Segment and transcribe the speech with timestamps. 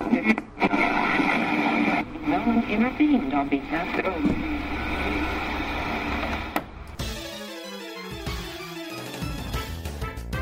[0.00, 0.08] No
[2.46, 4.14] one intervened on behalf of...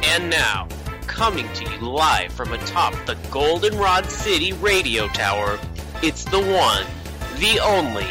[0.05, 0.69] And now,
[1.07, 5.59] coming to you live from atop the Goldenrod City radio tower,
[6.03, 6.87] it's the one,
[7.41, 8.07] the only,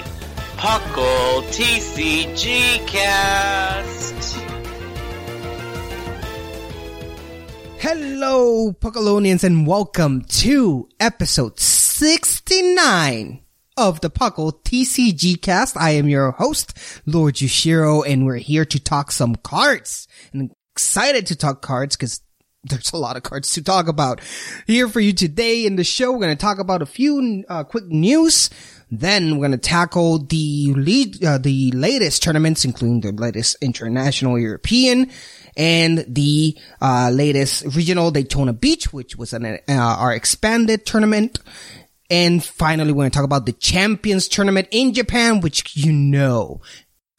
[0.58, 4.38] Puckle TCG Cast.
[7.80, 13.44] Hello, Puckalonians, and welcome to episode 69
[13.78, 15.78] of the Puckle TCG cast.
[15.78, 20.08] I am your host, Lord Yushiro, and we're here to talk some cards.
[20.34, 22.22] And I'm excited to talk cards because
[22.64, 24.22] there's a lot of cards to talk about.
[24.66, 27.64] Here for you today in the show, we're going to talk about a few uh,
[27.64, 28.50] quick news.
[28.90, 34.40] Then we're going to tackle the lead, uh, the latest tournaments, including the latest international
[34.40, 35.12] European
[35.58, 41.40] and the uh, latest regional Daytona Beach, which was an, uh, our expanded tournament.
[42.10, 46.62] And finally, we're going to talk about the Champions Tournament in Japan, which you know,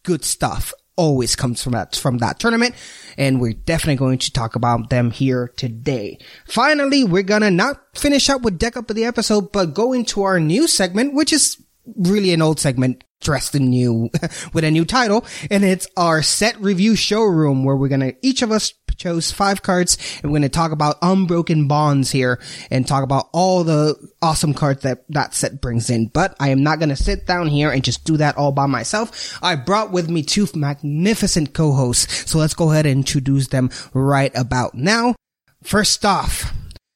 [0.05, 2.75] good stuff always comes from that from that tournament
[3.17, 8.29] and we're definitely going to talk about them here today finally we're gonna not finish
[8.29, 11.65] up with deck up of the episode but go into our new segment which is
[11.99, 14.11] really an old segment dressed in new
[14.53, 18.51] with a new title and it's our set review showroom where we're gonna each of
[18.53, 22.41] us chose five cards and we're gonna talk about unbroken bonds here
[22.71, 26.09] and talk about all the awesome cards that that set brings in.
[26.09, 29.39] But i am not gonna sit down here and just do that all by myself.
[29.43, 34.33] I brought with me two magnificent co-hosts so let's go ahead and introduce them right
[34.35, 35.15] about now.
[35.63, 36.53] First off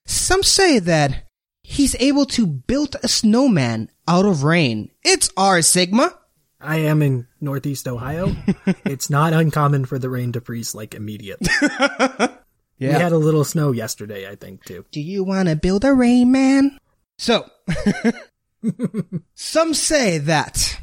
[0.07, 1.25] some say that
[1.73, 6.17] he's able to build a snowman out of rain it's R sigma
[6.65, 8.37] I am in Northeast Ohio.
[8.85, 11.49] it's not uncommon for the rain to freeze like immediately.
[12.89, 14.85] We had a little snow yesterday, I think, too.
[14.91, 16.79] Do you want to build a rain man?
[17.17, 17.49] So,
[19.35, 20.81] some say that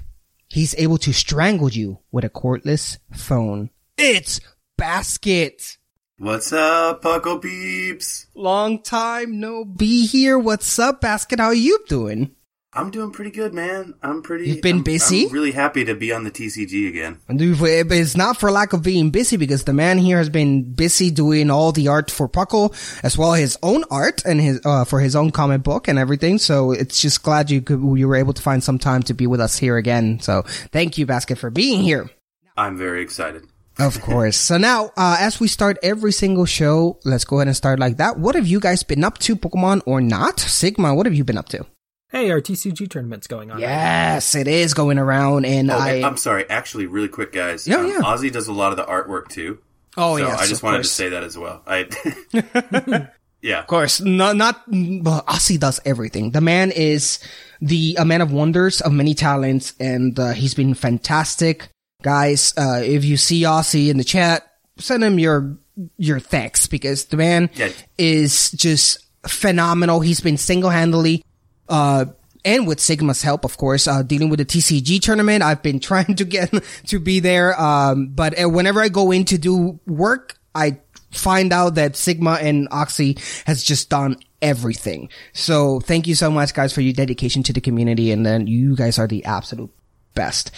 [0.48, 3.70] he's able to strangle you with a cordless phone.
[3.98, 4.40] It's
[4.78, 5.78] Basket.
[6.22, 8.28] What's up, Puckle Peeps?
[8.36, 10.38] Long time no be here.
[10.38, 11.40] What's up, Basket?
[11.40, 12.36] How you doing?
[12.74, 13.94] I'm doing pretty good, man.
[14.04, 14.50] I'm pretty.
[14.50, 15.28] You've been I'm- busy?
[15.28, 17.22] I'm really happy to be on the TCG again.
[17.30, 21.10] And It's not for lack of being busy because the man here has been busy
[21.10, 24.84] doing all the art for Puckle as well as his own art and his uh,
[24.84, 26.38] for his own comic book and everything.
[26.38, 29.26] So it's just glad you could you were able to find some time to be
[29.26, 30.20] with us here again.
[30.20, 30.42] So
[30.74, 32.10] thank you, Basket, for being here.
[32.58, 33.46] I'm very excited.
[33.80, 34.38] Of course.
[34.38, 37.98] So now, uh, as we start every single show, let's go ahead and start like
[37.98, 38.20] that.
[38.20, 40.40] What have you guys been up to, Pokemon or not?
[40.40, 41.66] Sigma, what have you been up to?
[42.12, 43.60] Hey, our TCG tournament's going on.
[43.60, 46.50] Yes, it is going around, and Oh, I, I'm sorry.
[46.50, 47.68] Actually, really quick, guys.
[47.68, 48.00] Yeah, um, yeah.
[48.02, 49.60] Ozzy does a lot of the artwork too.
[49.96, 50.88] oh so yes, I just of wanted course.
[50.90, 51.62] to say that as well.
[51.68, 51.88] I.
[53.44, 53.60] yeah.
[53.60, 54.64] Of course, not not.
[54.68, 56.32] Well, Aussie does everything.
[56.32, 57.20] The man is
[57.62, 61.70] the a man of wonders of many talents, and uh, he's been fantastic,
[62.02, 62.54] guys.
[62.58, 65.58] Uh, if you see Aussie in the chat, send him your
[65.98, 67.70] your thanks because the man Yeah.
[67.98, 70.00] is just phenomenal.
[70.02, 71.24] He's been single handedly,
[71.68, 72.06] uh.
[72.46, 76.16] And with Sigma's help, of course, uh, dealing with the TCG tournament, I've been trying
[76.16, 76.54] to get
[76.88, 77.60] to be there.
[77.62, 80.80] Um, but uh, whenever I go in to do work, I
[81.12, 85.10] find out that Sigma and Oxy has just done everything.
[85.34, 88.74] So thank you so much guys for your dedication to the community and then you
[88.74, 89.70] guys are the absolute
[90.16, 90.50] best.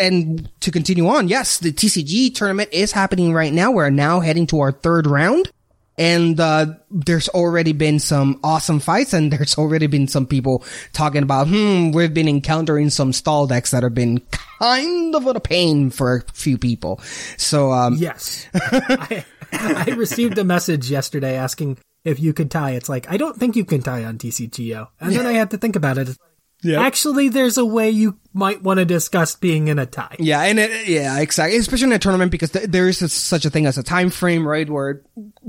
[0.00, 3.70] And to continue on, yes, the TCG tournament is happening right now.
[3.70, 5.50] We're now heading to our third round.
[5.98, 10.64] And uh, there's already been some awesome fights, and there's already been some people
[10.94, 15.38] talking about, hmm, we've been encountering some stall decks that have been kind of a
[15.40, 17.00] pain for a few people.
[17.36, 18.46] So, um, Yes.
[18.54, 22.70] I, I received a message yesterday asking if you could tie.
[22.70, 24.88] It's like, I don't think you can tie on TCGO.
[25.00, 26.08] And then I had to think about it.
[26.08, 26.18] It's
[26.76, 30.16] Actually, there's a way you might want to discuss being in a tie.
[30.18, 31.56] Yeah, and it, yeah, exactly.
[31.58, 34.10] Especially in a tournament because th- there is a, such a thing as a time
[34.10, 34.68] frame, right?
[34.68, 35.02] Where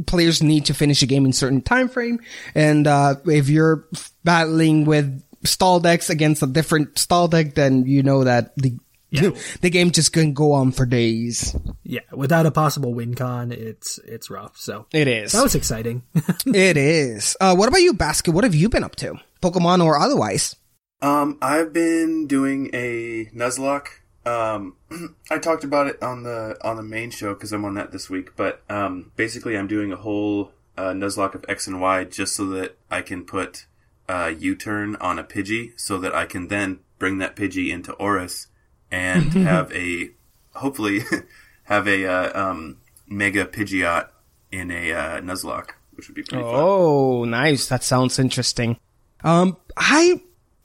[0.07, 2.19] players need to finish a game in certain time frame,
[2.55, 3.85] and uh, if you're
[4.23, 8.77] battling with stall decks against a different stall deck, then you know that the
[9.09, 9.31] Yeah.
[9.59, 11.53] the game just can go on for days.
[11.83, 14.55] Yeah, without a possible win con, it's it's rough.
[14.57, 15.33] So It is.
[15.33, 16.03] that was exciting.
[16.45, 17.35] it is.
[17.41, 18.31] Uh, what about you, Basket?
[18.31, 20.55] What have you been up to, Pokemon or otherwise?
[21.01, 23.87] Um, I've been doing a Nuzlocke.
[24.25, 24.75] Um,
[25.31, 28.09] I talked about it on the on the main show because I'm on that this
[28.09, 28.35] week.
[28.35, 32.45] But um, basically, I'm doing a whole uh, Nuzlocke of X and Y just so
[32.49, 33.65] that I can put
[34.07, 38.47] uh, U-turn on a Pidgey, so that I can then bring that Pidgey into ORAS
[38.91, 40.11] and have a
[40.53, 41.01] hopefully
[41.63, 42.77] have a uh, um,
[43.07, 44.09] Mega Pidgeot
[44.51, 46.53] in a uh, Nuzlocke, which would be pretty fun.
[46.53, 47.67] Oh, nice.
[47.67, 48.77] That sounds interesting.
[49.23, 50.21] Um, I've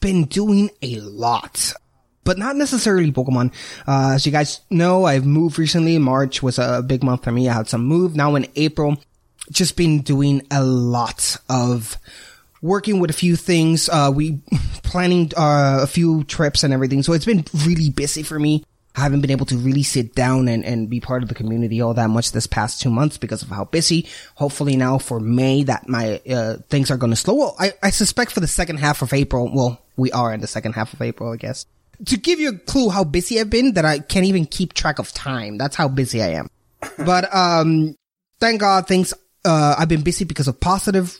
[0.06, 1.72] been doing a lot,
[2.22, 3.52] but not necessarily Pokemon.
[3.88, 5.98] Uh, as you guys know, I've moved recently.
[5.98, 7.48] March was a big month for me.
[7.48, 8.14] I had some move.
[8.14, 9.02] Now in April,
[9.50, 11.98] just been doing a lot of
[12.62, 13.88] working with a few things.
[13.88, 14.38] Uh, we
[14.84, 17.02] planning, uh, a few trips and everything.
[17.02, 18.64] So it's been really busy for me.
[18.96, 21.82] I haven't been able to really sit down and, and be part of the community
[21.82, 24.08] all that much this past two months because of how busy.
[24.36, 27.34] Hopefully now for May that my, uh, things are going to slow.
[27.34, 30.46] Well, I, I suspect for the second half of April, well, we are in the
[30.46, 31.66] second half of April, I guess.
[32.06, 34.98] To give you a clue how busy I've been, that I can't even keep track
[34.98, 35.58] of time.
[35.58, 36.48] That's how busy I am.
[37.04, 37.96] but, um,
[38.40, 39.12] thank God things,
[39.44, 41.18] uh, I've been busy because of positive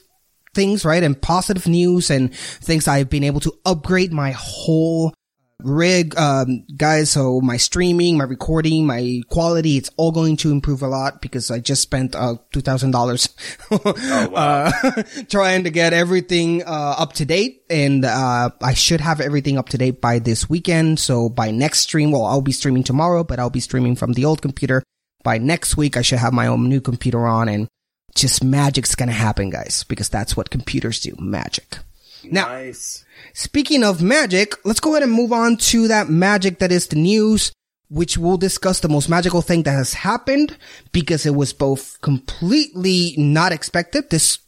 [0.55, 1.03] things, right?
[1.03, 5.13] And positive news and things I've been able to upgrade my whole
[5.63, 7.11] rig, um, guys.
[7.11, 11.49] So my streaming, my recording, my quality, it's all going to improve a lot because
[11.49, 17.63] I just spent, uh, $2,000, uh, trying to get everything, uh, up to date.
[17.69, 20.99] And, uh, I should have everything up to date by this weekend.
[20.99, 24.25] So by next stream, well, I'll be streaming tomorrow, but I'll be streaming from the
[24.25, 24.83] old computer.
[25.23, 27.67] By next week, I should have my own new computer on and
[28.15, 31.15] just magic's gonna happen, guys, because that's what computers do.
[31.19, 31.79] Magic.
[32.23, 33.05] Now, nice.
[33.33, 36.95] Speaking of magic, let's go ahead and move on to that magic that is the
[36.95, 37.51] news,
[37.89, 40.57] which we'll discuss the most magical thing that has happened
[40.91, 44.39] because it was both completely not expected this,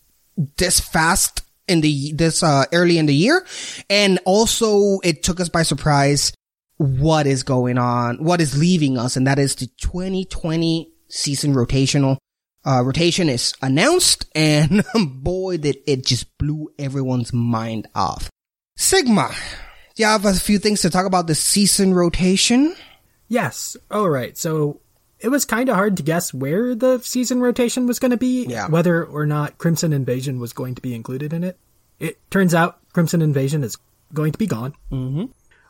[0.58, 3.46] this fast in the, this, uh, early in the year.
[3.90, 6.34] And also it took us by surprise
[6.78, 9.16] what is going on, what is leaving us.
[9.16, 12.18] And that is the 2020 season rotational
[12.66, 18.30] uh, rotation is announced and boy did it just blew everyone's mind off.
[18.76, 19.30] Sigma,
[19.96, 22.76] do you have a few things to talk about the season rotation?
[23.28, 23.78] yes.
[23.92, 24.38] All right.
[24.38, 24.82] So
[25.20, 28.46] it was kind of hard to guess where the season rotation was going to be,
[28.46, 28.68] Yeah.
[28.70, 31.60] whether or not Crimson Invasion was going to be included in it.
[32.00, 33.78] It turns out Crimson Invasion is
[34.14, 35.26] going to be gone, mm-hmm.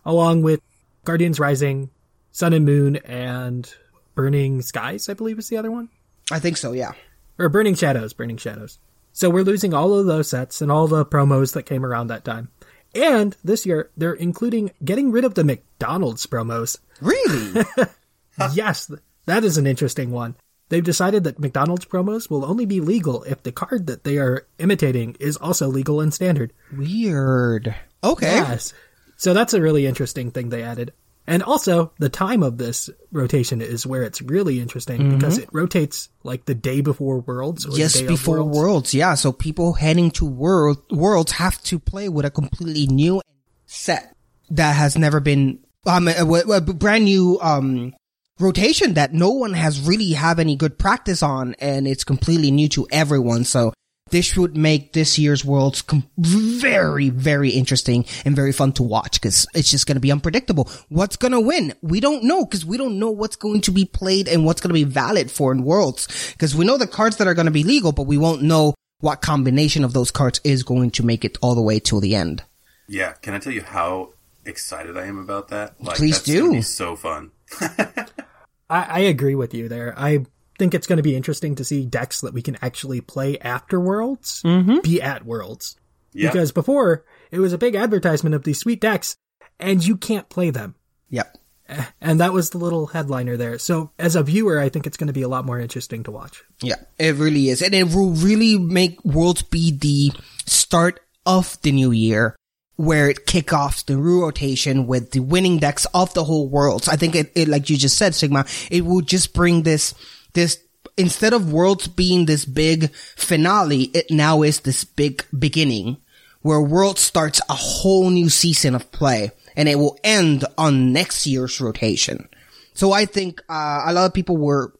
[0.05, 0.61] along with
[1.03, 1.89] Guardians Rising,
[2.31, 3.73] Sun and Moon, and
[4.13, 5.89] Burning Skies, I believe is the other one.
[6.31, 6.93] I think so, yeah.
[7.37, 8.79] or Burning Shadows, Burning Shadows.
[9.13, 12.23] So we're losing all of those sets and all the promos that came around that
[12.23, 12.49] time.
[12.95, 16.79] And this year, they're including getting rid of the McDonald's promos.
[17.01, 17.65] Really?
[18.53, 18.91] yes,
[19.25, 20.35] that is an interesting one.
[20.69, 24.47] They've decided that McDonald's promos will only be legal if the card that they are
[24.59, 26.53] imitating is also legal and standard.
[26.75, 27.75] Weird.
[28.03, 28.35] Okay.
[28.35, 28.73] Yes.
[29.17, 30.93] So that's a really interesting thing they added.
[31.29, 36.09] And also, the time of this rotation is where it's really interesting because it rotates
[36.23, 37.65] like the day before Worlds.
[37.93, 38.57] Day before Worlds.
[38.57, 39.13] Worlds, yeah.
[39.15, 43.21] So people heading to World Worlds have to play with a completely new
[43.67, 44.15] set
[44.49, 47.93] that has never been um a, a- a brand new um
[48.39, 52.67] rotation that no one has really have any good practice on, and it's completely new
[52.69, 53.43] to everyone.
[53.43, 53.73] So
[54.11, 59.21] this would make this year's Worlds com- very, very interesting and very fun to watch
[59.21, 60.69] because it's just going to be unpredictable.
[60.89, 61.73] What's going to win?
[61.81, 64.69] We don't know because we don't know what's going to be played and what's going
[64.69, 67.51] to be valid for in Worlds because we know the cards that are going to
[67.51, 71.23] be legal, but we won't know what combination of those cards is going to make
[71.23, 72.43] it all the way till the end.
[72.87, 74.13] Yeah, can I tell you how
[74.45, 75.81] excited I am about that?
[75.81, 76.51] Like, Please that's do.
[76.53, 77.31] Be so fun.
[77.61, 79.93] I, I agree with you there.
[79.97, 80.25] I
[80.59, 83.79] think it's going to be interesting to see decks that we can actually play after
[83.79, 84.79] Worlds mm-hmm.
[84.81, 85.75] be at Worlds.
[86.13, 86.29] Yeah.
[86.29, 89.15] Because before, it was a big advertisement of these sweet decks,
[89.59, 90.75] and you can't play them.
[91.09, 91.37] Yep.
[91.67, 93.57] Eh, and that was the little headliner there.
[93.59, 96.11] So as a viewer, I think it's going to be a lot more interesting to
[96.11, 96.43] watch.
[96.61, 97.61] Yeah, it really is.
[97.61, 100.11] And it will really make Worlds be the
[100.45, 102.35] start of the new year
[102.75, 106.87] where it kick off the new rotation with the winning decks of the whole Worlds.
[106.87, 109.93] I think it, it, like you just said, Sigma, it will just bring this,
[110.33, 110.59] this
[110.97, 115.97] instead of Worlds being this big finale, it now is this big beginning
[116.41, 121.25] where Worlds starts a whole new season of play and it will end on next
[121.25, 122.29] year's rotation.
[122.73, 124.73] So I think, uh, a lot of people were,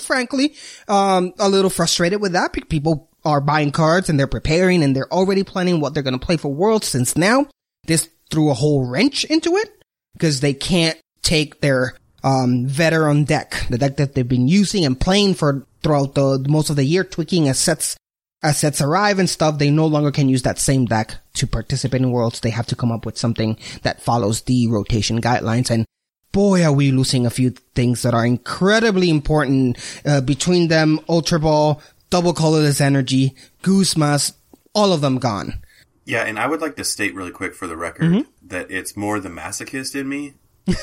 [0.00, 0.54] frankly,
[0.86, 2.52] um, a little frustrated with that.
[2.68, 6.24] People are buying cards and they're preparing and they're already planning what they're going to
[6.24, 7.46] play for Worlds since now
[7.86, 13.66] this threw a whole wrench into it because they can't take their um, veteran deck,
[13.70, 17.04] the deck that they've been using and playing for throughout the most of the year,
[17.04, 17.96] tweaking as sets
[18.42, 19.58] as sets arrive and stuff.
[19.58, 22.40] They no longer can use that same deck to participate in Worlds.
[22.40, 25.70] They have to come up with something that follows the rotation guidelines.
[25.70, 25.84] And
[26.32, 31.00] boy, are we losing a few things that are incredibly important uh, between them.
[31.08, 34.32] Ultra Ball, Double Colorless Energy, Guzmas,
[34.74, 35.60] all of them gone.
[36.04, 38.48] Yeah, and I would like to state really quick for the record mm-hmm.
[38.48, 40.34] that it's more the masochist in me,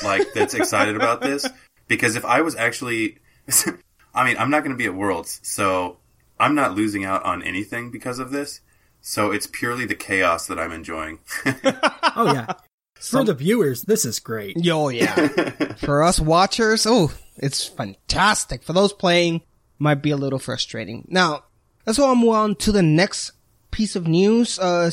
[0.02, 1.46] like that's excited about this.
[1.86, 3.18] Because if I was actually,
[4.14, 5.98] I mean, I'm not going to be at Worlds, so
[6.38, 8.60] I'm not losing out on anything because of this.
[9.00, 11.20] So it's purely the chaos that I'm enjoying.
[11.46, 12.52] oh yeah.
[13.00, 14.56] For the viewers, this is great.
[14.66, 15.14] Oh yeah.
[15.76, 18.62] For us watchers, oh, it's fantastic.
[18.62, 19.42] For those playing,
[19.78, 21.06] might be a little frustrating.
[21.08, 21.44] Now,
[21.86, 23.32] let's go move on to the next
[23.70, 24.58] piece of news.
[24.58, 24.90] Uh,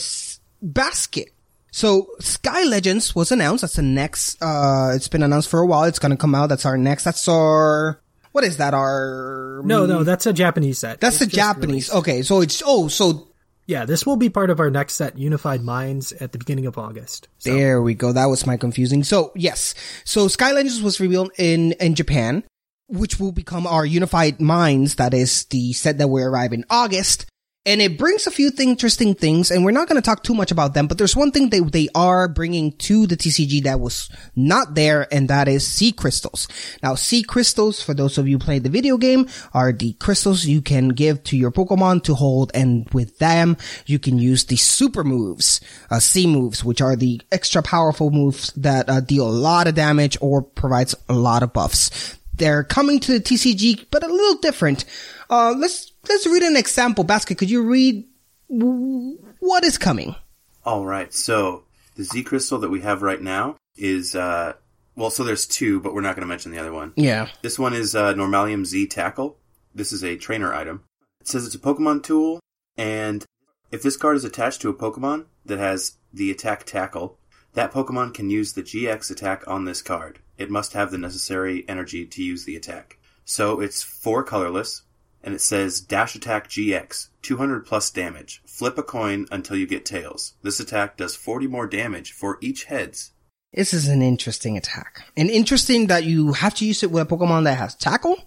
[0.61, 1.29] basket.
[1.75, 3.59] So Sky Legends was announced.
[3.59, 4.41] That's the next.
[4.41, 5.83] Uh, it's been announced for a while.
[5.83, 6.47] It's gonna come out.
[6.47, 7.03] That's our next.
[7.03, 7.99] That's our.
[8.31, 8.73] What is that?
[8.73, 11.01] Our no, no, that's a Japanese set.
[11.01, 11.89] That's it's the Japanese.
[11.89, 11.93] Released.
[11.95, 13.27] Okay, so it's oh, so
[13.65, 16.77] yeah, this will be part of our next set, Unified Minds, at the beginning of
[16.77, 17.27] August.
[17.39, 17.53] So.
[17.53, 18.13] There we go.
[18.13, 19.03] That was my confusing.
[19.03, 22.45] So yes, so Sky Legends was revealed in in Japan,
[22.87, 24.95] which will become our Unified Minds.
[24.95, 27.25] That is the set that will arrive in August
[27.65, 30.33] and it brings a few th- interesting things and we're not going to talk too
[30.33, 33.79] much about them but there's one thing they, they are bringing to the tcg that
[33.79, 36.47] was not there and that is Z crystals.
[36.83, 40.61] Now Z crystals for those of you played the video game are the crystals you
[40.61, 45.03] can give to your pokemon to hold and with them you can use the super
[45.03, 49.67] moves uh, Z moves which are the extra powerful moves that uh, deal a lot
[49.67, 52.17] of damage or provides a lot of buffs.
[52.35, 54.85] They're coming to the tcg but a little different.
[55.29, 57.03] Uh, let's let's read an example.
[57.03, 58.05] Basket, could you read
[58.47, 60.15] what is coming?
[60.63, 61.13] All right.
[61.13, 61.63] So
[61.95, 64.53] the Z crystal that we have right now is uh,
[64.95, 66.93] well, so there's two, but we're not going to mention the other one.
[66.95, 67.27] Yeah.
[67.41, 69.37] This one is uh, Normalium Z Tackle.
[69.73, 70.83] This is a trainer item.
[71.19, 72.39] It says it's a Pokemon tool,
[72.77, 73.25] and
[73.71, 77.17] if this card is attached to a Pokemon that has the attack Tackle,
[77.53, 80.19] that Pokemon can use the GX attack on this card.
[80.37, 82.99] It must have the necessary energy to use the attack.
[83.25, 84.83] So it's four colorless,
[85.25, 88.43] and it says Dash Attack GX, 200 plus damage.
[88.45, 90.35] Flip a coin until you get tails.
[90.43, 93.11] This attack does 40 more damage for each heads.
[93.51, 95.01] This is an interesting attack.
[95.17, 98.17] And interesting that you have to use it with a Pokemon that has tackle.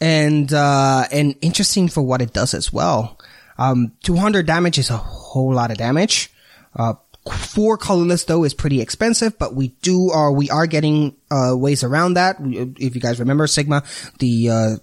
[0.00, 3.20] And, uh, and interesting for what it does as well.
[3.56, 6.32] Um, 200 damage is a whole lot of damage.
[6.74, 6.94] Uh,
[7.30, 11.84] four colorless though is pretty expensive, but we do are, we are getting, uh, ways
[11.84, 12.38] around that.
[12.40, 13.84] If you guys remember Sigma,
[14.18, 14.76] the, uh,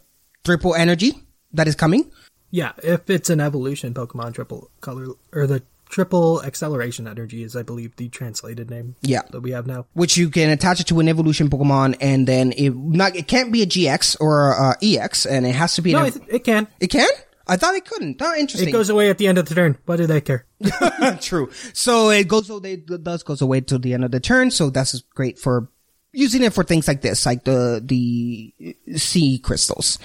[0.45, 1.21] triple energy
[1.53, 2.11] that is coming.
[2.51, 7.63] Yeah, if it's an evolution Pokemon triple color or the triple acceleration energy is I
[7.63, 8.95] believe the translated name.
[9.01, 9.21] Yeah.
[9.31, 9.85] That we have now.
[9.93, 13.51] Which you can attach it to an evolution Pokemon and then it not it can't
[13.51, 16.67] be a GX or a EX and it has to be No, it, it can.
[16.79, 17.09] It can?
[17.47, 18.21] I thought it couldn't.
[18.21, 18.69] Oh, interesting.
[18.69, 19.77] It goes away at the end of the turn.
[19.85, 20.45] Why do they care?
[21.21, 21.51] True.
[21.73, 24.51] So it goes away, it does goes away to the end of the turn.
[24.51, 25.67] So that's great for
[26.13, 28.53] using it for things like this, like the, the
[28.95, 29.99] Z crystals.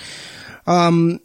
[0.66, 1.20] Um,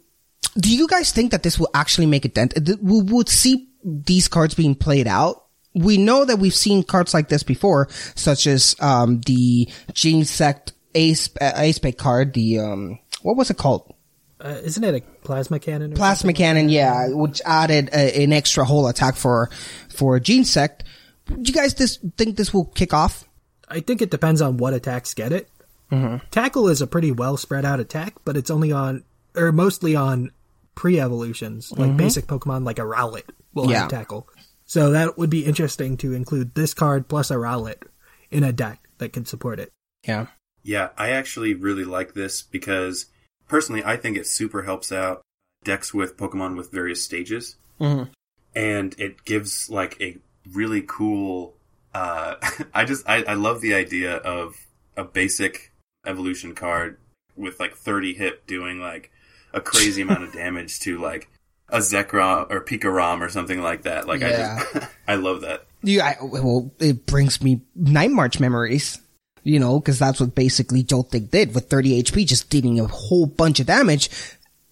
[0.56, 2.54] do you guys think that this will actually make a dent?
[2.80, 5.44] We would see these cards being played out.
[5.74, 11.30] We know that we've seen cards like this before, such as um, the Genesect Ace
[11.40, 12.34] uh, Ace Spec card.
[12.34, 13.94] The um, what was it called?
[14.38, 15.94] Uh, isn't it a plasma cannon?
[15.94, 16.36] plasma something?
[16.36, 19.48] cannon, yeah, which added a, an extra whole attack for
[19.88, 20.80] for Genesect.
[21.26, 23.24] Do you guys this, think this will kick off?
[23.68, 25.48] I think it depends on what attacks get it.
[25.90, 26.26] Mm-hmm.
[26.30, 29.04] Tackle is a pretty well spread out attack, but it's only on
[29.34, 30.32] or mostly on
[30.74, 31.96] pre-evolutions, like mm-hmm.
[31.96, 33.80] basic Pokemon like a Rowlet will yeah.
[33.80, 34.28] have tackle.
[34.64, 37.82] So that would be interesting to include this card plus a Rowlet
[38.30, 39.70] in a deck that can support it.
[40.06, 40.26] Yeah.
[40.62, 43.06] Yeah, I actually really like this because
[43.48, 45.22] personally I think it super helps out
[45.64, 47.56] decks with Pokemon with various stages.
[47.80, 48.10] Mm-hmm.
[48.54, 50.18] And it gives like a
[50.52, 51.54] really cool
[51.94, 52.36] uh
[52.74, 54.54] I just I, I love the idea of
[54.96, 55.72] a basic
[56.06, 56.98] evolution card
[57.36, 59.10] with like 30 hit doing like
[59.52, 61.28] a crazy amount of damage to like
[61.68, 64.06] a Zekrom or Pikarom or something like that.
[64.06, 64.58] Like yeah.
[64.58, 65.66] I just, I love that.
[65.82, 69.00] Yeah, I, well, it brings me Night March memories.
[69.44, 73.26] You know, because that's what basically Joltik did with 30 HP, just dealing a whole
[73.26, 74.08] bunch of damage.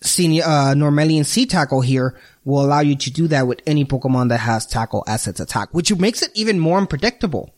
[0.00, 4.28] senior, uh, Normalium Z Tackle here will allow you to do that with any Pokemon
[4.28, 7.52] that has Tackle as its attack, which makes it even more unpredictable.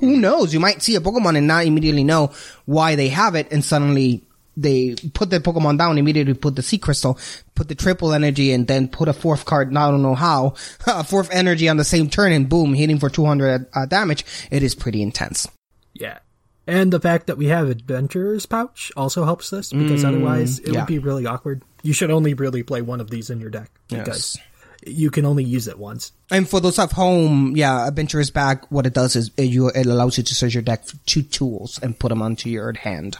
[0.00, 0.54] Who knows?
[0.54, 2.32] You might see a Pokemon and not immediately know
[2.64, 4.24] why they have it and suddenly
[4.56, 7.18] they put the Pokemon down, immediately put the Z Crystal,
[7.54, 10.54] put the triple energy, and then put a fourth card, I don't know how,
[10.86, 14.24] a fourth energy on the same turn, and boom, hitting for 200 uh, damage.
[14.50, 15.46] It is pretty intense.
[15.92, 16.18] Yeah.
[16.66, 20.72] And the fact that we have Adventurer's Pouch also helps this because Mm, otherwise it
[20.72, 20.80] yeah.
[20.80, 21.62] would be really awkward.
[21.82, 24.36] You should only really play one of these in your deck because
[24.84, 26.10] you can only use it once.
[26.28, 29.86] And for those at home, yeah, Adventurer's Bag, what it does is it, you, it
[29.86, 33.18] allows you to search your deck for two tools and put them onto your hand.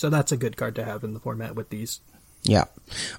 [0.00, 2.00] So that's a good card to have in the format with these.
[2.42, 2.64] Yeah.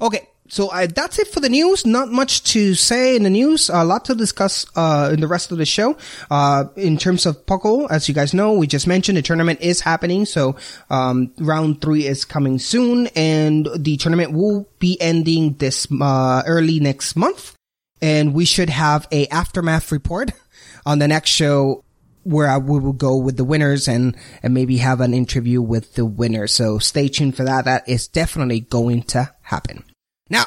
[0.02, 0.28] Okay.
[0.50, 1.86] So uh, that's it for the news.
[1.86, 3.70] Not much to say in the news.
[3.70, 5.96] A lot to discuss uh, in the rest of the show.
[6.32, 9.80] Uh, in terms of Puckle, as you guys know, we just mentioned the tournament is
[9.80, 10.26] happening.
[10.26, 10.56] So
[10.90, 16.80] um, round three is coming soon, and the tournament will be ending this uh, early
[16.80, 17.54] next month.
[18.02, 20.32] And we should have a aftermath report
[20.88, 21.84] on the next show
[22.24, 25.96] where I, we will go with the winners and, and maybe have an interview with
[25.96, 26.48] the winner.
[26.48, 27.66] So stay tuned for that.
[27.66, 29.84] That is definitely going to happen.
[30.30, 30.46] Now,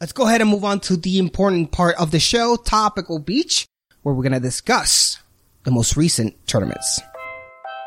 [0.00, 3.66] let's go ahead and move on to the important part of the show, Topical Beach,
[4.02, 5.18] where we're going to discuss
[5.64, 7.00] the most recent tournaments.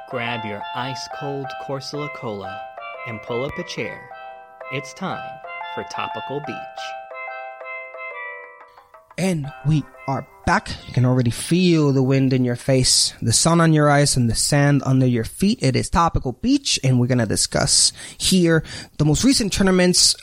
[0.10, 2.62] Grab your ice cold Corsola Cola
[3.08, 4.00] and pull up a chair.
[4.72, 5.40] It's time
[5.74, 7.03] for Topical Beach.
[9.18, 10.70] And we are back.
[10.88, 14.30] You can already feel the wind in your face, the sun on your eyes, and
[14.30, 15.60] the sand under your feet.
[15.62, 18.64] It is Topical Beach, and we're going to discuss here
[18.98, 20.16] the most recent tournaments,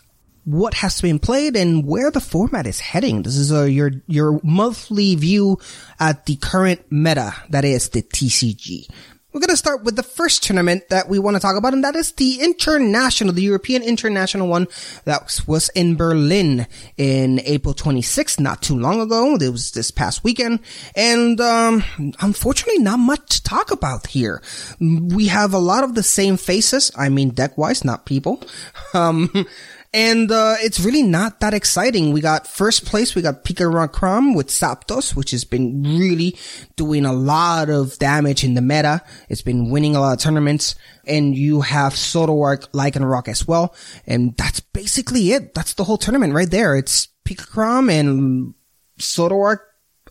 [0.45, 3.23] what has been played, and where the format is heading.
[3.23, 5.59] This is uh, your your monthly view
[6.01, 8.89] at the current meta, that is the TCG.
[9.33, 11.85] We're going to start with the first tournament that we want to talk about, and
[11.85, 14.67] that is the international, the European international one
[15.05, 19.37] that was in Berlin in April 26th, not too long ago.
[19.37, 20.59] It was this past weekend.
[20.97, 21.85] And, um,
[22.21, 24.43] unfortunately, not much to talk about here.
[24.81, 26.91] We have a lot of the same faces.
[26.97, 28.43] I mean, deck wise, not people.
[28.93, 29.47] Um,
[29.93, 32.13] and uh, it's really not that exciting.
[32.13, 36.37] We got first place, we got Pikarom with Zapdos, which has been really
[36.77, 39.03] doing a lot of damage in the meta.
[39.29, 40.77] It's been winning a lot of tournaments.
[41.07, 43.75] And you have Zoroark, Lycanroc as well.
[44.07, 45.55] And that's basically it.
[45.55, 46.77] That's the whole tournament right there.
[46.77, 48.55] It's Pikarom and
[49.01, 49.59] Zoroark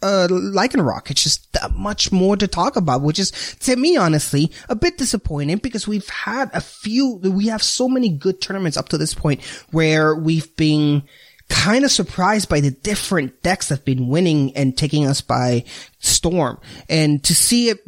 [0.01, 0.27] uh,
[0.77, 3.31] rock, It's just that much more to talk about, which is,
[3.61, 8.09] to me, honestly, a bit disappointing because we've had a few, we have so many
[8.09, 11.03] good tournaments up to this point where we've been
[11.49, 15.63] kind of surprised by the different decks that have been winning and taking us by
[15.99, 16.59] storm.
[16.87, 17.79] And to see it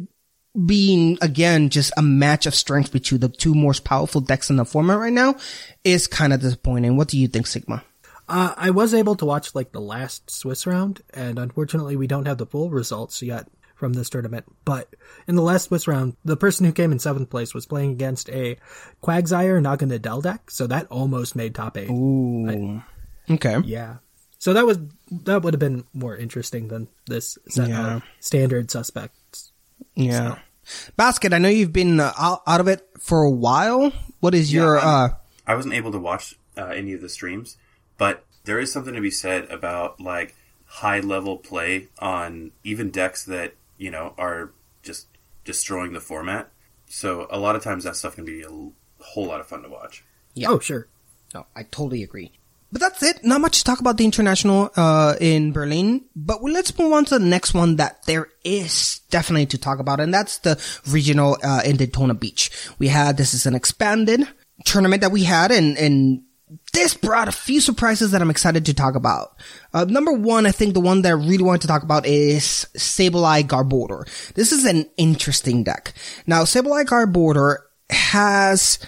[0.66, 4.64] being again just a match of strength between the two most powerful decks in the
[4.66, 5.34] format right now
[5.82, 6.96] is kind of disappointing.
[6.96, 7.82] What do you think, Sigma?
[8.28, 12.26] Uh, I was able to watch like the last Swiss round, and unfortunately, we don't
[12.26, 14.44] have the full results yet from this tournament.
[14.64, 14.94] But
[15.26, 18.30] in the last Swiss round, the person who came in seventh place was playing against
[18.30, 18.56] a
[19.02, 21.90] Quagsire Naganadel deck, so that almost made top eight.
[21.90, 22.80] Ooh,
[23.28, 23.96] okay, Yeah,
[24.38, 24.78] so that was
[25.10, 27.96] that would have been more interesting than this set Yeah.
[27.96, 29.52] of standard suspects.
[29.94, 30.36] yeah.
[30.96, 33.90] Basket, I know you've been uh, out, out of it for a while.
[34.20, 34.88] What is your Yeah, uh?
[35.08, 37.56] I'm- I wasn't able to watch uh, any of the streams,
[37.98, 40.34] but there is something to be said about like
[40.66, 44.50] high level play on even decks that you know are
[44.82, 45.06] just
[45.44, 46.50] destroying the format.
[46.86, 49.62] So a lot of times that stuff can be a l- whole lot of fun
[49.62, 50.04] to watch.
[50.34, 50.48] Yeah.
[50.50, 50.88] Oh, sure.
[51.34, 52.32] No, I totally agree.
[52.70, 53.22] But that's it.
[53.22, 56.06] Not much to talk about the international uh, in Berlin.
[56.16, 60.00] But let's move on to the next one that there is definitely to talk about,
[60.00, 62.50] and that's the regional uh, in Daytona Beach.
[62.78, 64.26] We had this is an expanded
[64.64, 66.22] tournament that we had, and and
[66.72, 69.36] this brought a few surprises that I'm excited to talk about.
[69.72, 72.66] Uh, number one, I think the one that I really wanted to talk about is
[72.76, 74.06] Sableye Garbodor.
[74.34, 75.94] This is an interesting deck.
[76.26, 77.58] Now, Sableye Garbodor
[77.90, 78.78] has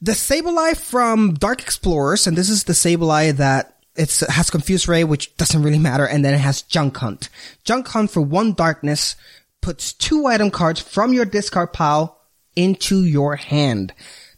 [0.00, 5.04] the Sableye from Dark Explorers, and this is the Sableye that it's has Confuse Ray,
[5.04, 7.28] which doesn't really matter, and then it has Junk Hunt.
[7.64, 9.16] Junk Hunt for one darkness
[9.62, 12.20] puts two item cards from your discard pile
[12.54, 13.92] into your hand.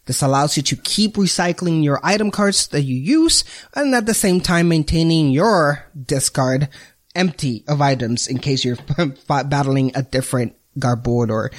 [0.08, 3.44] This allows you to keep recycling your item cards that you use,
[3.74, 6.68] and at the same time maintaining your discard
[7.14, 8.78] empty of items in case you're
[9.28, 11.50] battling a different Garbodor or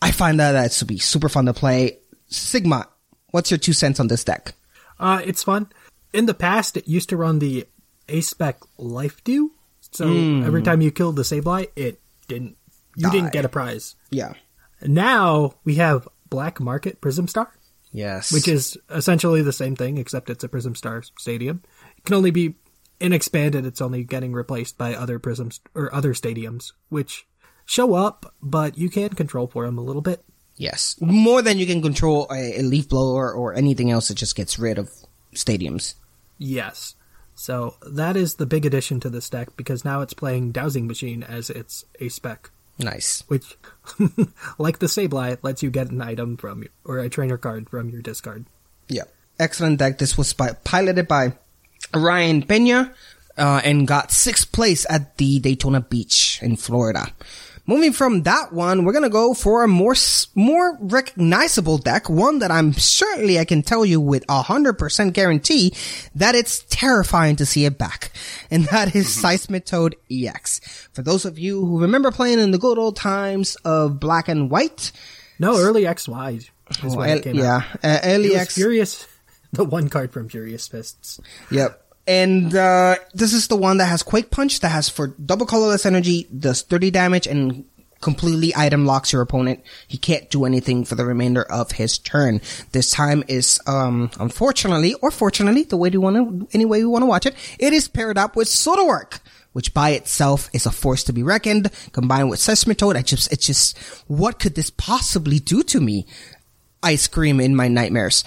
[0.00, 1.98] I find that that to be super fun to play.
[2.26, 2.88] Sigma,
[3.30, 4.54] what's your two cents on this deck?
[4.98, 5.68] Uh, it's fun.
[6.12, 7.66] In the past, it used to run the
[8.08, 9.52] Ace Spec Life Dew.
[9.92, 10.42] So Hmm.
[10.44, 12.56] every time you killed the Sableye, it didn't,
[12.96, 13.10] you Die.
[13.12, 13.94] didn't get a prize.
[14.10, 14.32] Yeah.
[14.80, 17.52] Now we have Black Market Prism Star.
[17.92, 18.32] Yes.
[18.32, 21.62] which is essentially the same thing, except it's a Prism Star stadium.
[21.96, 22.54] It can only be
[23.00, 23.66] in expanded.
[23.66, 27.26] It's only getting replaced by other prisms or other stadiums, which
[27.66, 30.24] show up, but you can control for them a little bit.
[30.56, 30.96] Yes.
[31.00, 34.58] More than you can control a, a leaf blower or anything else that just gets
[34.58, 34.90] rid of
[35.34, 35.94] stadiums.
[36.38, 36.94] Yes.
[37.34, 41.22] So that is the big addition to this deck because now it's playing Dowsing Machine
[41.22, 42.50] as its Ace Spec,
[42.82, 43.24] Nice.
[43.28, 43.56] which,
[44.58, 47.90] like the Sableye, lets you get an item from your, or a trainer card from
[47.90, 48.46] your discard.
[48.88, 49.04] Yeah.
[49.38, 49.98] Excellent deck.
[49.98, 51.34] This was by, piloted by
[51.94, 52.92] Ryan Pena
[53.36, 57.12] uh, and got sixth place at the Daytona Beach in Florida.
[57.64, 59.94] Moving from that one, we're gonna go for a more
[60.34, 65.14] more recognizable deck, one that I'm certainly I can tell you with a hundred percent
[65.14, 65.72] guarantee
[66.16, 68.10] that it's terrifying to see it back,
[68.50, 70.60] and that is Seismitoad EX.
[70.92, 74.50] For those of you who remember playing in the good old times of Black and
[74.50, 74.90] White,
[75.38, 76.48] No, early XY
[76.82, 77.84] Oh, L- yeah, out.
[77.84, 79.06] uh, early X- Furious,
[79.52, 81.20] the one card from Furious Fists.
[81.50, 81.81] Yep.
[82.06, 85.86] And uh, this is the one that has Quake Punch, that has for double colorless
[85.86, 87.64] energy, does 30 damage and
[88.02, 89.62] completely item locks your opponent.
[89.88, 92.42] He can't do anything for the remainder of his turn.
[92.72, 96.90] This time is, um, unfortunately, or fortunately, the way you want to, any way you
[96.90, 99.20] want to watch it, it is paired up with Zoroark,
[99.52, 102.96] which by itself is a force to be reckoned, combined with Seismitoad.
[102.96, 106.06] I just, it's just, what could this possibly do to me?
[106.82, 108.24] I scream in my nightmares.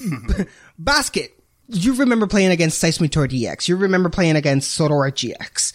[0.78, 1.33] Basket.
[1.68, 3.68] You remember playing against Seismitoad EX.
[3.68, 5.72] You remember playing against Zoroark GX.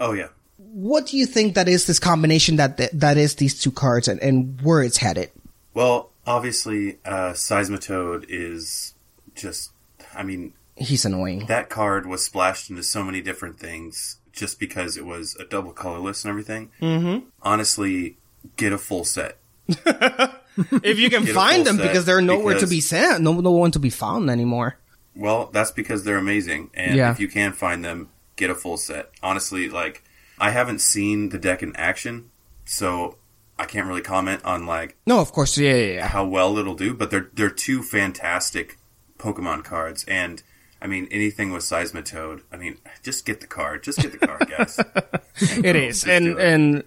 [0.00, 0.28] Oh yeah.
[0.58, 4.08] What do you think that is this combination that that, that is these two cards
[4.08, 5.30] and, and where it's headed?
[5.72, 8.94] Well, obviously, uh, Seismitoad is
[9.34, 9.70] just.
[10.14, 11.46] I mean, He's annoying.
[11.46, 15.72] that card was splashed into so many different things just because it was a double
[15.72, 16.70] colorless and everything.
[16.80, 17.26] Mm-hmm.
[17.42, 18.16] Honestly,
[18.56, 19.38] get a full set.
[20.56, 23.72] If you can find them set because they're nowhere to be sent, no no one
[23.72, 24.76] to be found anymore.
[25.16, 27.10] Well, that's because they're amazing, and Yeah.
[27.12, 29.10] if you can find them, get a full set.
[29.22, 30.02] Honestly, like
[30.38, 32.30] I haven't seen the deck in action,
[32.64, 33.16] so
[33.58, 36.08] I can't really comment on like No, of course, yeah, yeah, yeah.
[36.08, 36.94] how well it'll do.
[36.94, 38.76] But they're they're two fantastic
[39.18, 40.42] Pokemon cards, and
[40.82, 42.42] I mean anything with Seismitoad.
[42.52, 44.80] I mean, just get the card, just get the card, guys.
[45.64, 46.38] It is, and it.
[46.38, 46.84] and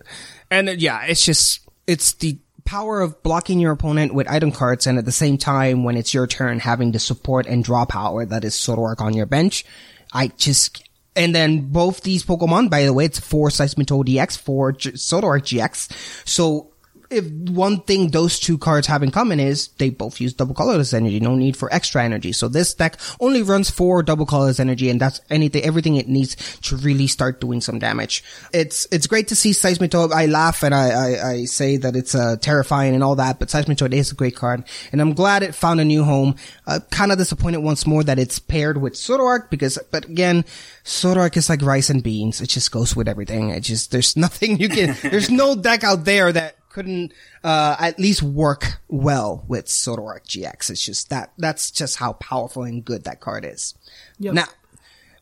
[0.52, 5.00] and yeah, it's just it's the power of blocking your opponent with item cards, and
[5.00, 8.44] at the same time, when it's your turn, having the support and draw power that
[8.44, 9.66] is Zoroark on your bench.
[10.14, 10.84] I just
[11.16, 15.42] and then both these Pokemon, by the way, it's four Seismitoad EX, four G- Zoroark
[15.42, 16.28] GX.
[16.28, 16.74] So
[17.10, 20.94] if one thing those two cards have in common is they both use double colorless
[20.94, 22.32] energy, no need for extra energy.
[22.32, 26.36] So this deck only runs four double colorless energy and that's anything, everything it needs
[26.62, 28.24] to really start doing some damage.
[28.54, 30.12] It's, it's great to see Seismitoad.
[30.12, 33.48] I laugh and I, I, I say that it's, uh, terrifying and all that, but
[33.48, 36.36] Seismitoad is a great card and I'm glad it found a new home.
[36.66, 40.44] Uh, kind of disappointed once more that it's paired with Zoroark because, but again,
[40.84, 42.42] Zoroark is like rice and beans.
[42.42, 43.50] It just goes with everything.
[43.50, 47.12] It just, there's nothing you can, there's no deck out there that couldn't
[47.44, 50.70] uh, at least work well with Zoroark GX.
[50.70, 53.74] It's just that that's just how powerful and good that card is.
[54.20, 54.36] Yep.
[54.36, 54.46] Now,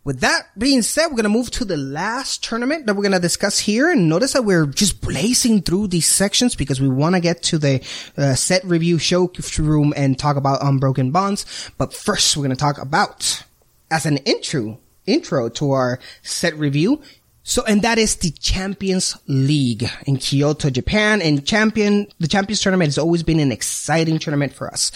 [0.04, 3.58] with that being said, we're gonna move to the last tournament that we're gonna discuss
[3.58, 3.90] here.
[3.90, 7.58] And notice that we're just blazing through these sections because we want to get to
[7.58, 7.82] the
[8.18, 11.72] uh, set review show room and talk about Unbroken Bonds.
[11.78, 13.44] But first, we're gonna talk about
[13.90, 17.02] as an intro intro to our set review.
[17.48, 21.22] So, and that is the Champions League in Kyoto, Japan.
[21.22, 24.92] And champion, the Champions Tournament has always been an exciting tournament for us.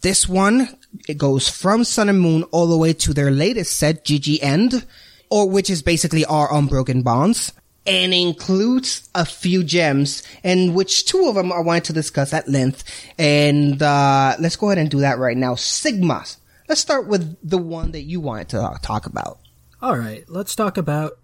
[0.00, 0.76] This one,
[1.08, 4.84] it goes from Sun and Moon all the way to their latest set, GG End,
[5.30, 7.52] or which is basically our Unbroken Bonds,
[7.86, 12.48] and includes a few gems, and which two of them I wanted to discuss at
[12.48, 12.82] length.
[13.18, 15.54] And, uh, let's go ahead and do that right now.
[15.54, 16.24] Sigma.
[16.68, 19.38] Let's start with the one that you wanted to talk about.
[19.80, 21.18] All right, let's talk about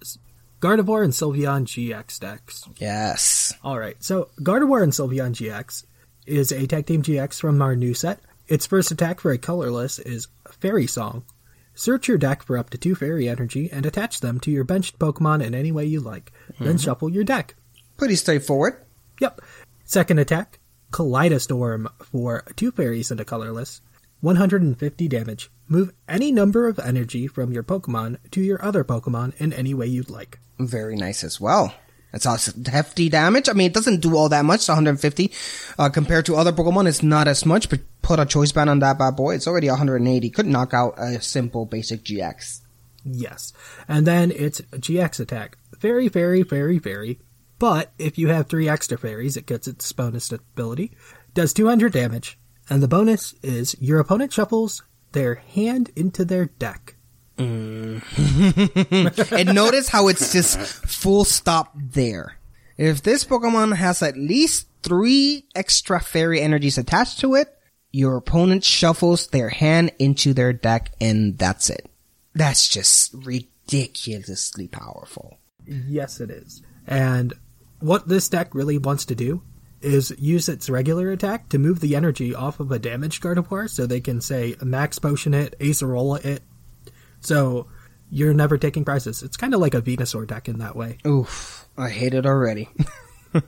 [0.64, 2.66] Gardevoir and Sylveon GX decks.
[2.78, 3.52] Yes.
[3.62, 5.84] All right, so Gardevoir and Sylveon GX
[6.26, 8.20] is a Tag Team GX from our new set.
[8.48, 11.22] Its first attack for a colorless is Fairy Song.
[11.74, 14.98] Search your deck for up to two fairy energy and attach them to your benched
[14.98, 16.32] Pokemon in any way you like.
[16.58, 16.76] Then mm-hmm.
[16.78, 17.56] shuffle your deck.
[17.98, 18.82] Pretty straightforward.
[19.20, 19.42] Yep.
[19.84, 20.60] Second attack,
[20.92, 23.82] Kaleidostorm for two fairies and a colorless.
[24.24, 25.50] 150 damage.
[25.68, 29.86] Move any number of energy from your Pokemon to your other Pokemon in any way
[29.86, 30.38] you'd like.
[30.58, 31.74] Very nice as well.
[32.10, 33.50] It's also hefty damage.
[33.50, 34.66] I mean, it doesn't do all that much.
[34.66, 35.30] 150
[35.78, 37.68] uh, compared to other Pokemon, it's not as much.
[37.68, 40.30] But put a choice band on that bad boy, it's already 180.
[40.30, 42.62] Could knock out a simple basic GX.
[43.04, 43.52] Yes.
[43.86, 45.58] And then it's GX attack.
[45.78, 47.20] Very, very, very, very.
[47.58, 50.92] But if you have three extra fairies, it gets its bonus ability.
[51.34, 52.38] Does 200 damage.
[52.68, 56.96] And the bonus is your opponent shuffles their hand into their deck.
[57.38, 58.02] Mm.
[59.32, 62.38] and notice how it's just full stop there.
[62.76, 67.48] If this Pokemon has at least three extra fairy energies attached to it,
[67.90, 71.88] your opponent shuffles their hand into their deck and that's it.
[72.34, 75.38] That's just ridiculously powerful.
[75.66, 76.62] Yes, it is.
[76.86, 77.32] And
[77.78, 79.42] what this deck really wants to do
[79.84, 83.86] is use its regular attack to move the energy off of a damaged Gardevoir so
[83.86, 86.42] they can say Max Potion it, Acerola it.
[87.20, 87.68] So
[88.10, 89.22] you're never taking prizes.
[89.22, 90.98] It's kind of like a Venusaur deck in that way.
[91.06, 92.68] Oof, I hate it already.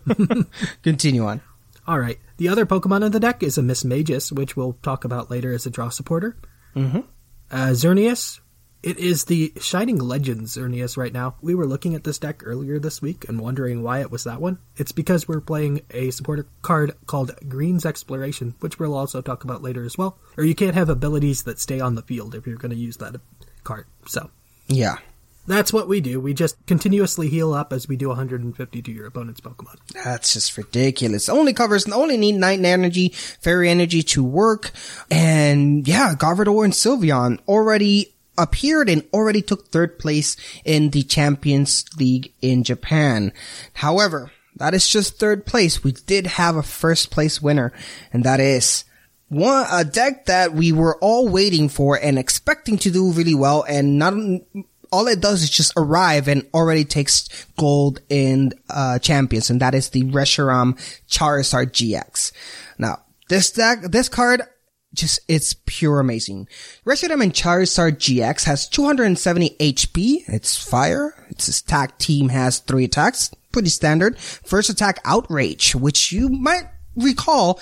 [0.83, 1.41] Continue on.
[1.89, 5.53] Alright, the other Pokemon in the deck is a Mismagius, which we'll talk about later
[5.53, 6.37] as a draw supporter.
[6.75, 7.01] Mm-hmm.
[7.51, 8.41] Uh, Xerneas,
[8.87, 11.35] it is the Shining Legends Xerneas right now.
[11.43, 14.41] We were looking at this deck earlier this week and wondering why it was that
[14.41, 14.59] one.
[14.77, 19.61] It's because we're playing a supporter card called Green's Exploration, which we'll also talk about
[19.61, 20.19] later as well.
[20.37, 22.99] Or you can't have abilities that stay on the field if you're going to use
[22.99, 23.17] that
[23.65, 23.87] card.
[24.07, 24.31] So,
[24.69, 24.99] Yeah.
[25.49, 26.21] that's what we do.
[26.21, 29.79] We just continuously heal up as we do 150 to your opponent's Pokemon.
[30.05, 31.29] That's just ridiculous.
[31.29, 33.09] Only covers, only need night energy,
[33.41, 34.71] fairy energy to work.
[35.11, 41.85] And yeah, Gardevoir and Sylveon already appeared and already took third place in the Champions
[41.99, 43.33] League in Japan.
[43.75, 45.85] However, that is just third place.
[45.85, 47.73] We did have a first place winner
[48.13, 48.85] and that is
[49.29, 53.65] one, a deck that we were all waiting for and expecting to do really well
[53.69, 54.15] and not,
[54.93, 59.75] all it does is just arrive and already takes gold in uh, champions, and that
[59.75, 62.33] is the Reshiram Charizard GX.
[62.79, 64.43] Now, this deck, this card,
[64.97, 66.49] just it's pure amazing.
[66.85, 70.25] Reshiram and Charizard GX has 270 HP.
[70.29, 71.15] It's fire.
[71.29, 74.19] Its attack team has three attacks, pretty standard.
[74.19, 77.61] First attack, Outrage, which you might recall.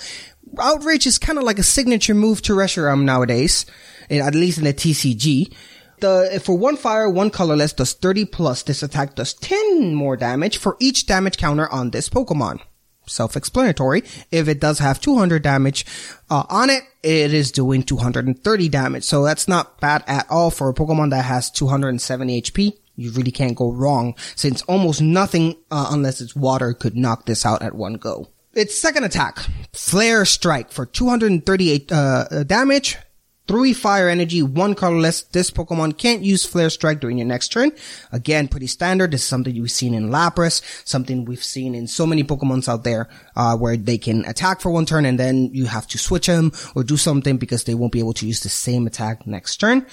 [0.59, 3.65] Outrage is kind of like a signature move to Reshiram nowadays,
[4.09, 5.53] at least in the TCG.
[5.99, 8.63] The, for one fire, one colorless does 30 plus.
[8.63, 12.59] This attack does 10 more damage for each damage counter on this Pokemon.
[13.07, 14.03] Self-explanatory.
[14.31, 15.85] If it does have 200 damage
[16.29, 19.03] uh, on it, it is doing 230 damage.
[19.03, 22.73] So that's not bad at all for a Pokemon that has 270 HP.
[22.95, 27.45] You really can't go wrong since almost nothing, uh, unless it's water, could knock this
[27.45, 28.29] out at one go.
[28.53, 29.37] Its second attack,
[29.73, 32.97] Flare Strike for 238 uh, damage,
[33.47, 35.23] three fire energy, one colorless.
[35.23, 37.71] This Pokemon can't use Flare Strike during your next turn.
[38.11, 39.11] Again, pretty standard.
[39.11, 42.83] This is something you've seen in Lapras, something we've seen in so many Pokemons out
[42.83, 46.27] there, uh, where they can attack for one turn and then you have to switch
[46.27, 49.57] them or do something because they won't be able to use the same attack next
[49.57, 49.85] turn.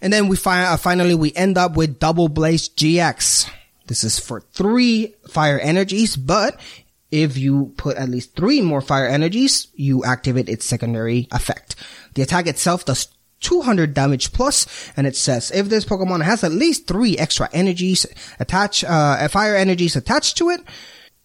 [0.00, 3.50] And then we fi- uh, finally we end up with Double Blaze GX.
[3.86, 6.58] This is for three fire energies, but
[7.10, 11.76] if you put at least three more fire energies, you activate its secondary effect.
[12.14, 13.08] The attack itself does
[13.40, 14.66] 200 damage plus,
[14.96, 18.06] and it says if this Pokemon has at least three extra energies
[18.40, 20.60] attached, uh, fire energies attached to it,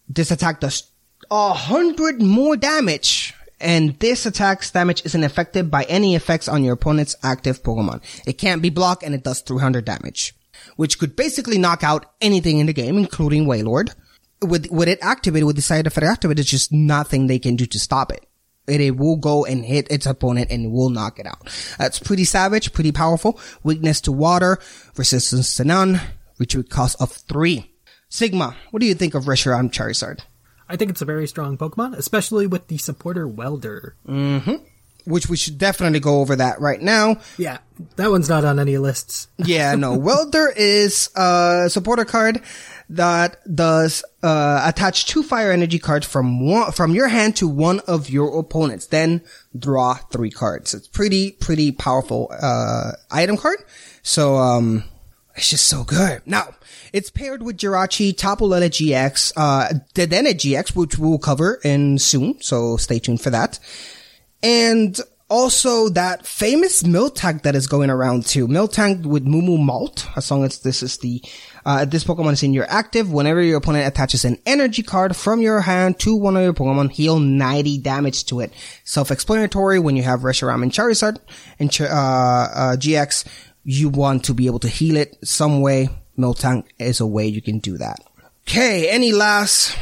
[0.08, 0.90] this attack does
[1.30, 3.34] a hundred more damage.
[3.58, 8.02] And this attack's damage isn't affected by any effects on your opponent's active Pokemon.
[8.26, 10.34] It can't be blocked and it does 300 damage.
[10.74, 13.94] Which could basically knock out anything in the game, including Wailord
[14.42, 17.66] with with it activated, with the side effect activated, it's just nothing they can do
[17.66, 18.26] to stop it.
[18.66, 21.48] It, it will go and hit its opponent and will knock it out.
[21.78, 23.40] That's pretty savage, pretty powerful.
[23.62, 24.58] Weakness to water,
[24.96, 26.00] resistance to none,
[26.38, 27.72] retreat cost of three.
[28.08, 30.20] Sigma, what do you think of Reshiram Charizard?
[30.68, 33.96] I think it's a very strong Pokemon, especially with the supporter Welder.
[34.06, 34.54] Mm-hmm.
[35.04, 37.16] Which we should definitely go over that right now.
[37.36, 37.58] Yeah,
[37.96, 39.26] that one's not on any lists.
[39.38, 39.94] Yeah, no.
[39.98, 42.40] Welder is a supporter card
[42.88, 47.80] that does uh, attach two fire energy cards from one from your hand to one
[47.80, 48.86] of your opponents.
[48.86, 49.22] Then
[49.58, 50.74] draw three cards.
[50.74, 53.58] It's pretty pretty powerful uh, item card.
[54.02, 54.84] So um,
[55.34, 56.22] it's just so good.
[56.26, 56.54] Now
[56.92, 62.40] it's paired with Jirachi, Tapu Lele GX, uh, Dedenne GX, which we'll cover in soon.
[62.42, 63.58] So stay tuned for that.
[64.42, 64.98] And
[65.32, 68.46] also that famous Miltank that is going around too.
[68.46, 71.22] Miltank with Mumu Malt, as long as this is the,
[71.64, 75.40] uh, this Pokemon is in your active, whenever your opponent attaches an energy card from
[75.40, 78.52] your hand to one of your Pokemon, heal 90 damage to it.
[78.84, 81.18] Self-explanatory, when you have Reshiram and Charizard
[81.58, 83.24] and, uh, uh, GX,
[83.64, 85.88] you want to be able to heal it some way.
[86.18, 88.00] Miltank is a way you can do that.
[88.48, 89.76] Okay, any last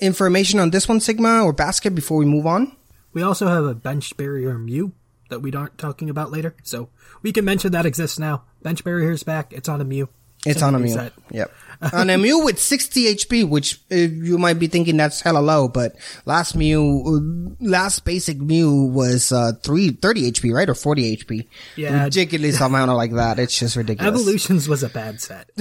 [0.00, 2.74] information on this one, Sigma or Basket, before we move on?
[3.12, 4.92] We also have a bench barrier Mew
[5.28, 6.88] that we aren't talking about later, so
[7.22, 8.44] we can mention that exists now.
[8.62, 9.52] Bench barrier's back.
[9.52, 10.08] It's on a Mew.
[10.46, 11.12] It's on a set.
[11.30, 11.52] Yep.
[11.92, 15.68] on a Mew with 60 HP, which uh, you might be thinking that's hella low,
[15.68, 20.68] but last Mew, uh, last basic Mew was, uh, 3, 30 HP, right?
[20.70, 21.46] Or 40 HP.
[21.76, 22.04] Yeah.
[22.04, 23.38] Ridiculous amount of like that.
[23.38, 24.08] It's just ridiculous.
[24.20, 25.50] Evolutions was a bad set.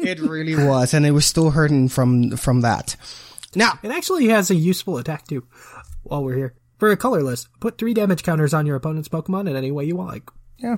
[0.00, 0.94] It really was.
[0.94, 2.96] And it was still hurting from, from that.
[3.54, 5.44] Now, It actually has a useful attack too.
[6.02, 9.56] While we're here, for a colorless, put three damage counters on your opponent's Pokemon in
[9.56, 10.10] any way you want.
[10.10, 10.76] Like, Yeah.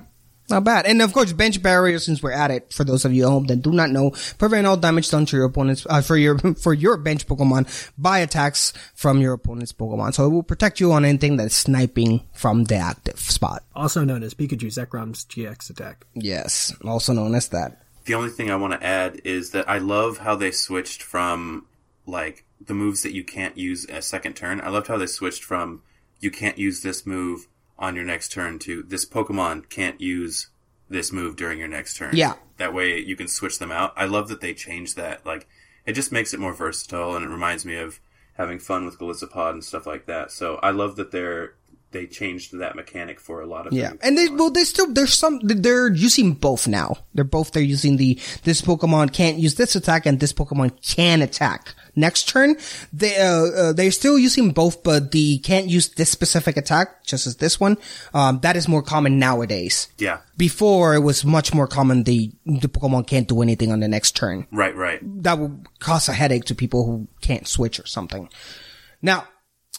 [0.49, 0.85] Not bad.
[0.85, 3.45] And of course, bench barrier, since we're at it, for those of you at home
[3.45, 6.73] that do not know, prevent all damage done to your opponent's, uh, for your, for
[6.73, 10.13] your bench Pokemon by attacks from your opponent's Pokemon.
[10.13, 13.63] So it will protect you on anything that's sniping from the active spot.
[13.75, 16.05] also known as Pikachu Zekrom's GX attack.
[16.13, 16.75] Yes.
[16.83, 17.81] Also known as that.
[18.05, 21.67] The only thing I want to add is that I love how they switched from
[22.05, 24.59] like the moves that you can't use a second turn.
[24.59, 25.83] I loved how they switched from
[26.19, 27.47] you can't use this move
[27.81, 30.47] on your next turn to this Pokemon can't use
[30.89, 32.15] this move during your next turn.
[32.15, 32.35] Yeah.
[32.57, 33.93] That way you can switch them out.
[33.95, 35.25] I love that they changed that.
[35.25, 35.47] Like
[35.85, 37.99] it just makes it more versatile and it reminds me of
[38.33, 40.31] having fun with Golisopod and stuff like that.
[40.31, 41.55] So I love that they're
[41.91, 45.13] they changed that mechanic for a lot of Yeah, and they well, they still there's
[45.13, 46.97] some they're using both now.
[47.13, 51.21] They're both they're using the this Pokemon can't use this attack and this Pokemon can
[51.21, 52.55] attack next turn.
[52.93, 57.27] They uh, uh they're still using both, but the can't use this specific attack just
[57.27, 57.77] as this one.
[58.13, 59.87] Um, that is more common nowadays.
[59.97, 60.19] yeah.
[60.37, 64.15] Before it was much more common the the Pokemon can't do anything on the next
[64.15, 64.99] turn Right, right.
[65.23, 68.29] that would cause a headache to people who can't switch or something.
[69.01, 69.27] Now,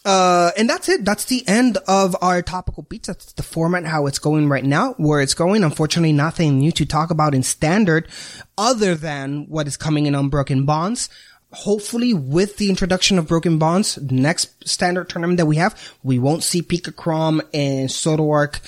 [0.05, 1.05] uh, and that's it.
[1.05, 3.07] That's the end of our topical beats.
[3.07, 5.63] That's the format, how it's going right now, where it's going.
[5.63, 8.09] Unfortunately, nothing new to talk about in standard
[8.57, 11.09] other than what is coming in Unbroken Bonds.
[11.53, 16.43] Hopefully, with the introduction of Broken Bonds, next standard tournament that we have, we won't
[16.43, 18.59] see Pikarom and Zoroark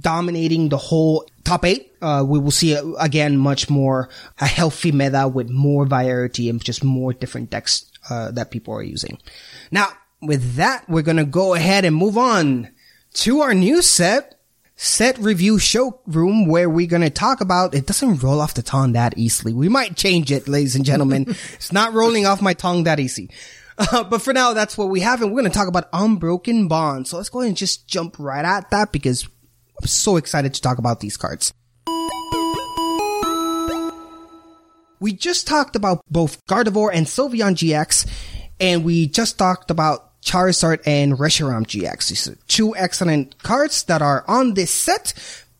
[0.00, 1.92] dominating the whole top eight.
[2.00, 4.08] Uh, we will see uh, again much more
[4.40, 8.82] a healthy meta with more variety and just more different decks uh, that people are
[8.82, 9.18] using.
[9.70, 9.88] Now,
[10.22, 12.70] with that, we're gonna go ahead and move on
[13.14, 14.40] to our new set.
[14.76, 19.16] Set review showroom where we're gonna talk about, it doesn't roll off the tongue that
[19.16, 19.52] easily.
[19.52, 21.26] We might change it, ladies and gentlemen.
[21.54, 23.30] it's not rolling off my tongue that easy.
[23.76, 26.68] Uh, but for now, that's what we have, and we're going to talk about Unbroken
[26.68, 27.08] Bond.
[27.08, 29.24] So let's go ahead and just jump right at that because
[29.80, 31.52] I'm so excited to talk about these cards.
[35.00, 38.08] We just talked about both Gardevoir and Sylveon GX,
[38.60, 42.08] and we just talked about Charizard and Reshiram GX.
[42.08, 45.12] These are two excellent cards that are on this set,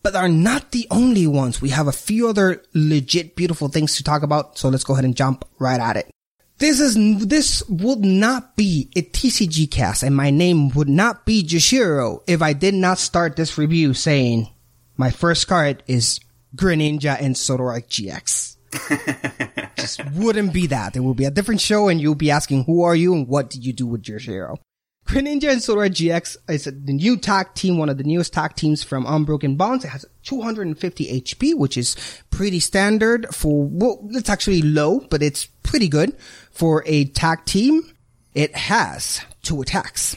[0.03, 1.61] but are not the only ones.
[1.61, 5.05] We have a few other legit beautiful things to talk about, so let's go ahead
[5.05, 6.11] and jump right at it.
[6.59, 11.45] This is, this would not be a TCG cast, and my name would not be
[11.45, 14.49] Jashiro if I did not start this review saying
[14.97, 16.21] my first card is
[16.57, 18.54] Greninja and Zoroark GX.
[19.77, 20.97] Just wouldn't be that.
[20.97, 23.51] It will be a different show and you'll be asking who are you and what
[23.51, 24.59] did you do with your hero.
[25.07, 28.83] Greninja and Zoroark GX is the new tag team, one of the newest tag teams
[28.83, 29.85] from Unbroken Bonds.
[29.85, 31.97] It has 250 HP, which is
[32.31, 36.17] pretty standard for, well, it's actually low, but it's pretty good
[36.51, 37.83] for a tag team.
[38.35, 40.17] It has two attacks.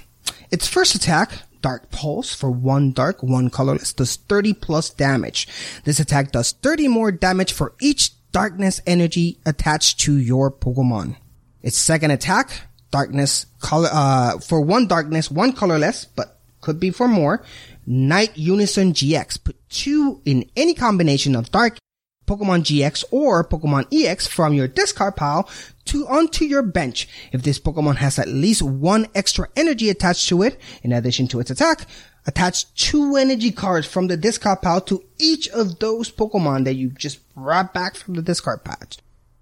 [0.52, 5.48] Its first attack, Dark Pulse for one dark, one colorless, does 30 plus damage.
[5.84, 11.15] This attack does 30 more damage for each darkness energy attached to your Pokemon.
[11.63, 17.08] Its second attack, darkness color, uh, for one darkness, one colorless, but could be for
[17.08, 17.43] more.
[17.88, 19.43] Night Unison GX.
[19.43, 21.80] Put two in any combination of dark
[22.28, 25.50] Pokemon GX or Pokemon EX from your discard pile
[25.86, 27.08] to onto your bench.
[27.32, 31.39] If this Pokemon has at least one extra energy attached to it, in addition to
[31.39, 31.88] its attack,
[32.28, 36.89] attach two energy cards from the discard pile to each of those Pokemon that you
[36.89, 38.97] just brought back from the discard patch.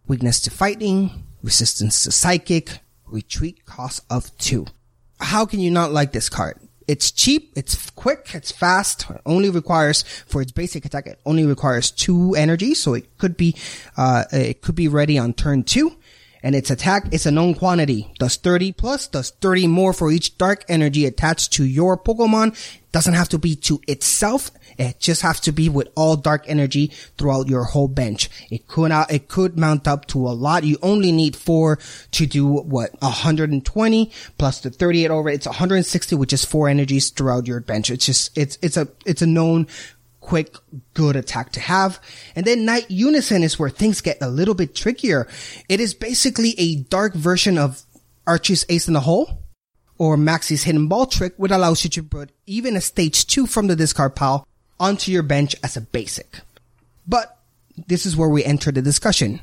[0.05, 4.67] Weakness to fighting, resistance to psychic, retreat cost of two.
[5.21, 6.59] How can you not like this card?
[6.87, 11.45] It's cheap, it's quick, it's fast, it only requires, for its basic attack, it only
[11.45, 13.55] requires two energy, so it could be,
[13.97, 15.95] uh, it could be ready on turn two.
[16.45, 18.13] And its attack is a known quantity.
[18.19, 22.55] Does 30 plus, does 30 more for each dark energy attached to your Pokemon.
[22.91, 24.51] Doesn't have to be to itself.
[24.77, 28.29] It just has to be with all dark energy throughout your whole bench.
[28.51, 30.63] It could, uh, it could mount up to a lot.
[30.63, 31.79] You only need four
[32.11, 32.91] to do what?
[33.01, 35.29] 120 plus the 38 over.
[35.29, 37.89] It's 160, which is four energies throughout your bench.
[37.89, 39.65] It's just, it's, it's a, it's a known
[40.25, 40.57] quick,
[40.95, 42.01] good attack to have.
[42.35, 45.27] And then Night Unison is where things get a little bit trickier.
[45.69, 47.83] It is basically a dark version of
[48.25, 49.43] Archie's Ace in the Hole
[49.97, 53.67] or Maxie's Hidden Ball trick, which allows you to put even a stage two from
[53.67, 54.47] the discard pile
[54.79, 56.41] onto your bench as a basic.
[57.07, 57.37] But
[57.87, 59.41] this is where we enter the discussion.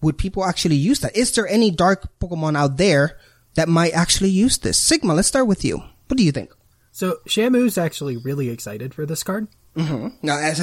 [0.00, 1.16] Would people actually use that?
[1.16, 3.18] Is there any dark Pokemon out there
[3.54, 4.78] that might actually use this?
[4.78, 5.78] Sigma, let's start with you.
[6.08, 6.50] What do you think?
[6.90, 9.46] So Shamu's actually really excited for this card.
[9.76, 10.08] Mm-hmm.
[10.22, 10.58] No, as,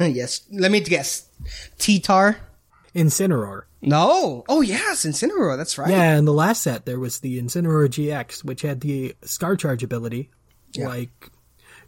[0.14, 0.42] yes.
[0.52, 1.28] Let me guess.
[1.78, 2.38] T-Tar?
[2.94, 3.62] Incineroar.
[3.82, 4.44] No.
[4.48, 5.56] Oh, yes, Incineroar.
[5.56, 5.90] That's right.
[5.90, 9.82] Yeah, in the last set there was the Incineroar GX, which had the Scar Charge
[9.82, 10.30] ability,
[10.72, 10.88] Yeah.
[10.88, 11.30] like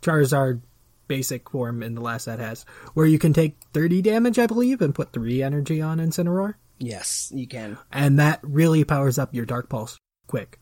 [0.02, 0.60] Charizard
[1.08, 4.80] basic form in the last set has, where you can take 30 damage, I believe,
[4.80, 6.54] and put 3 energy on Incineroar.
[6.78, 7.76] Yes, you can.
[7.92, 9.98] And that really powers up your Dark Pulse
[10.28, 10.58] quick.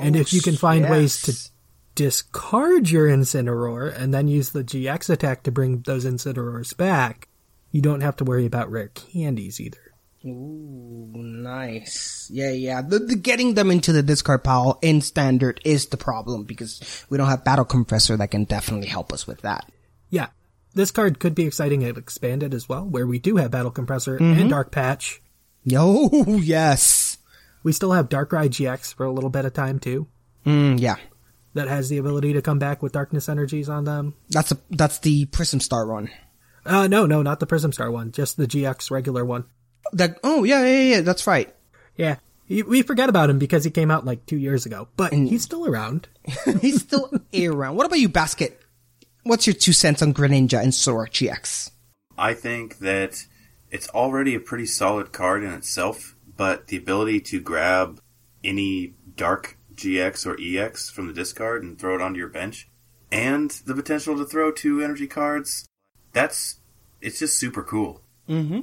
[0.00, 1.50] and if you can find ways to yes.
[1.98, 7.26] Discard your Incineroar and then use the GX attack to bring those Incineroars back,
[7.72, 9.80] you don't have to worry about rare candies either.
[10.24, 12.30] Ooh, nice.
[12.32, 12.82] Yeah, yeah.
[12.82, 17.18] The, the getting them into the discard pile in standard is the problem because we
[17.18, 19.68] don't have Battle Compressor that can definitely help us with that.
[20.08, 20.28] Yeah.
[20.74, 24.18] This card could be exciting and expanded as well, where we do have Battle Compressor
[24.18, 25.20] and Dark Patch.
[25.64, 27.18] Yo, yes.
[27.64, 30.06] We still have Darkrai GX for a little bit of time too.
[30.46, 30.96] Mm, yeah.
[31.58, 34.14] That has the ability to come back with darkness energies on them.
[34.30, 36.08] That's a, that's the Prism Star one.
[36.64, 39.44] Uh, no, no, not the Prism Star one, just the GX regular one.
[39.92, 41.52] That, oh, yeah, yeah, yeah, that's right.
[41.96, 42.18] Yeah.
[42.48, 45.66] We forget about him because he came out like two years ago, but he's still
[45.66, 46.06] around.
[46.60, 47.74] He's still around.
[47.74, 48.62] What about you, Basket?
[49.24, 51.72] What's your two cents on Greninja and Zoroark GX?
[52.16, 53.26] I think that
[53.72, 58.00] it's already a pretty solid card in itself, but the ability to grab
[58.44, 62.68] any dark GX or EX from the discard and throw it onto your bench,
[63.10, 65.66] and the potential to throw two energy cards,
[66.12, 66.60] that's
[67.00, 68.02] it's just super cool.
[68.28, 68.60] Mm-hmm.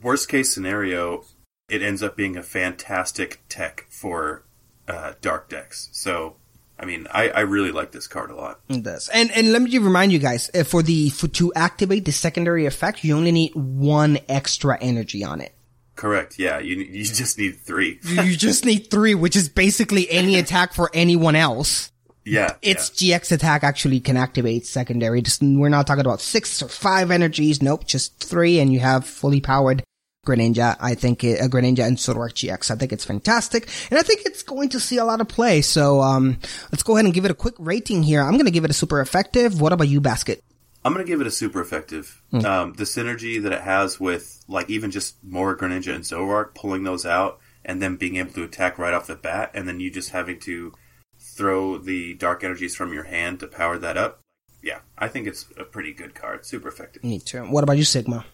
[0.00, 1.24] Worst case scenario,
[1.68, 4.44] it ends up being a fantastic tech for
[4.86, 5.88] uh, dark decks.
[5.92, 6.36] So,
[6.78, 8.60] I mean, I, I really like this card a lot.
[8.68, 9.08] It does.
[9.08, 12.12] And and let me just remind you guys, uh, for the for to activate the
[12.12, 15.54] secondary effect, you only need one extra energy on it.
[16.00, 16.38] Correct.
[16.38, 18.00] Yeah, you you just need three.
[18.02, 21.92] You just need three, which is basically any attack for anyone else.
[22.24, 25.20] Yeah, Its GX attack actually can activate secondary.
[25.20, 27.60] Just, we're not talking about six or five energies.
[27.60, 29.82] Nope, just three, and you have fully powered
[30.26, 30.76] Greninja.
[30.80, 32.70] I think it, uh, Greninja and Zoroark GX.
[32.70, 35.60] I think it's fantastic, and I think it's going to see a lot of play.
[35.60, 36.38] So, um,
[36.72, 38.22] let's go ahead and give it a quick rating here.
[38.22, 39.60] I'm going to give it a super effective.
[39.60, 40.42] What about you, Basket?
[40.84, 42.22] I'm gonna give it a super effective.
[42.32, 46.84] Um, the synergy that it has with like even just more Greninja and Zoroark pulling
[46.84, 49.90] those out and then being able to attack right off the bat, and then you
[49.90, 50.72] just having to
[51.18, 54.20] throw the dark energies from your hand to power that up.
[54.62, 56.46] Yeah, I think it's a pretty good card.
[56.46, 57.04] Super effective.
[57.04, 57.42] Me too.
[57.44, 58.24] What about you, Sigma?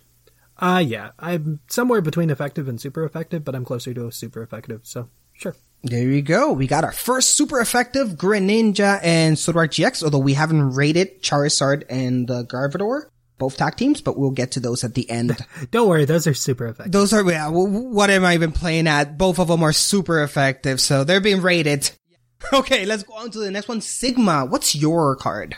[0.59, 4.43] Uh, yeah, I'm somewhere between effective and super effective, but I'm closer to a super
[4.43, 5.55] effective, so sure.
[5.87, 6.53] There you go.
[6.53, 11.85] We got our first super effective Greninja and Zoroark GX, although we haven't rated Charizard
[11.89, 13.03] and uh, Gardevoir,
[13.39, 15.37] both tag teams, but we'll get to those at the end.
[15.71, 16.93] Don't worry, those are super effective.
[16.93, 19.17] those are, yeah, what am I even playing at?
[19.17, 21.91] Both of them are super effective, so they're being rated.
[22.53, 23.81] Okay, let's go on to the next one.
[23.81, 25.57] Sigma, what's your card?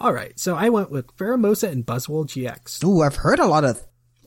[0.00, 2.82] Alright, so I went with Pheromosa and Buzzwole GX.
[2.82, 3.80] Ooh, I've heard a lot of,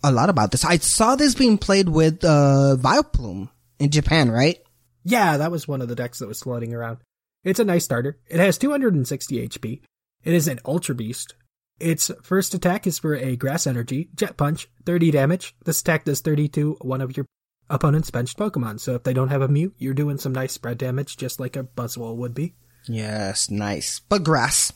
[0.03, 0.63] a lot about this.
[0.63, 4.59] I saw this being played with, uh, Vileplume in Japan, right?
[5.07, 6.97] Yeah, that was one of the decks that was floating around.
[7.45, 8.19] It's a nice starter.
[8.27, 9.81] It has 260 HP.
[10.25, 11.33] It is an Ultra Beast.
[11.79, 15.55] Its first attack is for a Grass Energy, Jet Punch, 30 damage.
[15.63, 17.25] This attack does 32 one of your
[17.69, 20.77] opponent's benched Pokemon, so if they don't have a mute, you're doing some nice spread
[20.77, 22.55] damage just like a Buzzwole would be.
[22.85, 24.01] Yes, nice.
[24.09, 24.73] But grass,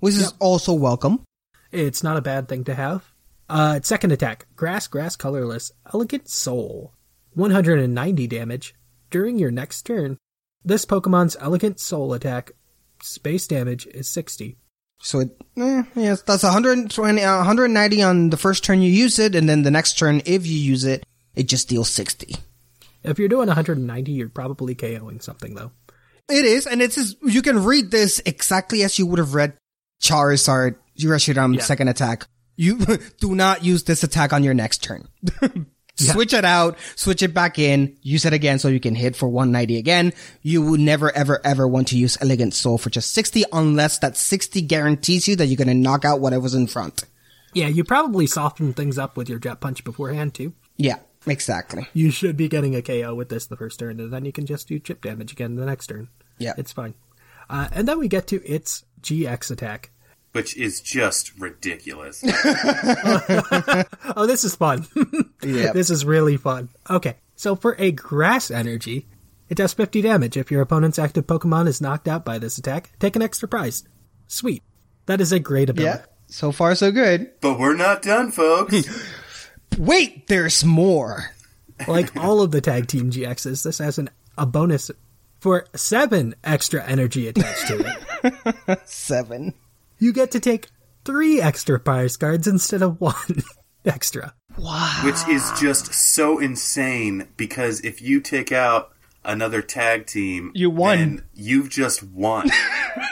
[0.00, 1.22] which is also welcome.
[1.72, 3.10] It's not a bad thing to have.
[3.48, 6.92] Uh, second attack, Grass, Grass, Colorless, Elegant Soul.
[7.32, 8.74] 190 damage.
[9.10, 10.18] During your next turn,
[10.64, 12.52] this Pokemon's Elegant Soul attack,
[13.02, 14.56] space damage is 60.
[15.02, 19.34] So it, eh, yes, that's 120, uh, 190 on the first turn you use it,
[19.34, 21.04] and then the next turn, if you use it,
[21.34, 22.36] it just deals 60.
[23.02, 25.72] If you're doing 190, you're probably KOing something though.
[26.28, 29.54] It is, and it's just, you can read this exactly as you would have read
[30.02, 31.62] Charizard, Reshiram Yeah.
[31.62, 32.26] second attack.
[32.56, 32.78] You
[33.20, 35.08] do not use this attack on your next turn.
[36.00, 39.28] Switch it out, switch it back in, use it again so you can hit for
[39.28, 40.12] 190 again.
[40.42, 44.16] You would never ever ever want to use Elegant Soul for just 60 unless that
[44.16, 47.04] 60 guarantees you that you're gonna knock out whatever's in front.
[47.52, 50.54] Yeah, you probably soften things up with your Jet Punch beforehand too.
[50.76, 51.88] Yeah, exactly.
[51.92, 54.46] You should be getting a KO with this the first turn, and then you can
[54.46, 56.08] just do chip damage again the next turn.
[56.38, 56.54] Yeah.
[56.56, 56.94] It's fine.
[57.48, 59.90] Uh, and then we get to its GX attack.
[60.32, 62.22] Which is just ridiculous.
[64.16, 64.86] Oh, this is fun.
[65.42, 65.72] Yep.
[65.72, 66.68] This is really fun.
[66.90, 69.08] Okay, so for a grass energy,
[69.48, 70.36] it does 50 damage.
[70.36, 73.82] If your opponent's active Pokemon is knocked out by this attack, take an extra prize.
[74.26, 74.62] Sweet.
[75.06, 75.98] That is a great ability.
[76.00, 76.04] Yeah.
[76.26, 77.30] So far so good.
[77.40, 78.86] but we're not done, folks.
[79.78, 81.30] Wait, there's more.
[81.88, 84.90] Like all of the tag team GXs, this has an, a bonus
[85.40, 87.94] for seven extra energy attached to
[88.68, 88.80] it.
[88.84, 89.54] Seven.
[90.00, 90.68] You get to take
[91.04, 93.14] three extra prize cards instead of one
[93.84, 94.34] extra.
[94.58, 95.02] Wow.
[95.04, 98.90] Which is just so insane because if you take out
[99.24, 100.98] another tag team, You won.
[100.98, 102.50] then You've just won.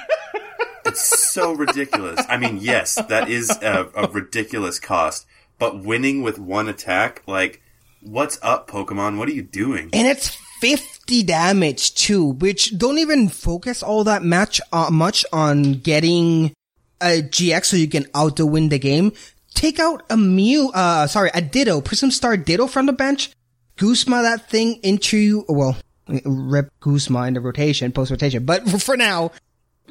[0.86, 2.24] it's so ridiculous.
[2.28, 5.26] I mean, yes, that is a, a ridiculous cost,
[5.59, 7.62] but winning with one attack, like,
[8.01, 9.18] what's up, Pokemon?
[9.18, 9.91] What are you doing?
[9.93, 15.74] And it's 50 damage too, which don't even focus all that much, uh, much on
[15.74, 16.53] getting
[17.01, 19.13] a GX so you can auto win the game.
[19.55, 23.33] Take out a Mew, uh, sorry, a Ditto, Prism Star Ditto from the bench,
[23.77, 25.77] Guzma that thing into, well,
[26.25, 29.33] rip Guzma in the rotation, post rotation, but for now,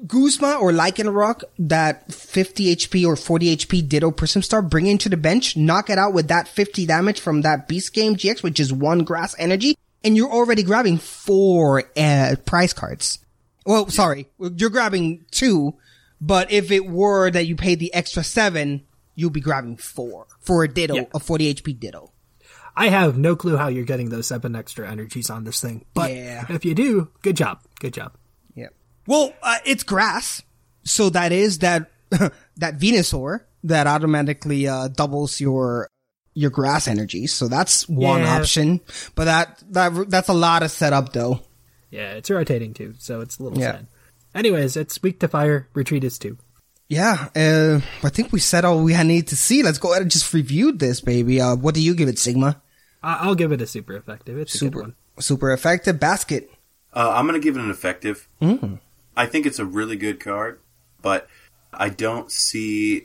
[0.05, 5.17] Guzma or Lycanroc, that 50 HP or 40 HP Ditto Prism Star, bring into the
[5.17, 8.71] bench, knock it out with that 50 damage from that Beast Game GX, which is
[8.71, 13.19] one grass energy, and you're already grabbing four uh, prize cards.
[13.65, 15.75] Well, sorry, you're grabbing two,
[16.21, 18.83] but if it were that you paid the extra seven,
[19.15, 21.03] you'll be grabbing four for a Ditto, Yeah.
[21.13, 22.11] a 40 HP Ditto.
[22.75, 26.11] I have no clue how you're getting those seven extra energies on this thing, but
[26.13, 26.45] Yeah.
[26.49, 27.59] if you do, good job.
[27.79, 28.13] Good job.
[28.55, 28.67] Yeah.
[29.07, 30.43] Well, uh, it's grass,
[30.83, 35.89] so that is that that Venusaur that automatically uh, doubles your
[36.35, 37.25] your grass energy.
[37.25, 38.39] So that's one Yeah.
[38.39, 38.79] option,
[39.15, 41.41] but that that that's a lot of setup though.
[41.89, 43.71] Yeah, it's rotating too, so it's a little Yeah.
[43.71, 43.87] sad.
[44.37, 45.67] Anyways, it's weak to fire.
[45.73, 46.37] Retreat is two.
[46.89, 49.63] Yeah, uh, I think we said all we need to see.
[49.63, 51.41] Let's go ahead and just review this, baby.
[51.41, 52.61] Uh, what do you give it, Sigma?
[53.03, 54.37] I- I'll give it a super effective.
[54.37, 54.95] It's a good Super, one.
[55.19, 56.49] super effective basket.
[56.93, 58.27] Uh, I'm going to give it an effective.
[59.17, 60.59] I think it's a really good card,
[61.01, 61.27] but
[61.73, 63.03] I don't see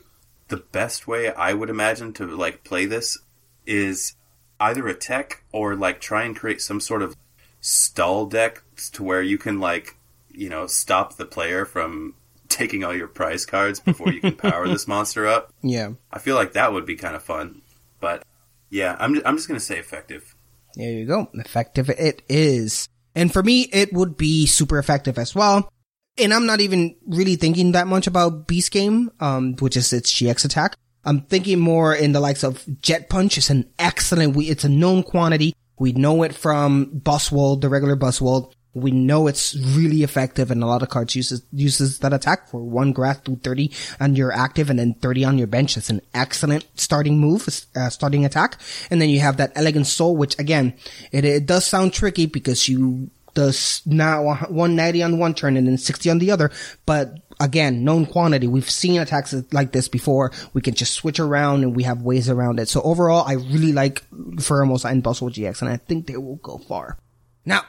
[0.48, 3.18] the best way I would imagine to like play this
[3.66, 4.14] is
[4.60, 7.16] either a tech or like try and create some sort of
[7.60, 8.62] stall deck
[8.92, 9.96] to where you can like
[10.34, 12.14] you know stop the player from
[12.48, 15.52] taking all your prize cards before you can power this monster up.
[15.62, 17.62] Yeah, I feel like that would be kind of fun,
[18.00, 18.22] but
[18.70, 20.34] yeah, I'm I'm just going to say effective.
[20.74, 21.28] there you go.
[21.34, 25.70] Effective it is, and for me, it would be super effective as well.
[26.18, 30.12] and I'm not even really thinking that much about Beast Game, um, which is its
[30.12, 30.76] GX attack.
[31.04, 33.36] I'm thinking more in the likes of Jet Punch.
[33.38, 35.54] It's an excellent, we, it's a known quantity.
[35.78, 38.52] We know it from Buzzwole, the regular Buzzwole.
[38.74, 42.62] We know it's really effective and a lot of cards uses, uses that attack for
[42.62, 43.70] one grass through 30
[44.00, 45.76] on your active and then 30 on your bench.
[45.76, 48.58] It's an excellent starting move, uh, starting attack.
[48.90, 50.74] And then you have that Elegant Soul, which again,
[51.10, 55.78] it, it does sound tricky because you does now 190 on one turn and then
[55.78, 56.50] 60 on the other.
[56.86, 58.46] But again, known quantity.
[58.46, 60.32] We've seen attacks like this before.
[60.52, 62.68] We can just switch around and we have ways around it.
[62.68, 66.58] So overall, I really like Pheromosa and Buzzwole GX and I think they will go
[66.58, 66.98] far.
[67.44, 67.62] Now,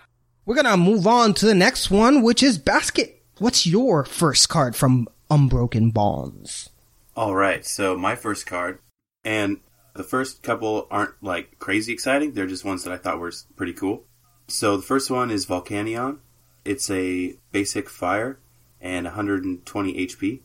[0.45, 3.21] we're gonna move on to the next one, which is Basket.
[3.37, 6.69] What's your first card from Unbroken Bonds?
[7.15, 8.79] All right, so my first card,
[9.23, 9.59] and
[9.95, 12.33] the first couple aren't like crazy exciting.
[12.33, 14.05] They're just ones that I thought were pretty cool.
[14.47, 16.19] So the first one is Volcanion.
[16.65, 18.39] It's a basic fire
[18.81, 20.41] and 120 HP.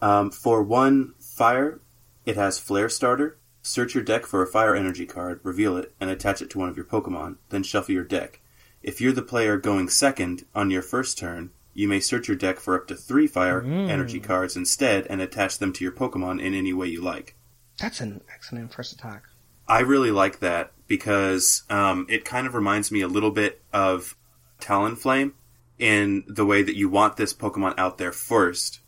[0.00, 1.80] Um, for one fire,
[2.24, 3.38] it has Flare Starter.
[3.62, 6.68] Search your deck for a fire energy card, reveal it, and attach it to one
[6.68, 7.36] of your Pokemon.
[7.50, 8.40] Then shuffle your deck.
[8.82, 12.60] If you're the player going second on your first turn, you may search your deck
[12.60, 16.54] for up to three fire energy cards instead and attach them to your Pokemon in
[16.54, 17.36] any way you like.
[17.78, 19.24] That's an excellent first attack.
[19.66, 24.16] I really like that because um, it kind of reminds me a little bit of
[24.60, 25.32] Talonflame
[25.78, 28.80] in the way that you want this Pokemon out there 1st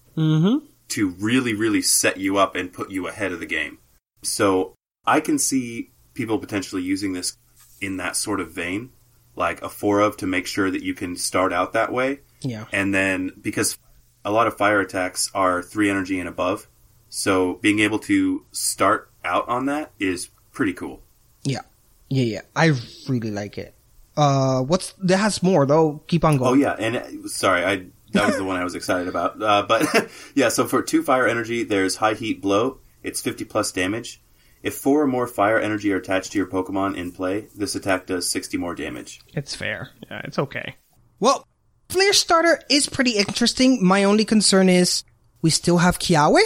[0.88, 3.78] to really, really set you up and put you ahead of the game.
[4.22, 4.74] So
[5.06, 7.36] I can see people potentially using this
[7.80, 8.90] in that sort of vein,
[9.36, 12.20] like a four of to make sure that you can start out that way.
[12.40, 12.66] Yeah.
[12.72, 13.78] And then because
[14.24, 16.68] a lot of fire attacks are three energy and above,
[17.08, 21.00] so being able to start out on that is pretty cool.
[21.42, 21.62] Yeah.
[22.08, 22.40] Yeah, yeah.
[22.54, 22.72] I
[23.08, 23.74] really like it.
[24.16, 26.02] Uh, what's, that has more though.
[26.06, 26.50] Keep on going.
[26.50, 29.42] Oh yeah, and sorry, I that was the one I was excited about.
[29.42, 32.78] Uh, but yeah, so for two fire energy, there's high heat blow.
[33.02, 34.20] It's 50 plus damage.
[34.64, 38.06] If four or more fire energy are attached to your Pokemon in play, this attack
[38.06, 39.20] does 60 more damage.
[39.34, 39.90] It's fair.
[40.10, 40.76] Yeah, it's okay.
[41.20, 41.46] Well,
[41.90, 43.84] Flare Starter is pretty interesting.
[43.84, 45.04] My only concern is
[45.42, 46.40] we still have Kiawe,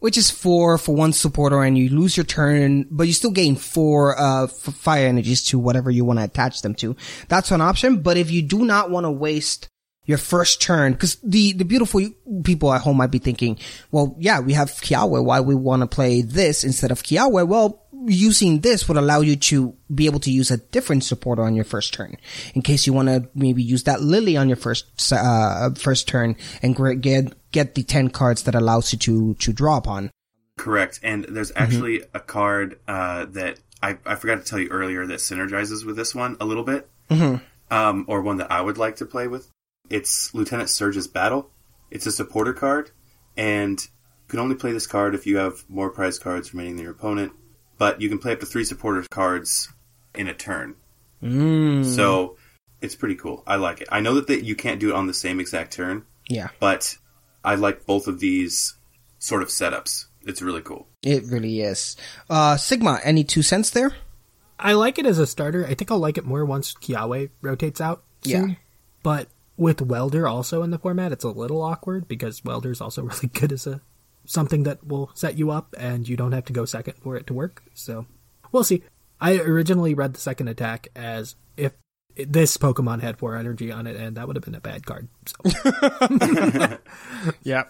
[0.00, 3.54] which is four for one supporter and you lose your turn, but you still gain
[3.54, 6.96] four, uh, f- fire energies to whatever you want to attach them to.
[7.28, 9.68] That's an option, but if you do not want to waste
[10.04, 12.00] your first turn, because the, the beautiful
[12.42, 13.58] people at home might be thinking,
[13.90, 15.22] well, yeah, we have Kiawe.
[15.24, 17.46] Why we want to play this instead of Kiawe?
[17.46, 21.54] Well, using this would allow you to be able to use a different supporter on
[21.54, 22.14] your first turn
[22.54, 26.36] in case you want to maybe use that Lillie on your first uh, first turn
[26.62, 30.10] and get get the 10 cards that allows you to to draw upon
[30.56, 31.00] Correct.
[31.02, 35.18] And there's actually a card uh, that I, I forgot to tell you earlier that
[35.18, 36.88] synergizes with this one a little bit,
[37.70, 39.50] um, or one that I would like to play with.
[39.90, 41.50] It's Lieutenant Surge's Battle.
[41.90, 42.90] It's a supporter card,
[43.36, 46.84] and you can only play this card if you have more prize cards remaining than
[46.84, 47.32] your opponent.
[47.78, 49.68] But you can play up to three supporter cards
[50.14, 50.76] in a turn.
[51.22, 52.36] So
[52.80, 53.42] it's pretty cool.
[53.46, 53.88] I like it.
[53.90, 56.96] I know that, that you can't do it on the same exact turn, yeah but
[57.42, 58.74] I like both of these
[59.18, 60.06] sort of setups.
[60.26, 60.86] It's really cool.
[61.02, 61.96] it really is
[62.30, 63.92] uh sigma any two cents there
[64.58, 65.66] I like it as a starter.
[65.66, 68.04] I think I'll like it more once Kiawe rotates out.
[68.22, 68.50] Soon.
[68.50, 68.54] Yeah.
[69.02, 73.28] But with Welder also in the format, it's a little awkward because Welder's also really
[73.28, 73.80] good as a
[74.26, 77.26] something that will set you up and you don't have to go second for it
[77.26, 77.62] to work.
[77.74, 78.06] So
[78.52, 78.82] we'll see.
[79.20, 81.72] I originally read the second attack as if
[82.16, 85.08] this Pokemon had four energy on it, and that would have been a bad card.
[85.26, 85.36] So
[87.42, 87.64] Yeah.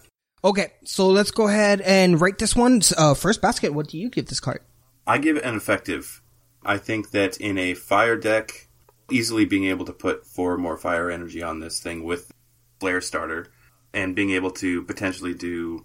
[0.45, 4.11] okay so let's go ahead and rate this one uh first basket what do you
[4.11, 4.61] give this card
[5.07, 6.22] I give it an effective.
[6.64, 8.68] I think that in a fire deck,
[9.11, 12.32] easily being able to put four more fire energy on this thing with
[12.80, 13.48] Flare Starter
[13.92, 15.84] and being able to potentially do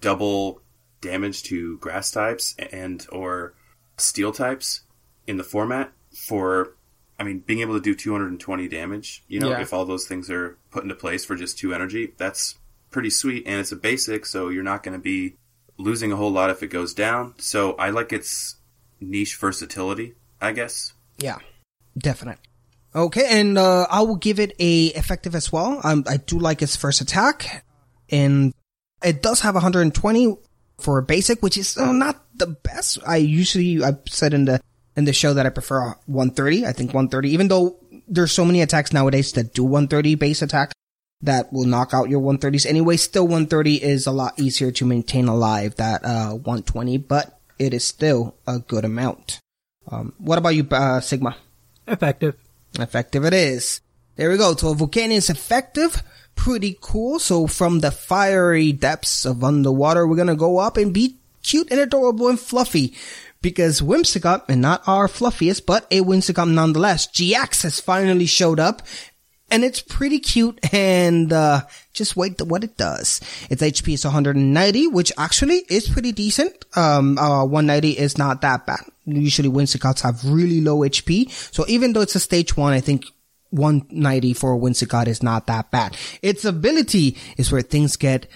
[0.00, 0.60] double
[1.00, 3.54] damage to grass types and or
[3.96, 4.80] steel types
[5.26, 5.92] in the format
[6.26, 6.74] for
[7.18, 9.60] I mean being able to do 220 damage, you know, Yeah.
[9.60, 12.56] if all those things are put into place for just 2 energy, that's
[12.90, 15.36] pretty sweet and it's a basic so you're not going to be
[15.78, 17.34] losing a whole lot if it goes down.
[17.38, 18.56] So I like its
[19.00, 20.94] niche versatility, I guess.
[21.18, 21.38] Yeah,
[21.96, 22.38] definite.
[22.96, 25.80] Okay, and uh, I will give it a effective as well.
[25.84, 27.62] Um, I do like its first attack,
[28.08, 28.54] and
[29.04, 30.36] it does have 120
[30.80, 32.98] for a basic, which is uh, not the best.
[33.06, 34.62] I usually I've said in the
[34.96, 36.64] in the show that I prefer 130.
[36.64, 37.76] I think 130, even though
[38.08, 40.72] there's so many attacks nowadays that do 130 base attack
[41.20, 42.96] that will knock out your 130s anyway.
[42.96, 47.84] Still, 130 is a lot easier to maintain alive that uh 120, but it is
[47.84, 49.38] still a good amount.
[49.86, 51.36] Um, what about you, uh, Sigma?
[51.86, 52.36] effective.
[52.78, 53.80] Effective it is.
[54.16, 54.54] There we go.
[54.56, 56.02] So Volcanion is effective.
[56.34, 57.18] Pretty cool.
[57.18, 61.80] So from the fiery depths of underwater, we're gonna go up and be cute and
[61.80, 62.94] adorable and fluffy.
[63.42, 68.82] Because Whimsicott, and not our fluffiest, but a Whimsicott nonetheless, GX has finally showed up.
[69.50, 73.20] And it's pretty cute and, uh, just wait what it does.
[73.48, 76.64] Its HP is 190, which actually is pretty decent.
[76.76, 78.80] Um, uh, 190 is not that bad.
[79.04, 81.30] Usually Whimsicotts have really low HP.
[81.54, 83.04] So even though it's a stage one, I think
[83.50, 85.96] 190 for a Whimsicott is not that bad.
[86.22, 88.26] Its ability is where things get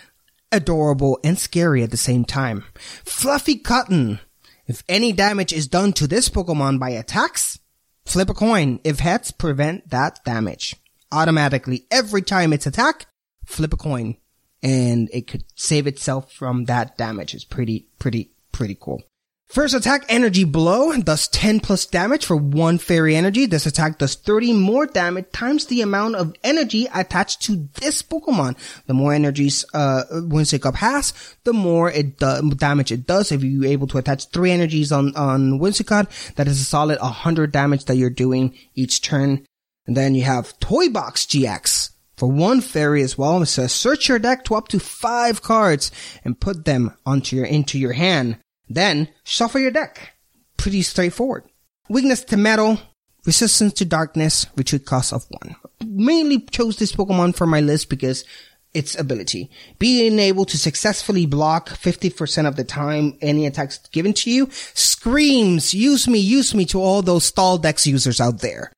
[0.53, 2.65] adorable and scary at the same time.
[3.05, 4.21] Fluffy Cotton.
[4.67, 7.59] If any damage is done to this Pokemon by attacks,
[8.05, 8.81] flip a coin.
[8.85, 10.77] If heads, prevent that damage.
[11.13, 13.07] Automatically, every time it's attack,
[13.45, 14.17] flip a coin.
[14.63, 17.35] And it could save itself from that damage.
[17.35, 19.03] It's pretty, pretty, pretty cool.
[19.51, 23.47] First attack, Energy Blow, does 10 plus damage for one fairy energy.
[23.47, 28.57] This attack does 30 more damage times the amount of energy attached to this Pokemon.
[28.87, 33.33] The more energies, uh, Whimsicott has, the more it damage it does.
[33.33, 37.51] If you're able to attach three energies on, on Whimsicott, that is a solid 100
[37.51, 39.45] damage that you're doing each turn.
[39.91, 43.43] And then you have Toy Box GX for one fairy as well.
[43.43, 45.91] It says search your deck to up to five cards
[46.25, 48.39] and put them onto your, into your hand.
[48.69, 50.13] Then shuffle your deck.
[50.57, 51.43] Pretty straightforward.
[51.89, 52.79] Weakness to metal,
[53.27, 55.57] resistance to darkness, retreat cost of one.
[55.85, 58.25] Mainly chose this Pokemon for my list because
[58.73, 59.51] its ability.
[59.81, 65.75] Being able to successfully block 50% of the time any attacks given to you screams,
[65.75, 68.71] use me, use me to all those stall decks users out there.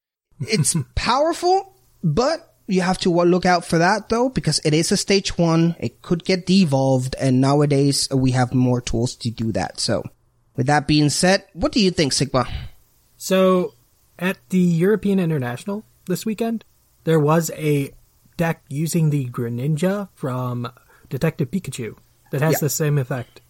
[0.48, 4.96] It's powerful, but you have to look out for that though, because it is a
[4.96, 5.76] stage one.
[5.80, 9.80] It could get devolved, and nowadays uh, we have more tools to do that.
[9.80, 10.02] So,
[10.56, 12.46] with that being said, what do you think, Sigma?
[13.16, 13.74] So,
[14.18, 16.64] at the European International this weekend,
[17.04, 17.90] there was a
[18.36, 20.70] deck using the Greninja from
[21.08, 21.96] Detective Pikachu
[22.30, 22.58] that has Yeah.
[22.60, 23.40] the same effect.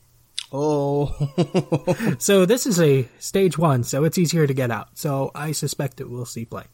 [0.53, 1.07] Oh,
[2.19, 4.89] So, this is a stage one, so it's easier to get out.
[4.99, 6.65] So, I suspect it will see play.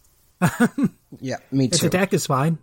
[1.20, 1.86] yeah, me Its too.
[1.86, 2.59] attack is fine.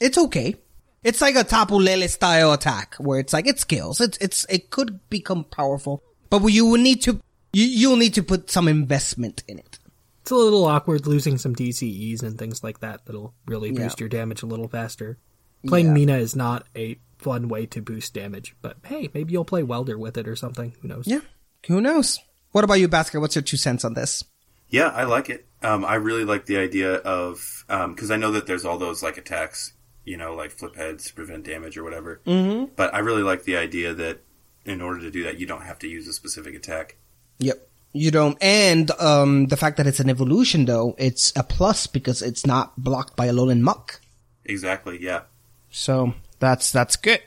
[0.00, 0.56] It's okay.
[1.02, 4.00] It's like a Tapu Lele style attack where it's like it scales.
[4.00, 7.20] It's it's it could become powerful, but you will need to
[7.52, 9.78] you you'll need to put some investment in it.
[10.22, 13.84] It's a little awkward losing some DCEs and things like that that'll really Yeah.
[13.84, 15.18] boost your damage a little faster.
[15.66, 15.92] Playing Yeah.
[15.92, 19.96] Mina is not a fun way to boost damage, but hey, maybe you'll play Welder
[19.98, 20.74] with it or something.
[20.82, 21.06] Who knows?
[21.06, 21.20] Yeah.
[21.68, 22.18] Who knows?
[22.52, 23.20] What about you, Basket?
[23.20, 24.24] What's your two cents on this?
[24.68, 25.46] Yeah, I like it.
[25.66, 29.18] Um, I really like the idea of because I know that there's all those like
[29.18, 29.72] attacks,
[30.04, 32.20] you know, like flip heads to prevent damage or whatever.
[32.24, 32.72] Mm-hmm.
[32.76, 34.20] But I really like the idea that
[34.64, 36.96] in order to do that, you don't have to use a specific attack.
[37.38, 37.68] Yep.
[37.92, 42.20] You don't, and um, the fact that it's an evolution, though, it's a plus because
[42.20, 44.00] it's not blocked by a Alolan Muk.
[44.44, 45.02] Exactly.
[45.02, 45.22] Yeah.
[45.70, 47.22] So that's that's good.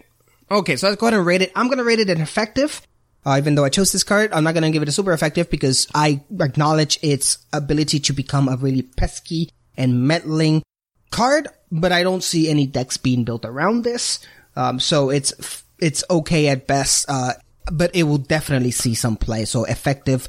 [0.49, 1.51] Okay, so let's go ahead and rate it.
[1.55, 2.81] I'm gonna rate it an effective.
[3.26, 5.49] Uh, even though I chose this card, I'm not gonna give it a super effective
[5.49, 10.63] because I acknowledge its ability to become a really pesky and meddling
[11.11, 14.20] card, but I don't see any decks being built around this.
[14.55, 17.05] Um, so it's it's okay at best.
[17.09, 17.34] Uh,
[17.72, 19.45] but it will definitely see some play.
[19.45, 20.28] So effective,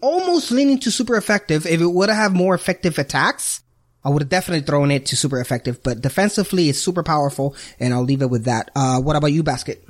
[0.00, 1.66] almost leaning to super effective.
[1.66, 3.62] If it would have more effective attacks,
[4.04, 5.82] I would have definitely thrown it to super effective.
[5.82, 8.70] But defensively, it's super powerful, and I'll leave it with that.
[8.74, 9.84] Uh, what about you, Basket?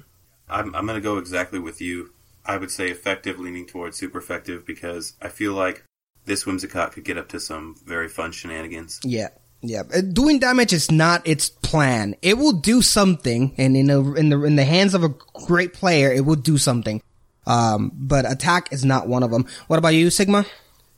[0.48, 2.12] I'm, I'm going to go exactly with you.
[2.44, 5.84] I would say effective, leaning towards super effective, because I feel like
[6.24, 9.00] this Whimsicott could get up to some very fun shenanigans.
[9.04, 9.28] Yeah.
[9.64, 12.16] Yeah, Uh, doing damage is not its plan.
[12.20, 15.14] It will do something, and in a, in the in the hands of a
[15.46, 17.00] great player, it will do something.
[17.46, 19.46] Um, but attack is not one of them.
[19.68, 20.46] What about you, Sigma?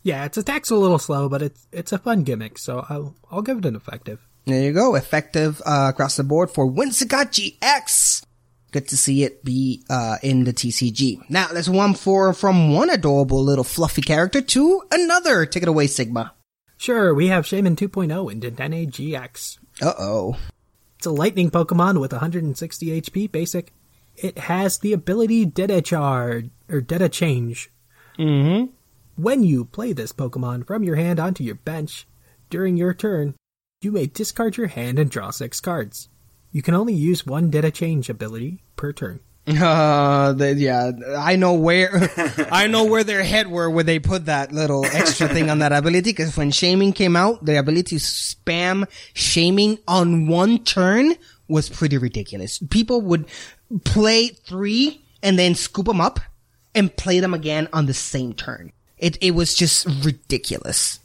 [0.03, 3.43] Yeah, its attack's a little slow, but it's it's a fun gimmick, so I'll I'll
[3.43, 4.21] give it an effective.
[4.47, 4.95] There you go.
[4.95, 8.25] Effective uh, across the board for Whimsicott GX.
[8.75, 11.31] Good to see it be uh, in the TCG.
[11.31, 15.47] Now let's one for from one adorable little fluffy character to another.
[15.47, 16.35] Take it away, Sigma.
[16.77, 19.59] Sure, we have Shaymin 2.0 in Dedenne GX.
[19.81, 20.37] Uh oh.
[20.97, 23.72] It's a lightning Pokemon with 160 HP basic.
[24.16, 27.70] It has the ability Data Charge or Data Change.
[28.18, 28.72] Mm-hmm.
[29.22, 32.09] When you play this Pokemon from your hand onto your bench
[32.51, 33.37] during your turn,
[33.83, 36.09] you may discard your hand and draw six cards.
[36.55, 39.21] You can only use one Data Change ability per turn.
[39.47, 42.09] Uh, the, yeah, I know where,
[42.51, 45.71] I know where their head were when they put that little extra thing on that
[45.81, 46.13] ability.
[46.13, 51.15] Because when Shaymin came out, the ability to spam Shaymin on one turn
[51.47, 52.59] was pretty ridiculous.
[52.71, 53.27] People would
[53.85, 56.21] play three and then scoop them up
[56.75, 58.73] and play them again on the same turn.
[58.97, 61.01] It it was just ridiculous.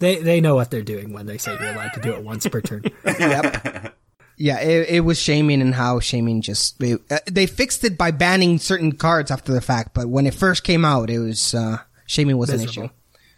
[0.00, 2.46] They they know what they're doing when they say you're allowed to do it once
[2.46, 2.84] per turn.
[3.06, 3.96] yep.
[4.36, 8.10] Yeah, it, it was Shaymin and how Shaymin just they, uh, they fixed it by
[8.10, 11.78] banning certain cards after the fact, but when it first came out, it was uh
[12.08, 12.88] Shaymin was an issue.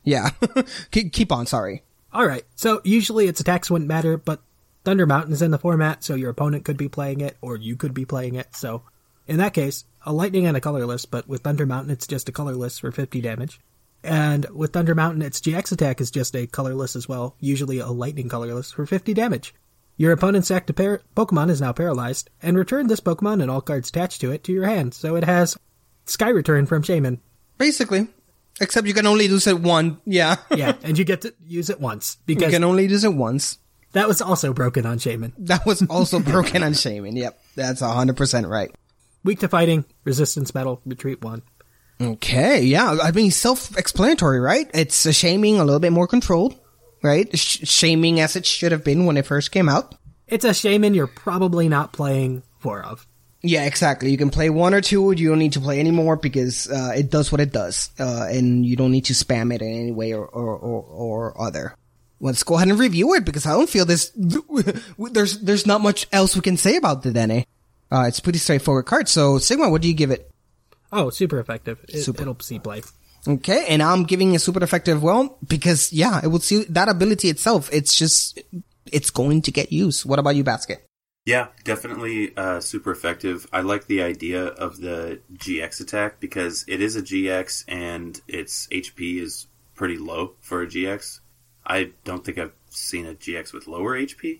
[0.05, 0.31] Yeah,
[0.91, 1.47] keep, keep on.
[1.47, 1.83] Sorry.
[2.13, 2.45] All right.
[2.55, 4.41] So usually its attacks wouldn't matter, but
[4.85, 7.93] Thunder Mountain's in the format, so your opponent could be playing it, or you could
[7.93, 8.55] be playing it.
[8.55, 8.83] So
[9.27, 12.33] in that case, a lightning and a colorless, but with Thunder Mountain, it's just a
[12.33, 13.61] colorless for 50 damage.
[14.05, 17.89] And with Thunder Mountain, its GX attack is just a colorless as well, usually a
[17.89, 19.53] lightning colorless for 50 damage.
[19.97, 23.89] Your opponent's active par- Pokemon is now paralyzed, and return this Pokemon and all cards
[23.89, 25.57] attached to it to your hand, so it has
[26.05, 27.19] Sky Return from Shaymin.
[27.59, 28.09] Basically,
[28.61, 29.99] except you can only use it one.
[30.05, 33.15] Yeah, yeah, and you get to use it once Because you can only use it
[33.15, 33.59] once.
[33.93, 35.33] that was also broken on Shaymin.
[35.39, 38.71] That was also broken on Shaymin, Yep, that's hundred percent right.
[39.25, 41.43] Weak to fighting, resistance metal, retreat one.
[42.01, 42.99] Okay, yeah.
[43.03, 44.71] I mean, self-explanatory, right?
[44.75, 46.55] It's a Shaymin a little bit more controlled,
[47.03, 47.29] right?
[47.37, 49.95] Sh- Shaymin as it should have been when it first came out.
[50.27, 53.07] It's a Shaymin you're probably not playing four of.
[53.43, 54.11] Yeah, exactly.
[54.11, 55.13] You can play one or two.
[55.13, 58.67] You don't need to play anymore because uh, it does what it does, uh, and
[58.67, 61.75] you don't need to spam it in any way or or, or, or other.
[62.19, 64.11] Let's go ahead and review it because I don't feel this.
[64.99, 67.45] There's there's not much else we can say about Dedenne.
[67.93, 69.09] Uh, it's a pretty straightforward card.
[69.09, 70.29] So Sigma, what do you give it?
[70.93, 71.85] Oh, super effective.
[71.89, 72.23] It, Super.
[72.23, 72.83] It'll see play.
[73.27, 75.03] Okay, and I'm giving a super effective.
[75.03, 77.69] Well, because yeah, it will see that ability itself.
[77.73, 78.41] It's just
[78.93, 80.05] it's going to get used.
[80.05, 80.85] What about you, Basket?
[81.25, 83.49] Yeah, definitely uh, super effective.
[83.53, 88.69] I like the idea of the GX attack because it is a GX and its
[88.69, 91.19] HP is pretty low for a GX.
[91.67, 94.39] I don't think I've seen a GX with lower HP.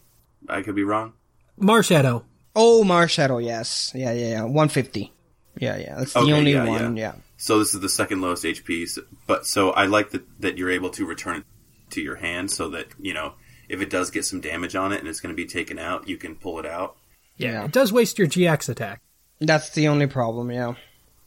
[0.49, 1.15] I could be wrong.
[1.61, 2.23] Marshadow.
[2.55, 5.13] Oh, Marshadow, yes, yeah, yeah, yeah, 150.
[5.59, 6.97] Yeah, yeah, that's the Okay, only yeah, one.
[6.97, 7.15] Yeah.
[7.37, 8.99] So this is the second lowest HP.
[9.27, 11.45] But so I like that that you're able to return it
[11.91, 13.35] to your hand so that you know
[13.69, 16.09] if it does get some damage on it and it's going to be taken out,
[16.09, 16.97] you can pull it out.
[17.37, 19.03] Yeah, it does waste your GX attack.
[19.41, 20.51] That's the only problem.
[20.51, 20.75] Yeah.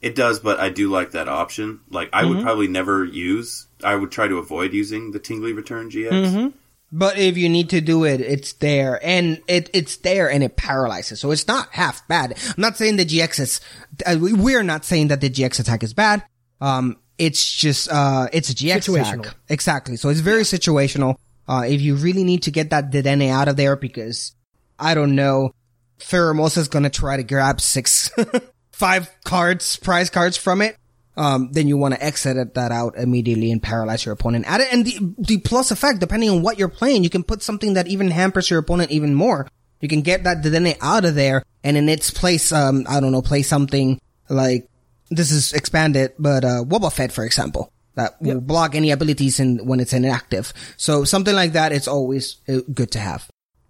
[0.01, 1.81] It does, but I do like that option.
[1.91, 2.29] Like I Mhm.
[2.29, 3.67] would probably never use.
[3.83, 6.33] I would try to avoid using the Tingly Return GX.
[6.33, 6.47] hmm
[6.91, 10.55] But if you need to do it, it's there, and it it's there, and it
[10.57, 11.19] paralyzes.
[11.19, 12.33] So it's not half bad.
[12.47, 13.61] I'm not saying the GX is.
[14.05, 16.23] Uh, we- we're not saying that the GX attack is bad.
[16.61, 18.75] Um, it's just uh, it's a GX
[19.23, 19.35] attack.
[19.49, 19.97] Exactly.
[19.97, 21.15] So it's very situational.
[21.47, 24.33] Uh, if you really need to get that Dedenne out of there, because
[24.79, 25.51] I don't know,
[25.99, 28.09] Pheromosa is gonna try to grab six,
[28.71, 30.75] five cards, prize cards from it.
[31.17, 34.71] Um, then you want to exit that out immediately and paralyze your opponent at it.
[34.71, 37.87] And the, the plus effect, depending on what you're playing, you can put something that
[37.87, 39.47] even hampers your opponent even more.
[39.81, 43.11] You can get that Dedenne out of there and in its place, um, I don't
[43.11, 43.99] know, play something
[44.29, 44.69] like,
[45.09, 49.79] this is expanded, but, uh, Wobbuffet, for example, that will block any abilities in, when
[49.79, 50.53] it's inactive.
[50.77, 53.27] So something like that, it's always uh, good to have.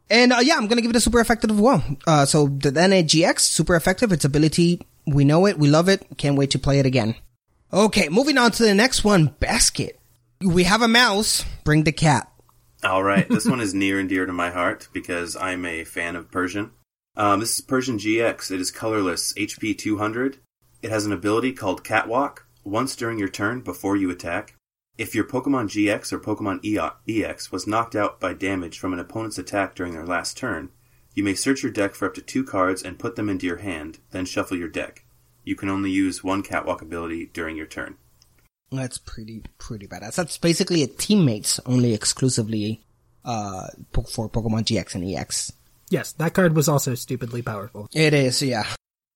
[0.09, 1.83] And, uh, yeah, I'm gonna give it a super effective as well.
[2.05, 4.11] Uh, so Dedenne GX, super effective.
[4.11, 7.15] Its ability, we know it, we love it, can't wait to play it again.
[7.71, 9.99] Okay, moving on to the next one, basket.
[10.41, 12.27] We have a mouse, bring the cat.
[12.83, 16.15] All right, this one is near and dear to my heart because I'm a fan
[16.15, 16.71] of Persian.
[17.15, 18.49] Um, this is Persian GX.
[18.49, 20.39] It is colorless, HP 200.
[20.81, 22.47] It has an ability called Catwalk.
[22.63, 24.55] Once during your turn, before you attack,
[24.97, 26.61] if your Pokemon GX or Pokemon
[27.07, 30.71] EX was knocked out by damage from an opponent's attack during their last turn,
[31.13, 33.57] you may search your deck for up to two cards and put them into your
[33.57, 35.05] hand, then shuffle your deck.
[35.49, 37.95] You can only use one Catwalk ability during your turn.
[38.71, 40.13] That's pretty, pretty badass.
[40.13, 42.85] That's basically a teammates only exclusively,
[43.25, 43.65] uh,
[44.13, 45.51] for Pokemon GX and EX.
[45.89, 47.89] Yes, that card was also stupidly powerful.
[47.95, 48.67] It is, yeah.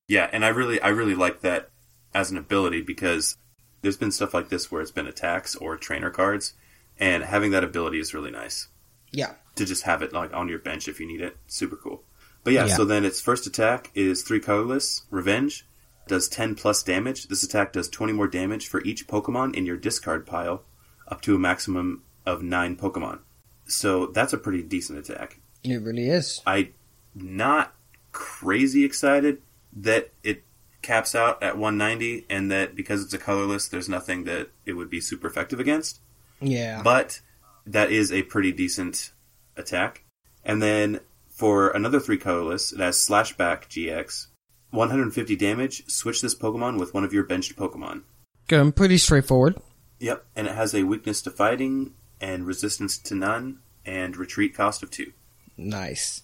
[0.07, 1.69] Yeah, and I really, I really like that
[2.15, 3.37] as an ability because
[3.83, 6.55] there's been stuff like this where it's been attacks or trainer cards,
[6.99, 8.69] and having that ability is really nice.
[9.11, 9.33] Yeah.
[9.57, 12.01] To just have it like on your bench if you need it, super cool.
[12.43, 12.75] But yeah, Yeah.
[12.75, 15.67] so then its first attack is three colorless, Revenge,
[16.07, 17.27] does 10 plus damage.
[17.27, 20.63] This attack does 20 more damage for each Pokemon in your discard pile,
[21.07, 23.19] up to a maximum of nine Pokemon.
[23.65, 25.39] So that's a pretty decent attack.
[25.63, 26.41] It really is.
[26.45, 26.69] I
[27.15, 27.73] not
[28.11, 29.41] crazy excited
[29.75, 30.43] that it
[30.81, 34.89] caps out at 190 and that because it's a colorless there's nothing that it would
[34.89, 36.01] be super effective against
[36.41, 36.81] Yeah.
[36.83, 37.21] but
[37.65, 39.11] that is a pretty decent
[39.55, 40.03] attack
[40.43, 40.99] and then
[41.29, 44.27] for another three colorless it has slashback gx
[44.73, 48.03] 150 damage switch this pokemon with one of your benched pokemon
[48.47, 49.55] Good, pretty straightforward.
[49.99, 54.83] yep and it has a weakness to fighting and resistance to none and retreat cost
[54.83, 55.13] of two
[55.55, 56.23] Nice.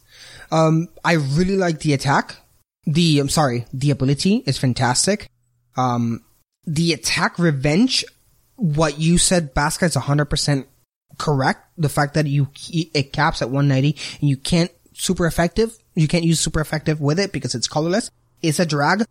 [0.52, 2.38] Um, I really like the attack.
[2.86, 5.30] The, I'm sorry, the ability is fantastic.
[5.78, 6.24] Um,
[6.66, 8.04] the attack revenge,
[8.56, 10.66] what you said, Basca is 100%
[11.20, 11.64] correct.
[11.78, 16.24] The fact that you, it caps at 190 and you can't super effective, you can't
[16.26, 18.10] use super effective with it because it's colorless.
[18.42, 19.02] It's a drag.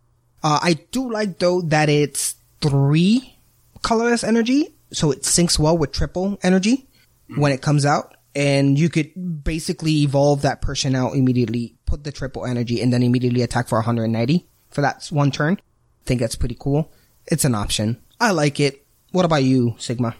[0.41, 3.37] Uh, I do like though that it's three
[3.81, 6.87] colorless energy, so it syncs well with triple energy
[7.35, 8.15] when it comes out.
[8.35, 13.03] And you could basically evolve that person out immediately, put the triple energy, and then
[13.03, 15.55] immediately attack for 190 for that one turn.
[15.55, 16.91] I think that's pretty cool.
[17.25, 17.97] It's an option.
[18.19, 18.85] I like it.
[19.11, 20.15] What about you, Sigma?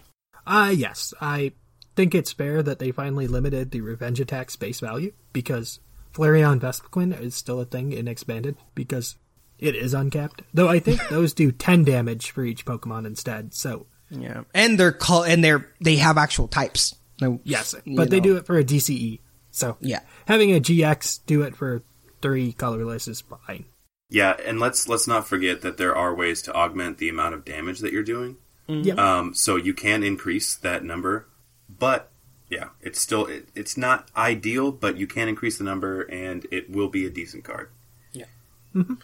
[0.46, 1.52] Uh, yes, I
[1.94, 5.78] think it's fair that they finally limited the revenge attack space value because
[6.14, 9.16] Flareon Vespiquen is still a thing in expanded because
[9.58, 10.42] it is uncapped.
[10.54, 13.54] Though I think those do 10 damage for each Pokemon instead.
[13.54, 14.42] So, Yeah.
[14.54, 16.94] And they're call and they're they have actual types.
[17.20, 18.24] No, yes, but they know.
[18.24, 19.20] do it for a DCE.
[19.50, 20.00] So, Yeah.
[20.26, 21.82] having a GX do it for
[22.22, 23.66] three colorless is fine.
[24.08, 27.44] Yeah, and let's let's not forget that there are ways to augment the amount of
[27.44, 28.36] damage that you're doing.
[28.66, 28.98] Yep.
[28.98, 31.28] Um, so you can increase that number,
[31.68, 32.09] but
[32.50, 36.68] yeah, it's still it, it's not ideal, but you can increase the number, and it
[36.68, 37.70] will be a decent card.
[38.12, 38.26] Yeah.
[38.74, 38.94] Mm-hmm.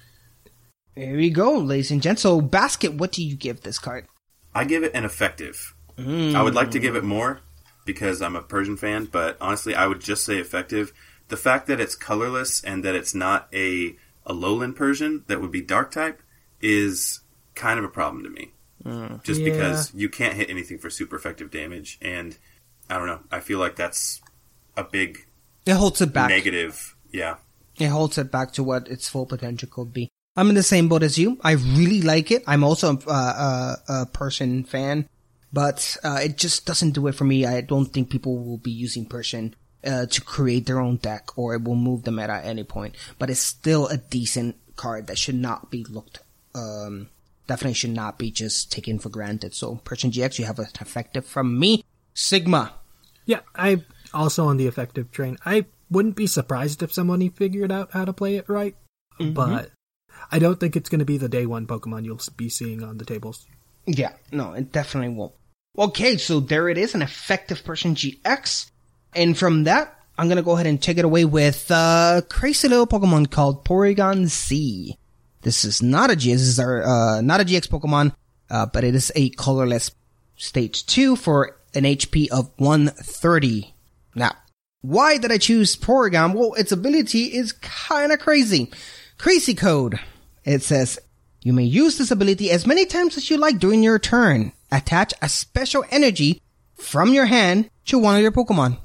[0.97, 2.23] There we go, ladies and gents.
[2.23, 4.07] So, basket, what do you give this card?
[4.55, 5.75] I give it an effective.
[5.99, 7.09] I would like to give it mm.
[7.09, 7.41] more
[7.87, 10.93] because I'm a Persian fan, but honestly, I would just say effective.
[11.29, 15.63] The fact that it's colorless and that it's not a Alolan Persian that would be
[15.63, 16.21] dark type
[16.61, 17.21] is
[17.55, 18.53] kind of a problem to me.
[18.85, 19.23] Mm.
[19.23, 19.53] Just Yeah.
[19.53, 22.37] because you can't hit anything for super effective damage, and
[22.89, 23.21] I don't know.
[23.31, 24.21] I feel like that's
[24.77, 25.27] a big
[25.65, 26.29] It holds it back.
[26.31, 26.95] negative.
[27.13, 27.37] Yeah.
[27.79, 30.09] It holds it back to what its full potential could be.
[30.37, 31.39] I'm in the same boat as you.
[31.43, 32.43] I really like it.
[32.47, 35.09] I'm also a, a, a Persian fan,
[35.53, 37.47] but uh, it just doesn't do it for me.
[37.47, 41.55] I don't think people will be using Persian uh, to create their own deck, or
[41.55, 42.95] it will move the meta at any point.
[43.19, 46.21] But it's still a decent card that should not be looked.
[46.55, 47.09] Um,
[47.47, 49.55] definitely should not be just taken for granted.
[49.55, 51.83] So Persian GX, you have an effective from me,
[52.17, 52.73] Sigma.
[53.27, 55.37] Yeah, I also on the effective train.
[55.45, 58.75] I wouldn't be surprised if somebody figured out how to play it right,
[59.21, 59.71] but
[60.33, 62.99] I don't think it's going to be the day one Pokemon you'll be seeing on
[62.99, 63.47] the tables.
[63.87, 65.35] Yeah, no, it definitely won't.
[65.79, 68.71] Okay, so there it is, an effective Persian GX.
[69.15, 72.87] And from that, I'm gonna go ahead and take it away with uh crazy little
[72.87, 74.97] Pokemon called Porygon Z.
[75.43, 78.15] This is not a GX, this is our uh not a GX Pokemon,
[78.51, 79.91] uh, but it is a colorless
[80.37, 83.75] stage two for an HP of 130.
[84.15, 84.33] Now,
[84.83, 86.35] why did I choose Porygon?
[86.35, 88.71] Well, its ability is kinda crazy.
[89.19, 89.99] Crazy code.
[90.45, 90.99] It says,
[91.43, 94.53] You may use this ability as many times as you like during your turn.
[94.71, 96.41] Attach a special energy
[96.75, 98.79] from your hand to one of your Pokemon.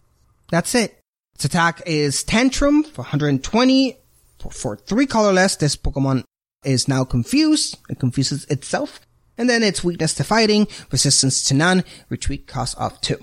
[0.49, 0.99] That's it.
[1.35, 3.97] Its attack is Tantrum for 120.
[4.39, 6.23] For, for three colorless, this Pokemon
[6.63, 7.77] is now confused.
[7.89, 8.99] It confuses itself.
[9.37, 13.17] And then its weakness to fighting, resistance to none, retreat cost of two.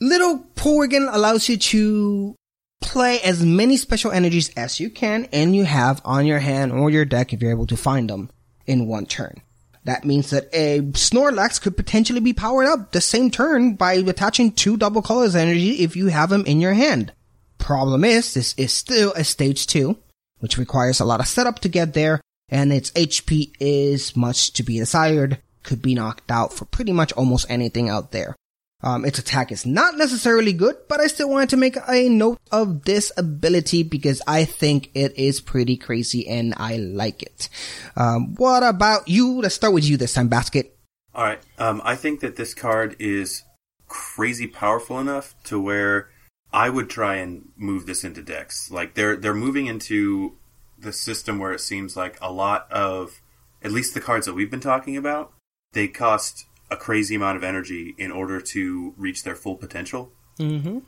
[0.00, 2.36] Little Porygon allows you to
[2.82, 6.90] play as many special energies as you can and you have on your hand or
[6.90, 8.30] your deck if you're able to find them
[8.66, 9.40] in one turn.
[9.84, 14.50] That means that a Snorlax could potentially be powered up the same turn by attaching
[14.50, 17.12] two double colors energy if you have them in your hand.
[17.58, 19.96] Problem is, this is still a stage two,
[20.40, 24.62] which requires a lot of setup to get there, and its HP is much to
[24.62, 28.36] be desired, could be knocked out for pretty much almost anything out there.
[28.82, 32.38] Um, its attack is not necessarily good, but I still wanted to make a note
[32.52, 37.48] of this ability because I think it is pretty crazy and I like it.
[37.96, 39.40] Um, what about you?
[39.40, 40.76] Let's start with you this time, Basket.
[41.14, 41.40] All right.
[41.58, 43.44] Um, I think that this card is
[43.88, 46.10] crazy powerful enough to where
[46.52, 48.70] I would try and move this into decks.
[48.70, 50.36] Like they're they're moving into
[50.78, 53.20] the system where it seems like a lot of
[53.62, 55.32] at least the cards that we've been talking about,
[55.72, 60.12] they cost a crazy amount of energy in order to reach their full potential.
[60.38, 60.78] Mm-hmm.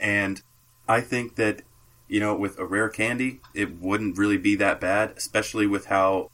[0.00, 0.42] And
[0.88, 1.62] I think that,
[2.08, 6.30] you know, with a rare candy, it wouldn't really be that bad, especially with how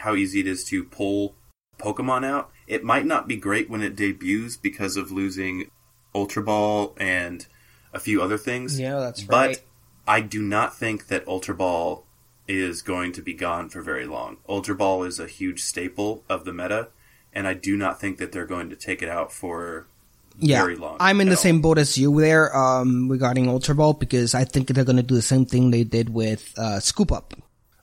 [0.00, 1.36] how easy it is to pull
[1.78, 2.50] Pokemon out.
[2.66, 5.70] It might not be great when it debuts because of losing
[6.14, 7.46] Ultra Ball and
[7.92, 8.80] a few other things.
[8.80, 9.56] Yeah, that's right.
[9.56, 9.64] but.
[10.06, 12.03] I do not think that Ultra Ball
[12.46, 14.36] is going to be gone for very long.
[14.48, 16.88] Ultra Ball is a huge staple of the meta,
[17.32, 19.86] and I do not think that they're going to take it out for
[20.38, 20.96] Yeah, very long.
[21.00, 21.40] I'm in the all.
[21.40, 25.02] same boat as you there um, regarding Ultra Ball because I think they're going to
[25.02, 27.34] do the same thing they did with uh, Scoop Up.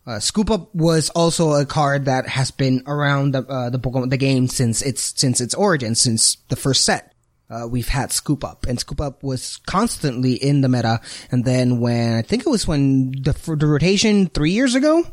[0.06, 4.10] Uh, Scoop Up was also a card that has been around the uh, the Pokemon
[4.10, 7.11] the game since its since its origin, since the first set.
[7.52, 11.02] Uh, we've had Scoop Up, and Scoop Up was constantly in the meta.
[11.32, 15.06] And then when I think it was when the the rotation three years ago,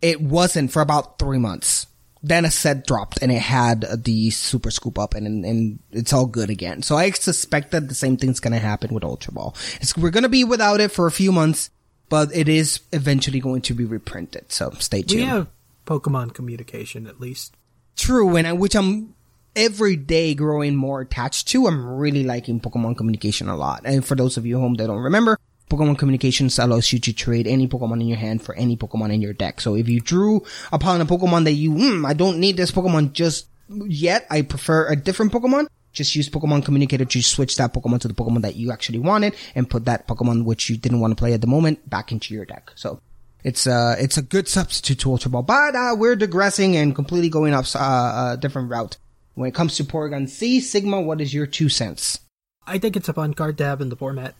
[0.00, 1.86] it wasn't for about three months.
[2.22, 6.26] Then a set dropped and it had the super scoop up and, and it's all
[6.26, 6.82] good again.
[6.82, 9.56] So I suspect that the same thing's gonna happen with Ultra Ball.
[9.80, 11.70] It's, we're gonna be without it for a few months,
[12.08, 14.52] but it is eventually going to be reprinted.
[14.52, 15.22] So stay tuned.
[15.22, 15.48] We have
[15.84, 17.56] Pokemon communication at least.
[17.96, 19.14] True, and I, which I'm
[19.54, 21.66] every day growing more attached to.
[21.66, 23.82] I'm really liking Pokemon communication a lot.
[23.84, 25.38] And for those of you home that don't remember,
[25.70, 29.22] Pokemon communications allows you to trade any Pokemon in your hand for any Pokemon in
[29.22, 29.60] your deck.
[29.60, 33.12] So if you drew upon a Pokemon that you, hmm, I don't need this Pokemon
[33.12, 34.26] just yet.
[34.30, 35.68] I prefer a different Pokemon.
[35.92, 39.34] Just use Pokemon Communicator to switch that Pokemon to the Pokemon that you actually wanted
[39.54, 42.34] and put that Pokemon which you didn't want to play at the moment back into
[42.34, 42.70] your deck.
[42.74, 43.00] So
[43.44, 47.28] it's a, it's a good substitute to Ultra Ball, but uh, we're digressing and completely
[47.28, 48.96] going off uh, a different route.
[49.34, 52.20] When it comes to Porygon-Z, Sigma, what is your two cents?
[52.66, 54.34] I think it's a fun card to have in the format.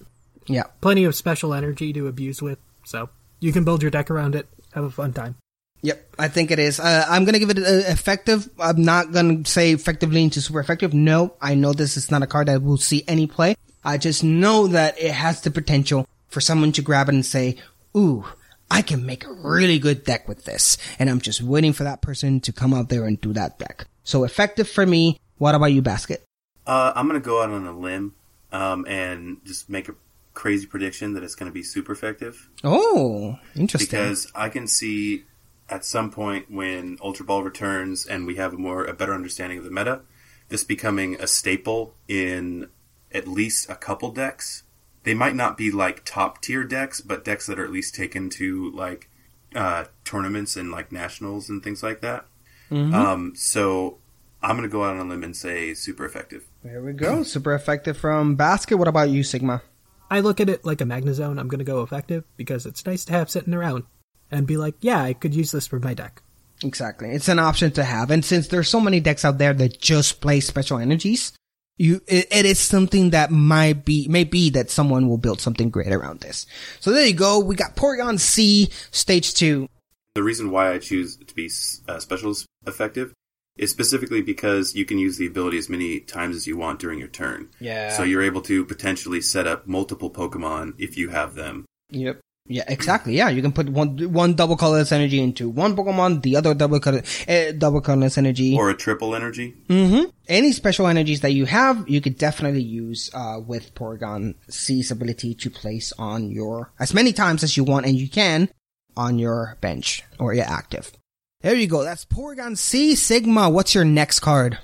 [0.47, 3.09] Yeah, Plenty of special energy to abuse with, so
[3.40, 4.49] you can build your deck around it.
[4.74, 5.36] Have a fun time.
[5.82, 6.78] Yep, I think it is.
[6.78, 8.49] Uh, I'm gonna give it a, effective.
[8.59, 10.95] I'm not gonna say effectively into super effective.
[10.95, 13.57] No, I know this is not a card that will see any play.
[13.84, 17.57] I just know that it has the potential for someone to grab it and say,
[17.97, 18.24] "Ooh,
[18.70, 22.01] I can make a really good deck with this," and I'm just waiting for that
[22.01, 23.86] person to come out there and do that deck.
[24.05, 25.18] So effective for me.
[25.38, 26.24] What about you, Basket?
[26.66, 28.14] Uh, I'm going to go out on a limb
[28.53, 29.94] um, and just make a
[30.34, 32.48] crazy prediction that it's going to be super effective.
[32.64, 33.86] Oh, interesting.
[33.86, 35.24] Because I can see
[35.68, 39.59] at some point when Ultra Ball returns and we have a more a better understanding
[39.59, 40.03] of the meta,
[40.48, 42.68] this becoming a staple in
[43.12, 44.62] at least a couple decks.
[45.05, 48.30] They might not be like top tier decks, but decks that are at least taken
[48.30, 49.09] to like
[49.55, 52.26] uh, tournaments and like nationals and things like that.
[52.72, 52.94] Mhm.
[52.94, 53.98] Um, so
[54.42, 56.44] I'm going to go out on a limb and say super effective.
[56.64, 57.22] there we go.
[57.22, 58.76] Super effective from Basket.
[58.76, 59.62] What about you, Sigma?
[60.10, 61.38] I look at it like a Magnezone.
[61.38, 63.84] I'm going to go effective because it's nice to have sitting around
[64.30, 66.22] and be like, yeah, I could use this for my deck.
[66.64, 67.10] Exactly.
[67.10, 68.10] It's an option to have.
[68.10, 71.32] And since there's so many decks out there that just play special energies,
[71.78, 75.70] you, it, it is something that might be, may be that someone will build something
[75.70, 76.46] great around this.
[76.80, 77.40] So there you go.
[77.40, 79.68] We got Porygon-Z, stage two.
[80.14, 81.50] The reason why I choose to be
[81.88, 82.34] uh, special
[82.66, 83.14] effective
[83.56, 86.98] is specifically because you can use the ability as many times as you want during
[86.98, 87.48] your turn.
[87.60, 87.90] Yeah.
[87.90, 91.64] So you're able to potentially set up multiple Pokemon if you have them.
[91.90, 92.20] Yep.
[92.48, 93.16] Yeah, exactly.
[93.16, 96.80] Yeah, you can put one one double colorless energy into one Pokemon, the other double
[96.80, 99.54] color, uh, double colorless energy, Or a triple energy.
[99.68, 100.10] Mm-hmm.
[100.26, 105.36] Any special energies that you have, you could definitely use uh, with Porygon C's ability
[105.36, 108.48] to place on your as many times as you want, and you can
[108.97, 110.93] on your bench or your active.
[111.40, 111.82] There you go.
[111.82, 113.51] That's Porygon-Z Sigma.
[113.51, 114.59] What's your next card?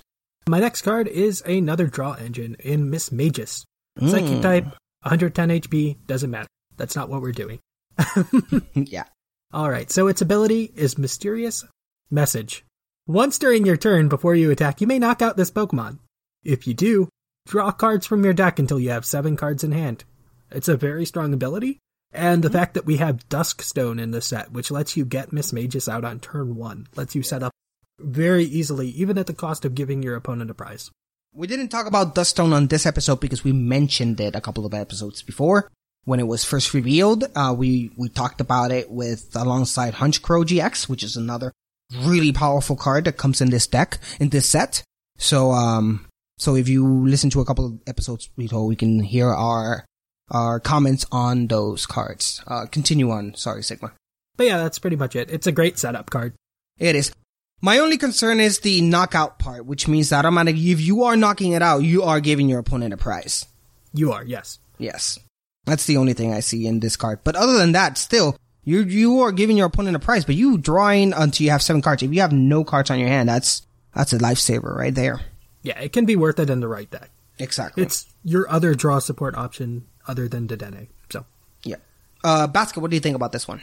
[0.49, 3.65] My next card is another draw engine in Mismagius.
[3.99, 4.11] Mm.
[4.11, 4.65] Psychic type,
[5.03, 6.49] 110 HP, doesn't matter.
[6.77, 7.59] That's not what we're doing.
[8.75, 9.05] yeah.
[9.53, 11.65] Alright, so its ability is Mysterious
[12.11, 12.65] Message.
[13.07, 15.99] Once during your turn before you attack, you may knock out this Pokemon.
[16.45, 17.09] If you do,
[17.47, 20.05] draw cards from your deck until you have seven cards in hand.
[20.51, 21.79] It's a very strong ability,
[22.13, 25.89] and the fact that we have Duskstone in the set, which lets you get Mismagius
[25.89, 27.53] out on turn one, lets you set up
[27.99, 30.91] very easily, even at the cost of giving your opponent a prize.
[31.35, 34.65] We didn't talk about Dusk Stone on this episode because we mentioned it a couple
[34.65, 35.71] of episodes before
[36.05, 37.25] when it was first revealed.
[37.37, 41.53] Uh, we we talked about it with alongside Honchkrow GX, which is another
[41.97, 44.83] really powerful card that comes in this deck in this set.
[45.19, 46.07] So um
[46.39, 49.85] so if you listen to a couple of episodes ago, we can hear our
[50.31, 52.43] our comments on those cards.
[52.47, 53.35] Uh, continue on.
[53.35, 53.93] Sorry, Sigma.
[54.37, 55.31] But yeah, that's pretty much it.
[55.31, 56.35] It's a great setup card.
[56.79, 57.13] It is.
[57.61, 61.53] My only concern is the knockout part, which means that automatically, if you are knocking
[61.53, 63.47] it out, you are giving your opponent a prize.
[63.93, 64.61] You are, yes.
[64.79, 65.19] Yes.
[65.65, 67.21] That's the only thing I see in this card.
[67.25, 70.57] But other than that, still, you you are giving your opponent a prize, but you
[70.57, 72.03] drawing until you have seven cards.
[72.03, 75.21] If you have no cards on your hand, that's that's a lifesaver right there.
[75.63, 77.11] Yeah, it can be worth it in the right deck.
[77.39, 77.83] Exactly.
[77.83, 80.89] It's your other draw support option other than Dedenne.
[81.11, 81.25] So
[81.65, 81.77] yeah.
[82.25, 83.61] Uh, Basket, what do you think about this one?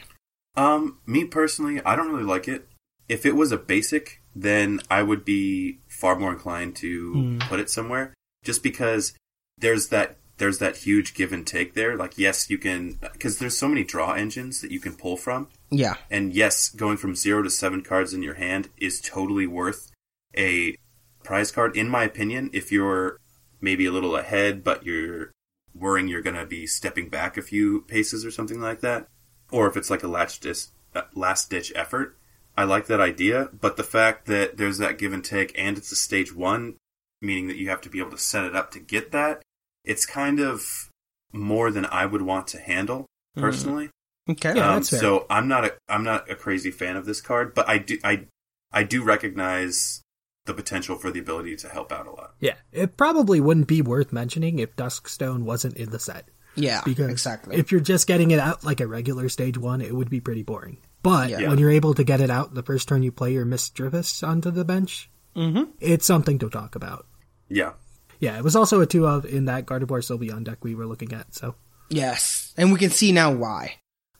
[0.56, 2.66] Um, me personally, I don't really like it.
[3.08, 7.40] If it was a basic, then I would be far more inclined to Mm.
[7.40, 8.14] put it somewhere.
[8.44, 9.12] Just because
[9.58, 11.96] there's that there's that huge give and take there.
[11.96, 15.48] Like, yes, you can because there's so many draw engines that you can pull from.
[15.70, 15.96] Yeah.
[16.10, 19.90] And yes, going from zero to seven cards in your hand is totally worth
[20.36, 20.76] a
[21.24, 22.50] prize card, in my opinion.
[22.52, 23.18] If you're
[23.60, 25.32] maybe a little ahead, but you're
[25.78, 29.08] worrying you're going to be stepping back a few paces or something like that,
[29.50, 32.16] or if it's like a last ditch, uh, last ditch effort,
[32.56, 33.50] I like that idea.
[33.58, 36.76] But the fact that there's that give and take, and it's a stage one,
[37.20, 39.42] meaning that you have to be able to set it up to get that,
[39.84, 40.90] it's kind of
[41.32, 43.06] more than I would want to handle
[43.36, 43.40] Mm.
[43.42, 43.90] personally.
[44.28, 44.58] Okay.
[44.58, 47.78] Um, so I'm not a I'm not a crazy fan of this card, but I
[47.78, 48.26] do I
[48.72, 50.02] I do recognize
[50.46, 52.34] the potential for the ability to help out a lot.
[52.40, 56.28] yeah, it probably wouldn't be worth mentioning if Duskstone wasn't in the set.
[56.54, 57.56] Yeah, because exactly.
[57.56, 60.42] If you're just getting it out like a regular stage one, it would be pretty
[60.42, 60.78] boring.
[61.02, 61.48] But Yeah.
[61.48, 64.50] when you're able to get it out the first turn you play your Misdreavus onto
[64.50, 65.64] the bench, Mm-hmm.
[65.80, 67.06] it's something to talk about.
[67.50, 67.72] Yeah.
[68.20, 71.12] Yeah, it was also a two of in that Gardevoir Sylveon deck we were looking
[71.12, 71.34] at.
[71.34, 71.56] So
[71.90, 72.54] Yes.
[72.56, 73.74] And we can see now why.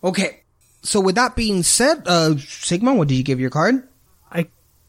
[0.05, 0.43] Okay.
[0.83, 3.89] So with that being said, uh, Sigma, what did you give your card?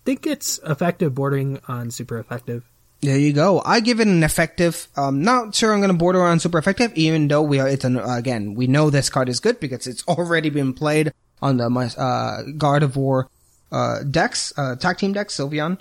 [0.08, 2.64] I think it's effective bordering on super effective.
[3.02, 3.62] There you go.
[3.66, 4.88] I give it an effective.
[4.96, 7.68] Um, not sure I'm going to border on super effective, even though we are.
[7.68, 8.56] It's an again.
[8.56, 13.26] We know this card is good because it's already been played on the uh, Gardevoir
[13.70, 15.78] uh, decks, uh, tag team decks, Sylveon.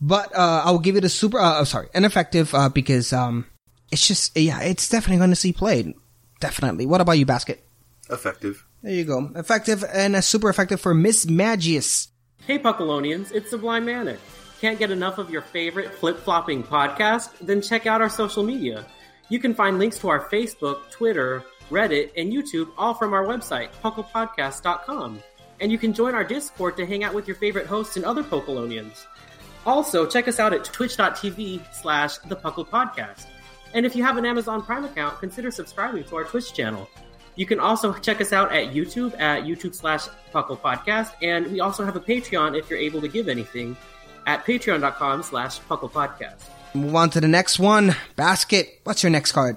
[0.00, 1.38] But uh, I'll give it a super.
[1.38, 3.46] Uh, sorry, an effective uh, because um,
[3.92, 5.94] it's just yeah, it's definitely going to see played.
[6.40, 6.86] Definitely.
[6.86, 7.64] What about you, Basket?
[8.10, 8.66] Effective.
[8.82, 9.30] There you go.
[9.36, 12.08] Effective and a super effective for Mismagius.
[12.48, 14.18] Hey, Puckalonians, it's Sublime Manic.
[14.58, 17.28] Can't get enough of your favorite flip flopping podcast?
[17.42, 18.86] Then check out our social media.
[19.28, 23.68] You can find links to our Facebook, Twitter, Reddit, and YouTube all from our website,
[23.84, 25.22] pucklepodcast.com.
[25.60, 28.22] And you can join our Discord to hang out with your favorite hosts and other
[28.22, 29.04] Puckalonians.
[29.66, 33.26] Also, check us out at twitch.tv slash the Puckle Podcast.
[33.74, 36.88] And if you have an Amazon Prime account, consider subscribing to our Twitch channel.
[37.38, 41.12] You can also check us out at YouTube at YouTube slash Puckle Podcast.
[41.22, 43.76] And we also have a Patreon if you're able to give anything
[44.26, 46.42] at patreon.com slash Puckle Podcast.
[46.74, 47.94] Move on to the next one.
[48.16, 48.80] Basket.
[48.82, 49.56] What's your next card?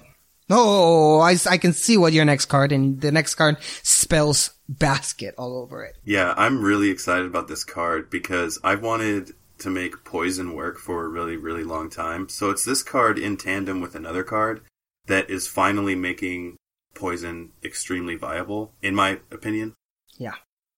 [0.51, 5.33] Oh, I, I can see what your next card, and the next card spells basket
[5.39, 5.97] all over it.
[6.03, 11.03] Yeah, I'm really excited about this card because I've wanted to make poison work for
[11.03, 12.29] a really, really long time.
[12.29, 14.61] So it's this card in tandem with another card
[15.07, 16.57] that is finally making
[16.93, 19.73] poison extremely viable, in my opinion.
[20.17, 20.35] Yeah.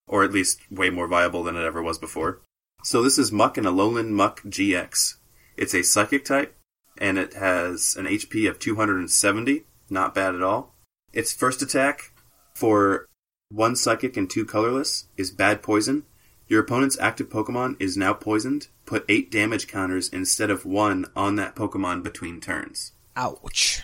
[0.08, 2.42] Or at least way more viable than it ever was before.
[2.84, 5.16] So this is Muk and Alolan Muk GX.
[5.56, 6.56] It's a psychic type,
[6.98, 9.64] and it has an HP of 270.
[9.90, 10.76] Not bad at all.
[11.14, 12.12] Its first attack
[12.54, 13.08] for
[13.50, 16.04] one psychic and two colorless is bad poison.
[16.48, 18.68] Your opponent's active Pokemon is now poisoned.
[18.86, 22.92] Put eight damage counters instead of one on that Pokemon between turns.
[23.16, 23.82] Ouch.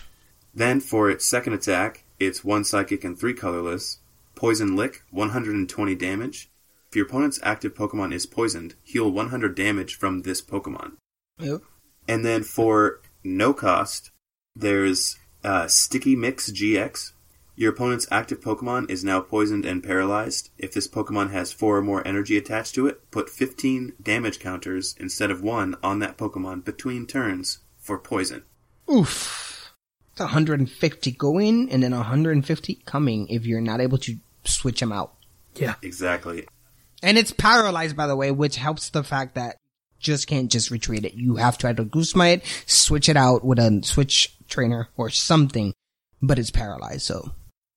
[0.54, 3.98] Then for its second attack, it's one psychic and three colorless.
[4.36, 6.50] Poison Lick, 120 damage.
[6.88, 10.92] If your opponent's active Pokemon is poisoned, heal 100 damage from this Pokemon.
[11.38, 11.62] Yep.
[12.06, 14.10] And then for no cost,
[14.54, 17.12] there's uh, Sticky Mix GX.
[17.56, 20.50] Your opponent's active Pokemon is now poisoned and paralyzed.
[20.58, 24.94] If this Pokemon has four or more energy attached to it, put 15 damage counters
[24.98, 28.44] instead of one on that Pokemon between turns for poison.
[28.90, 29.49] Oof.
[30.20, 35.14] It's 150 going and then 150 coming if you're not able to switch them out.
[35.56, 35.76] Yeah.
[35.80, 36.46] Exactly.
[37.02, 39.56] And it's paralyzed, by the way, which helps the fact that
[39.98, 41.14] just can't just retreat it.
[41.14, 45.72] You have to either Guzma it, switch it out with a switch trainer or something,
[46.20, 47.30] but it's paralyzed, so.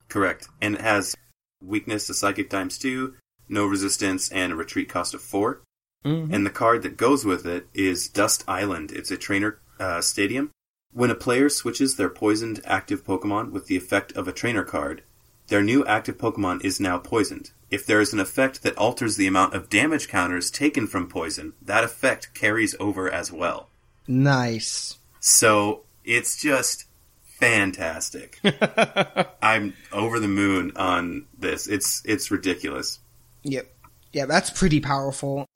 [0.10, 0.50] Correct.
[0.62, 1.16] And it has
[1.62, 3.16] weakness to psychic times two,
[3.48, 5.62] no resistance, and a retreat cost of 4
[6.04, 8.92] And the card that goes with it is Dusk Island.
[8.92, 10.52] It's a trainer uh, stadium.
[10.94, 15.04] When a player switches their poisoned active Pokemon with the effect of a trainer card,
[15.48, 17.52] their new active Pokemon is now poisoned.
[17.72, 21.54] If there is an effect that alters the amount of damage counters taken from poison,
[21.62, 23.70] that effect carries over as well.
[24.08, 25.00] Nice.
[25.20, 26.86] So it's just
[27.26, 28.40] fantastic.
[29.42, 31.68] I'm over the moon on this.
[31.68, 33.00] It's it's ridiculous.
[33.44, 33.68] Yep.
[34.12, 35.48] Yeah, that's pretty powerful.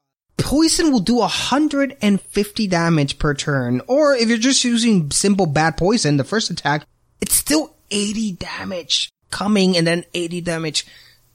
[0.48, 6.16] Poison will do 150 damage per turn, or if you're just using simple bad poison,
[6.16, 6.86] the first attack,
[7.20, 10.88] it's still 80 damage coming and then 80 damage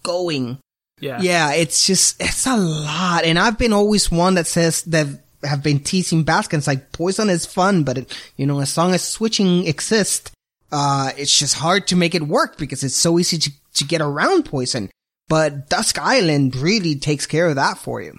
[0.02, 0.56] going.
[0.98, 1.20] Yeah.
[1.20, 3.24] Yeah, it's just, it's a lot.
[3.26, 5.08] And I've been always one that says that
[5.44, 9.06] have been teasing Baskins like poison is fun, but it, you know, as long as
[9.06, 10.30] switching exists,
[10.72, 14.00] uh, it's just hard to make it work because it's so easy to, to get
[14.00, 14.90] around poison.
[15.28, 18.18] But Dusk Island really takes care of that for you.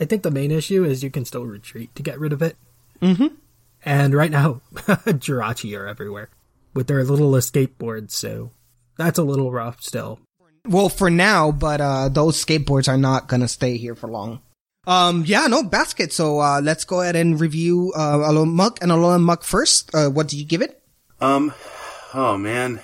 [0.00, 2.56] I think the main issue is you can still retreat to get rid of it.
[3.00, 3.34] Mm-hmm.
[3.84, 6.30] And right now, Jirachi are everywhere
[6.74, 8.50] with their little escape boards, so
[8.96, 10.20] that's a little rough still.
[10.64, 14.40] Well, for now, but uh, those skateboards are not gonna stay here for long.
[14.86, 16.12] Um, yeah, no basket.
[16.12, 19.94] So uh, let's go ahead and review uh, Alolan Muk and Alolan Muk first.
[19.94, 20.82] Uh, what do you give it?
[21.20, 21.52] Um,
[22.14, 22.80] oh man,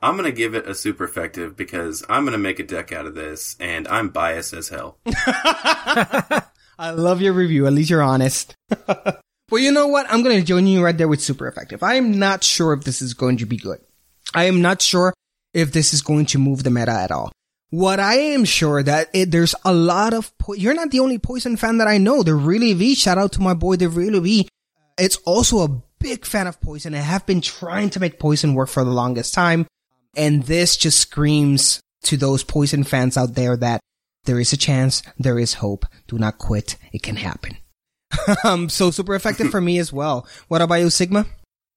[0.00, 3.14] I'm gonna give it a super effective because I'm gonna make a deck out of
[3.14, 4.98] this, and I'm biased as hell.
[6.78, 7.66] I love your review.
[7.66, 8.54] At least you're honest.
[8.86, 10.06] well, you know what?
[10.08, 11.82] I'm to join you right there with super effective.
[11.82, 13.80] I am not sure if this is going to be good.
[14.32, 15.12] I am not sure
[15.52, 17.32] if this is going to move the meta at all.
[17.70, 21.18] What I am sure that it, there's a lot of, po- you're not the only
[21.18, 22.22] poison fan that I know.
[22.22, 24.48] The really V, shout out to my boy, the really V.
[24.96, 26.94] It's also a big fan of poison.
[26.94, 29.66] I have been trying to make poison work for the longest time.
[30.18, 33.80] And this just screams to those poison fans out there that
[34.24, 35.86] there is a chance, there is hope.
[36.08, 36.76] Do not quit.
[36.92, 37.56] It can happen.
[38.44, 40.26] um, so super effective for me as well.
[40.48, 41.26] What about you, Sigma?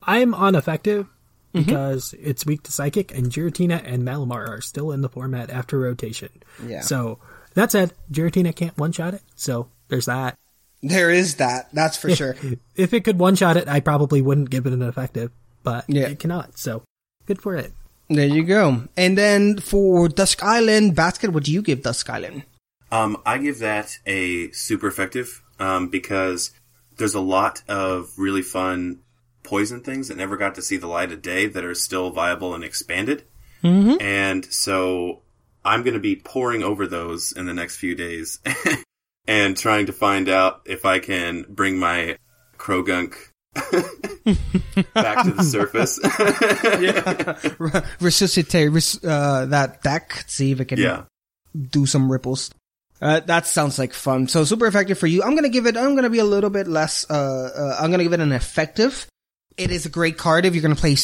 [0.03, 1.07] I'm ineffective
[1.53, 5.77] because it's weak to Psychic, and Giratina and Malamar are still in the format after
[5.77, 6.30] rotation.
[6.65, 6.80] Yeah.
[6.81, 7.19] So,
[7.55, 10.38] that said, Giratina can't one shot it, so there's that.
[10.81, 11.68] There is that.
[11.73, 12.35] That's for sure.
[12.76, 15.31] If it could one shot it, I probably wouldn't give it an effective,
[15.61, 16.07] but Yeah.
[16.07, 16.84] it cannot, so
[17.27, 17.73] good for it.
[18.11, 18.83] There you go.
[18.97, 22.43] And then for Dusk Island basket, what do you give Dusk Island?
[22.91, 26.51] Um, I give that a super effective um, because
[26.97, 28.99] there's a lot of really fun
[29.43, 32.53] poison things that never got to see the light of day that are still viable
[32.53, 33.23] and expanded.
[33.63, 34.01] Mm-hmm.
[34.01, 35.21] And so
[35.63, 38.39] I'm going to be pouring over those in the next few days
[39.25, 42.17] and trying to find out if I can bring my
[42.57, 43.15] Croagunk
[44.94, 45.99] back to the surface.
[47.73, 51.03] yeah, resuscitate res- uh, that deck, see if it can yeah.
[51.56, 52.52] do some ripples.
[53.02, 54.28] Uh, that sounds like fun.
[54.28, 55.23] So super effective for you.
[55.23, 55.76] I'm gonna give it.
[55.76, 57.06] I'm gonna be a little bit less.
[57.10, 59.07] Uh, uh, I'm gonna give it an effective.
[59.57, 60.95] It is a great card if you're gonna play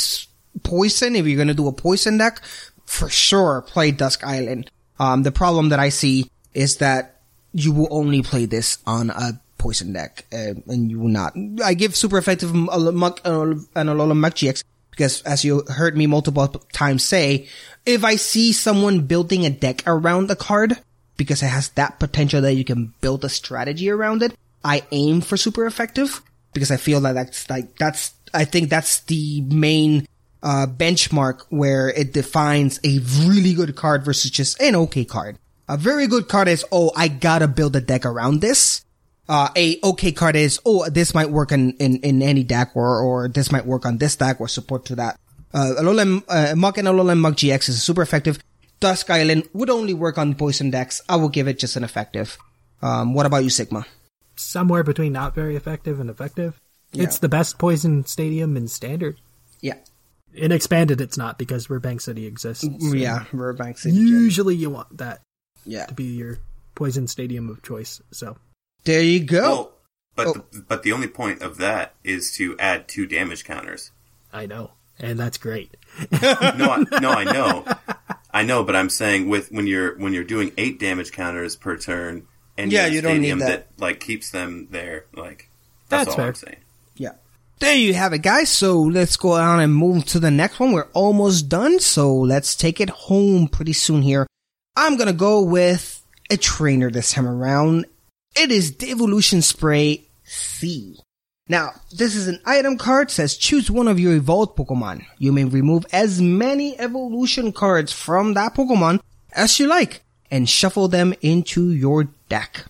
[0.63, 1.15] poison.
[1.15, 2.41] If you're gonna do a poison deck,
[2.85, 4.71] for sure play Dusk Island.
[4.99, 7.21] Um, the problem that I see is that
[7.51, 11.33] you will only play this on a poison deck, uh, and you will not.
[11.63, 16.07] I give super effective Muk uh, and Alola Muk GX because, as you heard me
[16.07, 17.47] multiple times say,
[17.85, 20.77] if I see someone building a deck around a card
[21.15, 25.21] because it has that potential that you can build a strategy around it, I aim
[25.21, 26.21] for super effective
[26.53, 30.07] because I feel that that's like that's I think that's the main
[30.43, 35.37] uh, benchmark where it defines a really good card versus just an okay card.
[35.69, 38.83] A very good card is oh I gotta build a deck around this.
[39.29, 43.01] Uh, a okay card is oh this might work in in, in any deck or
[43.01, 45.19] or this might work on this deck or support to that.
[45.53, 48.39] Uh, Alolan uh, Muk and Alolan Muk GX is super effective.
[48.79, 51.01] Dusk Island would only work on poison decks.
[51.09, 52.37] I will give it just an effective.
[52.81, 53.85] Um, what about you, Sigma?
[54.35, 56.59] Somewhere between not very effective and effective.
[56.93, 57.03] Yeah.
[57.03, 59.17] It's the best poison stadium in standard.
[59.61, 59.75] Yeah.
[60.33, 62.63] In expanded, it's not because Virbank City exists.
[62.63, 63.95] so Yeah, Virbank City.
[63.97, 65.21] Usually, you want that
[65.65, 65.87] Yeah.
[65.87, 66.37] to be your
[66.75, 67.99] poison stadium of choice.
[68.11, 68.37] So
[68.87, 69.41] There you go.
[69.41, 69.73] Well,
[70.15, 70.33] but Oh.
[70.51, 73.91] the, but the only point of that is to add two damage counters.
[74.33, 74.71] I know.
[74.99, 75.77] and that's great.
[76.11, 77.65] no, I, no, I know,
[78.33, 81.77] I know, but I'm saying with when you're when you're doing eight damage counters per
[81.77, 82.25] turn,
[82.57, 83.67] and Yeah, you, have a you don't need stadium that.
[83.77, 85.49] like keeps them there, like
[85.89, 86.27] that's, That's all fair.
[86.29, 86.57] I'm saying.
[86.95, 87.11] Yeah.
[87.59, 88.49] There you have it, guys.
[88.49, 90.71] So let's go on and move to the next one.
[90.71, 94.25] We're almost done, so let's take it home pretty soon here.
[94.75, 96.01] I'm gonna go with
[96.31, 97.85] a trainer this time around.
[98.39, 100.99] It is the Evolution Spray C.
[101.49, 105.07] Now, this is an item card says choose one of your evolved Pokemon.
[105.17, 108.99] You may remove as many evolution cards from that Pokemon
[109.31, 112.65] as you like and shuffle them into your deck.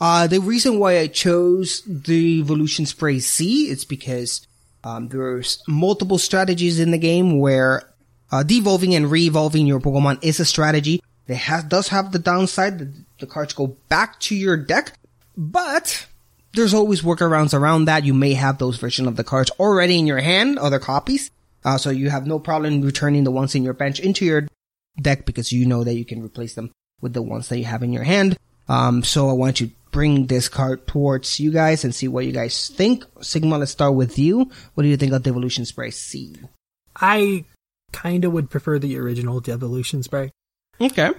[0.00, 4.44] Uh, the reason why I chose the Evolution Spray C is because
[4.82, 7.88] um, there's multiple strategies in the game where
[8.32, 11.00] uh, devolving and re-evolving your Pokemon is a strategy.
[11.28, 14.98] It has, does have the downside that the cards go back to your deck,
[15.36, 16.06] but
[16.52, 18.04] there's always workarounds around that.
[18.04, 21.30] You may have those versions of the cards already in your hand, other copies,
[21.64, 24.46] uh, so you have no problem returning the ones in your bench into your
[25.00, 26.70] deck because you know that you can replace them
[27.00, 28.36] with the ones that you have in your hand.
[28.68, 32.32] Um, so I want to bring this card towards you guys and see what you
[32.32, 33.04] guys think.
[33.20, 34.50] Sigma, let's start with you.
[34.74, 36.36] What do you think of the Evolution Spray C?
[36.96, 37.44] I
[37.92, 40.30] kind of would prefer the original Devolution Spray.
[40.80, 41.10] Okay.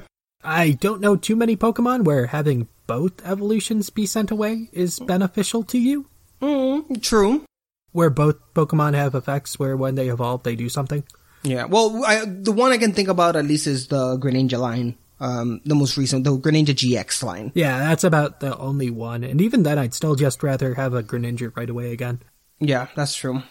[0.45, 5.63] I don't know too many Pokemon where having both evolutions be sent away is beneficial
[5.63, 6.05] to you.
[6.41, 7.43] Mm, true.
[7.91, 11.03] Where both Pokemon have effects where when they evolve they do something.
[11.43, 11.65] Yeah.
[11.65, 14.97] Well, I, the one I can think about at least is the Greninja line.
[15.19, 17.51] Um, the most recent, the Greninja GX line.
[17.55, 19.23] Yeah, that's about the only one.
[19.23, 22.22] And even then, I'd still just rather have a Greninja right away again.
[22.59, 23.41] Yeah, that's true.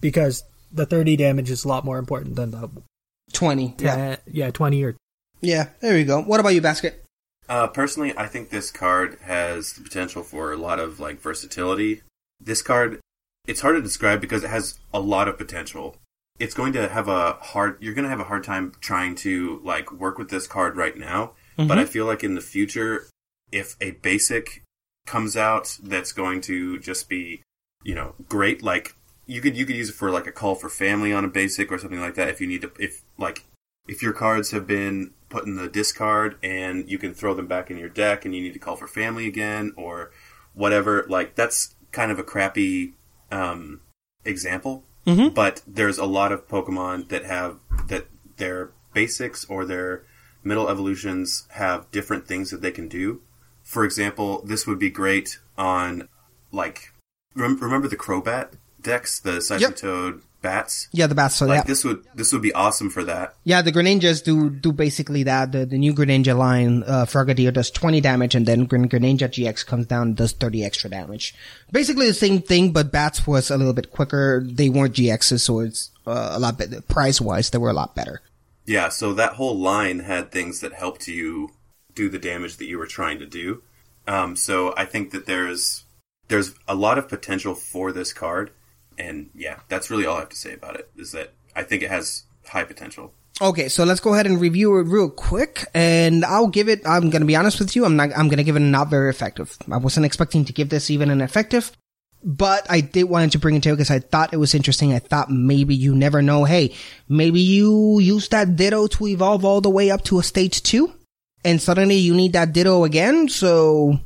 [0.00, 2.70] Because the 30 damage is a lot more important than the
[3.34, 3.74] 20.
[3.80, 4.16] Yeah.
[4.26, 4.96] yeah, 20 or
[5.44, 6.22] Yeah, there you go.
[6.22, 7.04] What about you, Basket?
[7.48, 12.02] Uh, personally, I think this card has the potential for a lot of like versatility.
[12.40, 13.00] This card,
[13.46, 15.96] it's hard to describe because it has a lot of potential.
[16.38, 17.76] It's going to have a hard.
[17.80, 20.96] You're going to have a hard time trying to like work with this card right
[20.96, 21.32] now.
[21.56, 23.06] But I feel like in the future,
[23.52, 24.64] if a basic
[25.06, 27.42] comes out that's going to just be,
[27.84, 28.96] you know, great, like
[29.26, 31.70] you could you could use it for like a call for family on a basic
[31.70, 32.28] or something like that.
[32.28, 33.44] If you need to, if like
[33.86, 37.70] if your cards have been put in the discard and you can throw them back
[37.70, 40.10] in your deck and you need to call for family again or
[40.54, 42.94] whatever, like that's kind of a crappy
[43.30, 43.80] um,
[44.24, 44.84] example.
[45.06, 45.34] Mhm.
[45.34, 47.58] But there's a lot of Pokemon that have
[47.88, 48.06] that
[48.36, 50.04] their basics or their
[50.42, 53.20] middle evolutions have different things that they can do.
[53.62, 56.08] For example, this would be great on
[56.52, 56.92] like
[57.34, 60.88] rem- remember the Crobat decks, the Seismitoad bats.
[60.92, 61.34] Yeah, the bats.
[61.36, 63.34] So Like yeah, this would this would be awesome for that.
[63.42, 65.50] yeah, the Greninjas do do basically that.
[65.50, 69.66] The, the new Greninja line, uh, Frogadier does 20 damage, and then Gren- Greninja GX
[69.66, 71.34] comes down and does 30 extra damage.
[71.72, 74.44] Basically the same thing, but bats was a little bit quicker.
[74.46, 76.80] They weren't GXs, so it's uh, a lot better.
[76.82, 78.20] Price wise, they were a lot better.
[78.66, 81.50] Yeah, so that whole line had things that helped you
[81.94, 83.62] do the damage that you were trying to do.
[84.06, 85.84] Um, so I think that there's
[86.28, 88.50] there's a lot of potential for this card,
[88.98, 90.90] and yeah, that's really all I have to say about it.
[90.96, 93.12] Is that I think it has high potential.
[93.40, 96.86] Okay, so let's go ahead and review it real quick, and I'll give it.
[96.86, 97.84] I'm gonna be honest with you.
[97.84, 98.10] I'm not.
[98.16, 99.56] I'm gonna give it not very effective.
[99.70, 101.72] I wasn't expecting to give this even an effective,
[102.22, 104.92] but I did wanted to bring it to you because I thought it was interesting.
[104.92, 106.44] I thought maybe you never know.
[106.44, 106.74] Hey,
[107.08, 110.92] maybe you use that Ditto to evolve all the way up to a stage two,
[111.44, 113.28] and suddenly you need that Ditto again.
[113.28, 113.98] So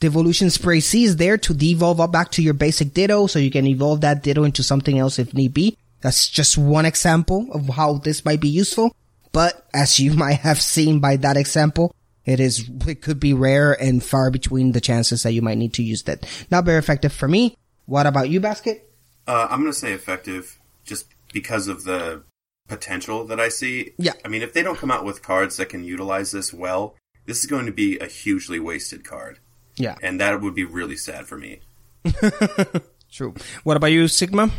[0.00, 3.38] the Evolution Spray C is there to devolve up back to your basic Ditto, so
[3.38, 5.76] you can evolve that Ditto into something else if need be.
[6.00, 8.94] That's just one example of how this might be useful.
[9.32, 11.94] But as you might have seen by that example,
[12.24, 15.74] it is, it could be rare and far between the chances that you might need
[15.74, 16.26] to use that.
[16.50, 17.56] Not very effective for me.
[17.86, 18.90] What about you, Basket?
[19.26, 22.22] Uh, I'm going to say effective just because of the
[22.68, 23.92] potential that I see.
[23.98, 24.12] Yeah.
[24.24, 26.94] I mean, if they don't come out with cards that can utilize this well,
[27.26, 29.38] this is going to be a hugely wasted card,
[29.76, 29.96] Yeah.
[30.02, 31.60] and that would be really sad for me.
[33.10, 33.34] True.
[33.64, 34.50] What about you, Sigma?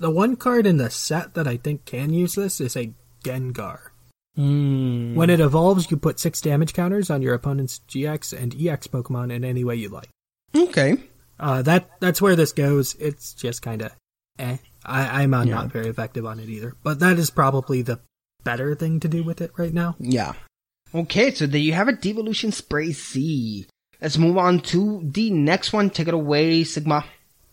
[0.00, 2.92] The one card in the set that I think can use this is a
[3.24, 3.90] Gengar.
[4.36, 5.14] Mm.
[5.14, 9.32] When it evolves, you put six damage counters on your opponent's GX and EX Pokemon
[9.32, 10.08] in any way you like.
[10.54, 10.96] Okay.
[11.40, 12.94] Uh, that that's where this goes.
[12.94, 13.92] It's just kind of
[14.38, 14.58] eh.
[14.84, 18.00] I, I'm uh, not very effective on it either, but that is probably the
[18.44, 19.96] better thing to do with it right now.
[19.98, 20.34] Yeah.
[20.94, 23.66] Okay, so there you have it, Devolution Spray C.
[24.00, 25.90] Let's move on to the next one.
[25.90, 27.04] Take it away, Sigma.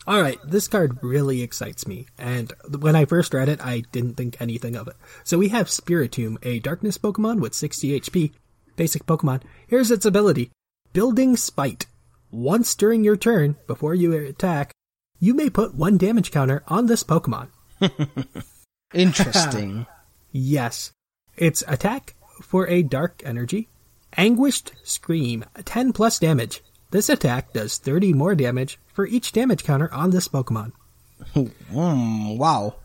[0.07, 4.13] All right, this card really excites me, and when I first read it, I didn't
[4.13, 4.95] think anything of it.
[5.23, 8.31] So we have Spiritomb, a Darkness Pokemon with 60 HP.
[8.76, 9.41] Basic Pokemon.
[9.67, 10.51] Here's its ability:
[10.93, 11.88] Building Spite.
[12.30, 14.73] Once during your turn, before you attack,
[15.19, 17.47] you may put one damage counter on this Pokemon.
[18.93, 19.88] Interesting.
[20.38, 20.91] Yes.
[21.38, 23.69] Its attack for a dark energy.
[24.17, 26.63] Anguished Scream, 10 plus damage.
[26.91, 30.71] This attack does 30 more damage for each damage counter on this Pokemon.
[31.71, 32.75] Mm, wow.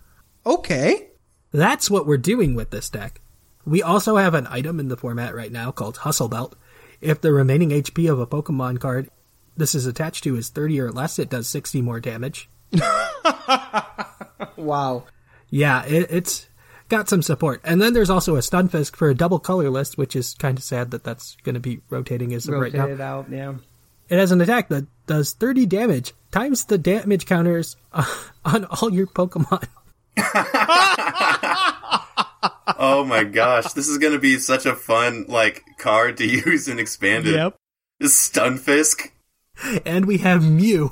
[0.46, 1.08] Okay.
[1.52, 3.20] That's what we're doing with this deck.
[3.64, 6.56] We also have an item in the format right now called Hustle Belt.
[7.00, 9.10] If the remaining HP of a Pokemon card
[9.56, 12.48] this is attached to is 30 or less, it does 60 more damage.
[14.56, 15.04] Wow.
[15.48, 16.46] Yeah, it, it's
[16.90, 17.62] got some support.
[17.64, 20.64] And then there's also a Stunfisk for a double color list, which is kind of
[20.64, 22.80] sad that that's going to be rotating as of right now.
[22.82, 23.54] Rotate it out, yeah.
[24.10, 28.04] It has an attack that does 30 damage times the damage counters uh,
[28.44, 29.66] on all your Pokemon.
[32.82, 36.80] Oh my gosh, this is gonna be such a fun like card to use and
[36.80, 37.34] expanded.
[37.34, 37.56] Yep.
[37.98, 39.10] This Stunfisk.
[39.84, 40.90] And we have Mew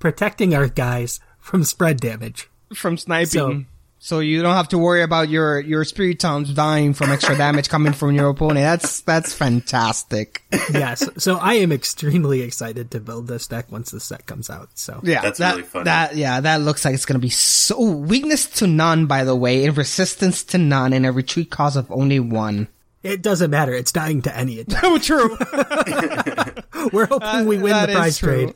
[0.00, 2.48] protecting our guys from spread damage.
[2.74, 3.28] From sniping.
[3.28, 3.64] So-
[4.00, 7.92] So, you don't have to worry about your, your Spiritombs dying from extra damage coming
[7.92, 8.58] from your opponent.
[8.60, 10.42] That's, that's fantastic.
[10.72, 11.08] yes.
[11.18, 14.70] So I am extremely excited to build this deck once the set comes out.
[14.74, 15.84] So Yeah, That's that, really funny.
[15.84, 19.06] That yeah, that looks like it's gonna be so weakness to none.
[19.06, 22.68] By the way, and resistance to none, and a retreat cost of only one.
[23.02, 23.72] it doesn't matter.
[23.72, 24.82] It's dying to any attack.
[24.84, 25.36] Oh, true.
[26.92, 28.54] We're hoping we win the is prize trade.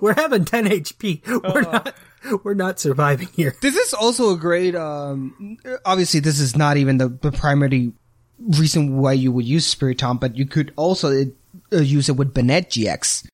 [0.00, 1.26] We're having 10 HP.
[1.26, 1.70] We're oh.
[1.72, 1.94] not.
[2.44, 3.54] We're not surviving here.
[3.60, 4.74] This is also a great.
[4.74, 7.92] Um, obviously, this is not even the, the primary
[8.38, 11.26] reason why you would use Spiritomb, but you could also
[11.72, 13.26] uh, use it with Banette GX.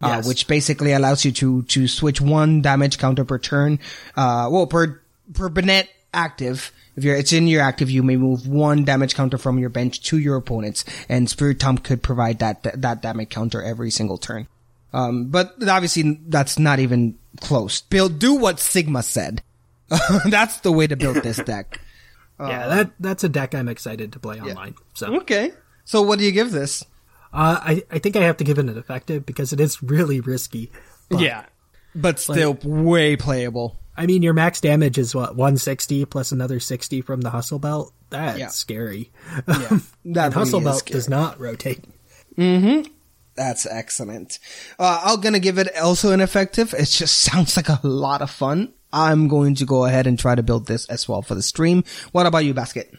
[0.00, 0.28] Uh, Yes.
[0.28, 3.80] which basically allows you to, to switch one damage counter per turn,
[4.16, 5.02] uh, well, per,
[5.34, 6.70] per Banette active.
[6.94, 10.00] If you're, it's in your active, you may move one damage counter from your bench
[10.04, 14.46] to your opponents, and Spiritomb could provide that, that damage counter every single turn.
[14.92, 17.80] Um, but obviously that's not even close.
[17.82, 19.42] Build, do what Sigma said.
[20.26, 21.80] that's the way to build this deck.
[22.40, 24.74] yeah, that that's a deck I'm excited to play online.
[24.94, 25.52] So Okay.
[25.84, 26.84] So what do you give this?
[27.32, 30.20] uh, I I think I have to give it an effective because it is really
[30.20, 30.70] risky.
[31.10, 31.44] But, yeah.
[31.94, 33.78] But still way playable.
[33.96, 37.92] I mean, your max damage is what 160 plus another 60 from the hustle belt.
[38.10, 38.48] That's Yeah.
[38.48, 39.10] scary.
[39.48, 39.78] Yeah.
[40.04, 40.96] That and hustle is belt scary.
[40.98, 41.84] does not rotate.
[43.38, 44.40] That's excellent.
[44.80, 46.74] Uh, I'm gonna give it also ineffective.
[46.74, 48.74] It just sounds like a lot of fun.
[48.92, 51.84] I'm going to go ahead and try to build this as well for the stream.
[52.12, 52.92] What about you, Basket?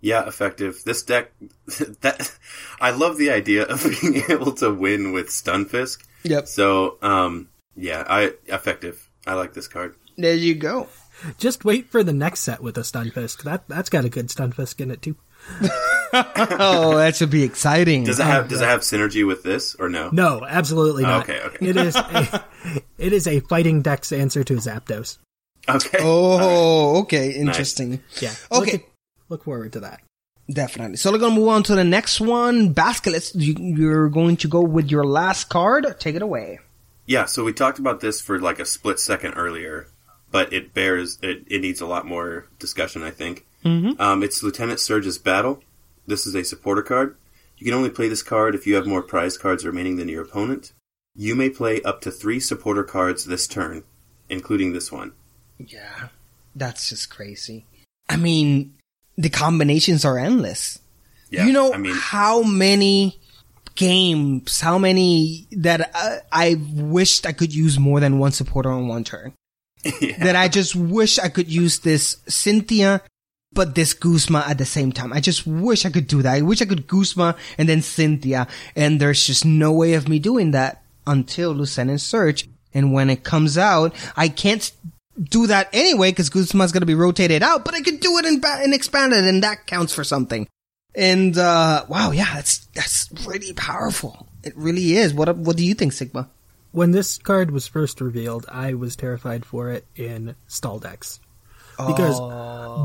[0.00, 0.82] Yeah, effective.
[0.84, 1.32] This deck
[2.02, 2.36] that
[2.78, 6.04] I love the idea of being able to win with Stunfisk.
[6.24, 6.46] Yep.
[6.46, 9.08] So, um yeah, I effective.
[9.26, 9.96] I like this card.
[10.16, 10.88] There you go.
[11.38, 13.44] Just wait for the next set with a Stunfisk.
[13.44, 15.16] That that's got a good Stunfisk in it too.
[16.12, 18.04] Oh, that should be exciting.
[18.04, 20.08] Does it have does it have synergy with this or no?
[20.12, 21.28] No, absolutely not.
[21.28, 21.66] Okay, okay.
[21.66, 22.44] It is a,
[22.96, 25.18] it is a fighting deck's answer to Zapdos.
[25.68, 25.98] Okay.
[26.00, 27.32] Oh, okay.
[27.32, 28.02] Interesting.
[28.20, 28.32] Yeah.
[28.52, 28.72] Okay.
[28.72, 28.90] Look,
[29.28, 30.00] look forward to that.
[30.50, 30.96] Definitely.
[30.96, 32.72] So we're gonna move on to the next one.
[32.72, 35.96] Basket, let's, you, you're going to go with your last card.
[35.98, 36.60] Take it away.
[37.04, 39.88] Yeah, so we talked about this for like a split second earlier,
[40.30, 43.44] but it bears it, it needs a lot more discussion, I think.
[43.66, 44.00] Mm-hmm.
[44.00, 45.62] Um, it's Lieutenant Surge's Battle.
[46.06, 47.16] This is a supporter card.
[47.58, 50.22] You can only play this card if you have more prize cards remaining than your
[50.22, 50.72] opponent.
[51.14, 53.84] You may play up to three supporter cards this turn,
[54.28, 55.12] including this one.
[55.58, 56.08] Yeah.
[56.54, 57.64] That's just crazy.
[58.08, 58.74] I mean,
[59.16, 60.78] the combinations are endless.
[61.30, 63.18] Yeah, you know I mean, how many
[63.74, 68.88] games, how many that I, I wished I could use more than one supporter on
[68.88, 69.32] one turn.
[70.18, 73.02] That I just wish I could use this Cynthia,
[73.56, 75.12] but this Guzma at the same time.
[75.12, 76.34] I just wish I could do that.
[76.34, 78.46] I wish I could Guzma and then Cynthia,
[78.76, 82.48] and there's just no way of me doing that until Lieutenant Surge.
[82.74, 84.70] And when it comes out, I can't
[85.20, 88.26] do that anyway because Guzma's going to be rotated out, but I could do it
[88.26, 90.46] in, ba- in expanded, and that counts for something.
[90.94, 94.28] And uh wow, yeah, that's that's really powerful.
[94.42, 95.12] It really is.
[95.12, 96.30] What what do you think, Sigma?
[96.72, 101.20] When this card was first revealed, I was terrified for it in stall decks.
[101.76, 102.18] Because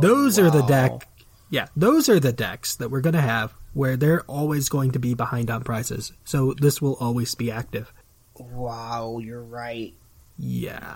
[0.01, 1.07] those are the deck
[1.51, 5.13] yeah, those are the decks that we're gonna have where they're always going to be
[5.13, 6.13] behind on prices.
[6.23, 7.93] So this will always be active.
[8.39, 9.93] Wow, you're right.
[10.39, 10.95] Yeah.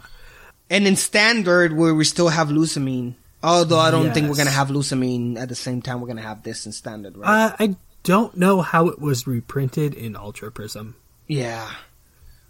[0.69, 4.69] And in standard, where we still have Lusamine, although I don't think we're gonna have
[4.69, 7.27] Lusamine at the same time, we're gonna have this in standard, right?
[7.51, 10.95] Uh, I don't know how it was reprinted in Ultra Prism.
[11.27, 11.69] yeah.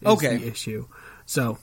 [0.02, 0.38] is Okay.
[0.38, 0.88] the issue.
[1.26, 1.58] So,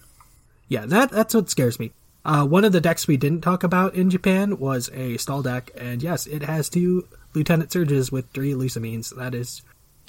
[0.67, 1.93] yeah, that that's what scares me.
[2.25, 5.71] Uh, one of the decks we didn't talk about in Japan was a stall deck,
[5.77, 9.15] and yes, it has two Lieutenant Surges with three Lusamines.
[9.17, 9.63] That is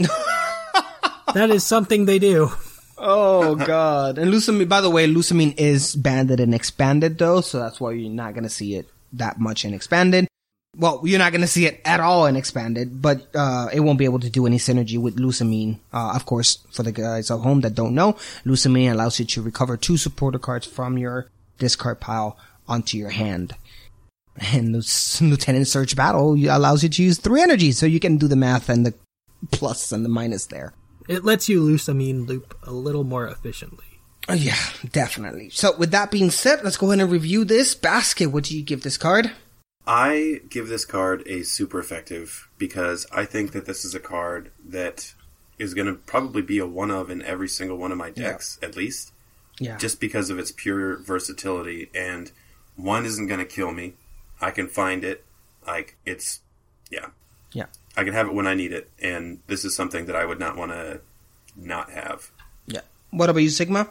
[1.33, 2.51] that is something they do.
[2.97, 4.17] Oh god.
[4.17, 8.11] And Lusamine, by the way, Lusamine is banded and expanded though, so that's why you're
[8.11, 10.27] not gonna see it that much in expanded.
[10.75, 13.99] Well, you're not going to see it at all in expanded, but uh, it won't
[13.99, 15.77] be able to do any synergy with Lusamine.
[15.93, 18.13] Uh, of course, for the guys at home that don't know,
[18.43, 21.27] Lusamine allows you to recover two supporter cards from your
[21.63, 22.37] discard pile
[22.67, 23.55] onto your hand.
[24.51, 24.73] And
[25.21, 28.67] Lieutenant Surge Battle allows you to use three energies, so you can do the math
[28.67, 28.93] and the
[29.51, 30.73] plus and the minus there.
[31.07, 33.85] It lets you Lusamine loop a little more efficiently.
[34.27, 34.57] Oh, yeah,
[34.91, 35.49] definitely.
[35.49, 38.27] So with that being said, let's go ahead and review this basket.
[38.27, 39.31] What do you give this card?
[39.85, 44.51] I give this card a super effective because I think that this is a card
[44.65, 45.13] that
[45.59, 48.57] is going to probably be a one of in every single one of my decks,
[48.61, 48.69] yeah.
[48.69, 49.12] at least.
[49.63, 49.77] Yeah.
[49.77, 51.89] Just because of its pure versatility.
[51.93, 52.31] And
[52.75, 53.93] one isn't going to kill me.
[54.41, 55.23] I can find it.
[55.65, 56.41] Like, it's,
[56.91, 57.07] yeah.
[57.53, 57.65] Yeah.
[57.95, 58.89] I can have it when I need it.
[59.01, 61.01] And this is something that I would not want to
[61.55, 62.31] not have.
[62.65, 62.81] Yeah.
[63.11, 63.89] What about you, Sigma?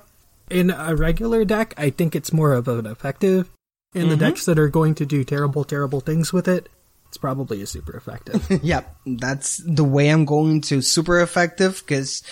[0.50, 3.48] In a regular deck, I think it's more of an effective
[3.94, 4.10] in mm-hmm.
[4.10, 6.68] the decks that are going to do terrible, terrible things with it,
[7.12, 8.46] it's probably a super effective.
[8.64, 12.22] yep, that's the way I'm going to super effective because,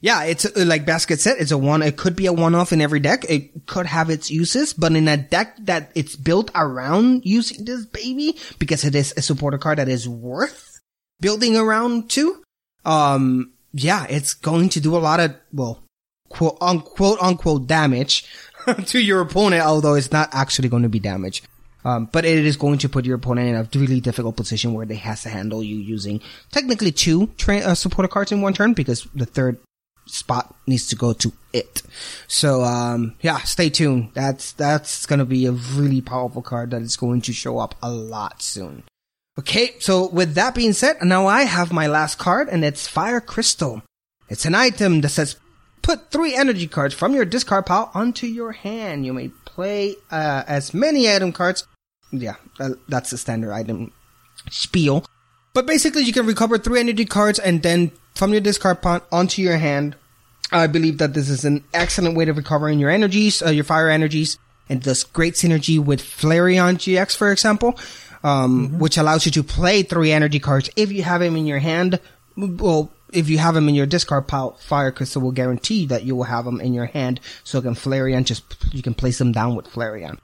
[0.00, 1.82] yeah, it's uh, like Basket said, it's a one.
[1.82, 3.24] It could be a one-off in every deck.
[3.28, 7.86] It could have its uses, but in a deck that it's built around using this
[7.86, 10.80] baby because it is a supporter card that is worth
[11.20, 12.42] building around to,
[12.84, 15.82] um, yeah, it's going to do a lot of well,
[16.28, 18.24] quote unquote unquote damage
[18.86, 21.42] to your opponent, although it's not actually going to be damage.
[21.84, 24.86] Um, but it is going to put your opponent in a really difficult position where
[24.86, 26.20] they has to handle you using
[26.50, 29.58] technically two tra- uh, supporter cards in one turn because the third
[30.06, 31.82] spot needs to go to it.
[32.26, 34.10] So, um, yeah, stay tuned.
[34.14, 37.74] That's, that's going to be a really powerful card that is going to show up
[37.82, 38.84] a lot soon.
[39.38, 43.20] Okay, so with that being said, now I have my last card and it's Fire
[43.20, 43.82] Crystal.
[44.28, 45.36] It's an item that says
[45.86, 49.06] Put three energy cards from your discard pile onto your hand.
[49.06, 51.64] You may play uh, as many item cards.
[52.10, 52.34] Yeah,
[52.88, 53.92] that's the standard item
[54.50, 55.06] spiel.
[55.56, 59.40] But basically, you can recover three energy cards and then from your discard pile onto
[59.40, 59.96] your hand.
[60.52, 63.88] I believe that this is an excellent way of recovering your energies, uh, your fire
[63.88, 64.38] energies,
[64.68, 67.70] and does great synergy with Flareon GX, for example,
[68.22, 68.78] um, mm-hmm.
[68.80, 72.00] which allows you to play three energy cards if you have them in your hand.
[72.36, 76.14] Well, if you have them in your discard pile, Fire Crystal will guarantee that you
[76.14, 79.54] will have them in your hand, so can Flareon just you can place them down
[79.54, 80.18] with Flareon.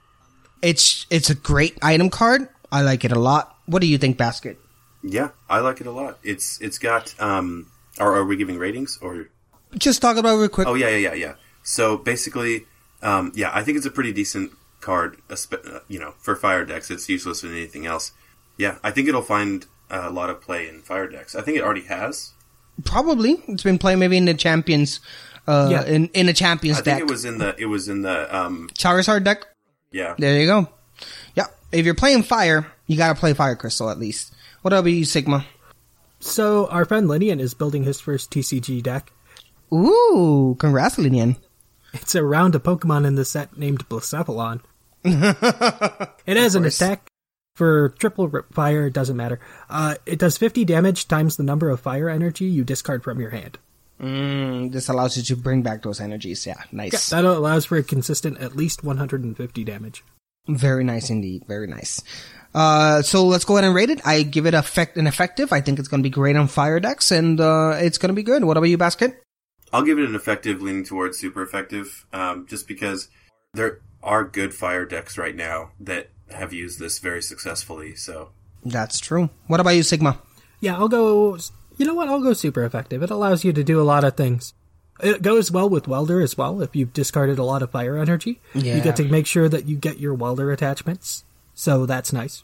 [0.61, 2.49] It's it's a great item card.
[2.71, 3.57] I like it a lot.
[3.65, 4.59] What do you think, Basket?
[5.03, 6.19] Yeah, I like it a lot.
[6.23, 7.69] It's it's got um.
[7.99, 9.27] Are, are we giving ratings or?
[9.77, 10.67] Just talk about it real quick.
[10.67, 11.33] Oh yeah, yeah, yeah, yeah.
[11.63, 12.65] So basically,
[13.01, 14.51] um, yeah, I think it's a pretty decent
[14.81, 15.17] card.
[15.87, 18.11] You know, for fire decks, it's useless than anything else.
[18.57, 21.35] Yeah, I think it'll find a lot of play in fire decks.
[21.35, 22.33] I think it already has.
[22.85, 24.99] Probably it's been playing maybe in the champions.
[25.45, 25.83] Uh, yeah.
[25.85, 26.97] in in a champions I deck.
[26.99, 29.45] think it was in the it was in the um Charizard deck.
[29.91, 30.15] Yeah.
[30.17, 30.69] There you go.
[31.35, 31.47] Yeah.
[31.71, 34.33] If you're playing fire, you gotta play Fire Crystal at least.
[34.63, 35.45] What about you, Sigma?
[36.21, 39.11] So our friend Linian is building his first TCG deck.
[39.73, 41.35] Ooh, congrats, Linian.
[41.93, 44.61] It's around a Pokemon in the set named Blacephalon.
[45.03, 47.09] it has an attack
[47.55, 49.41] for triple fire, it doesn't matter.
[49.69, 53.31] Uh, it does 50 damage times the number of fire energy you discard from your
[53.31, 53.59] hand.
[53.99, 56.47] Mm, this allows you to bring back those energies.
[56.47, 57.11] Yeah, nice.
[57.11, 60.05] Yeah, that allows for a consistent at least 150 damage.
[60.47, 61.43] Very nice indeed.
[61.47, 62.01] Very nice.
[62.53, 64.05] Uh, so let's go ahead and rate it.
[64.05, 65.51] I give it effect an effective.
[65.51, 68.15] I think it's going to be great on fire decks, and uh, it's going to
[68.15, 68.43] be good.
[68.43, 69.21] What about you, Basket?
[69.71, 73.09] I'll give it an effective, leaning towards super effective, um, just because
[73.53, 77.95] there are good fire decks right now that have used this very successfully.
[77.95, 78.29] So
[78.63, 79.29] that's true.
[79.47, 80.19] What about you, Sigma?
[80.59, 81.37] Yeah, I'll go.
[81.77, 82.07] You know what?
[82.07, 83.01] I'll go super effective.
[83.01, 84.53] It allows you to do a lot of things.
[85.01, 86.61] It goes well with welder as well.
[86.61, 88.75] If you've discarded a lot of fire energy, yeah.
[88.75, 91.23] you get to make sure that you get your welder attachments.
[91.53, 92.43] So that's nice.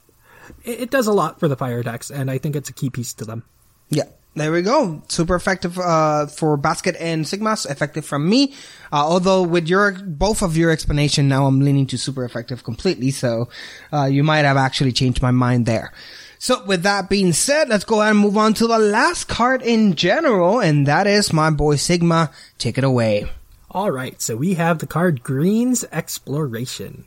[0.63, 2.89] It, it does a lot for the fire decks, and I think it's a key
[2.89, 3.43] piece to them.
[3.89, 4.05] Yeah,
[4.35, 5.01] there we go.
[5.07, 7.69] Super effective uh, for Basket and Sigmas.
[7.69, 8.53] Effective from me.
[8.91, 13.11] Uh, although with your both of your explanation, now I'm leaning to super effective completely.
[13.11, 13.49] So
[13.91, 15.91] uh, you might have actually changed my mind there.
[16.37, 19.61] So with that being said, let's go ahead and move on to the last card
[19.61, 22.31] in general, and that is my boy Sigma.
[22.57, 23.25] Take it away.
[23.71, 24.21] All right.
[24.21, 27.05] So we have the card Green's Exploration.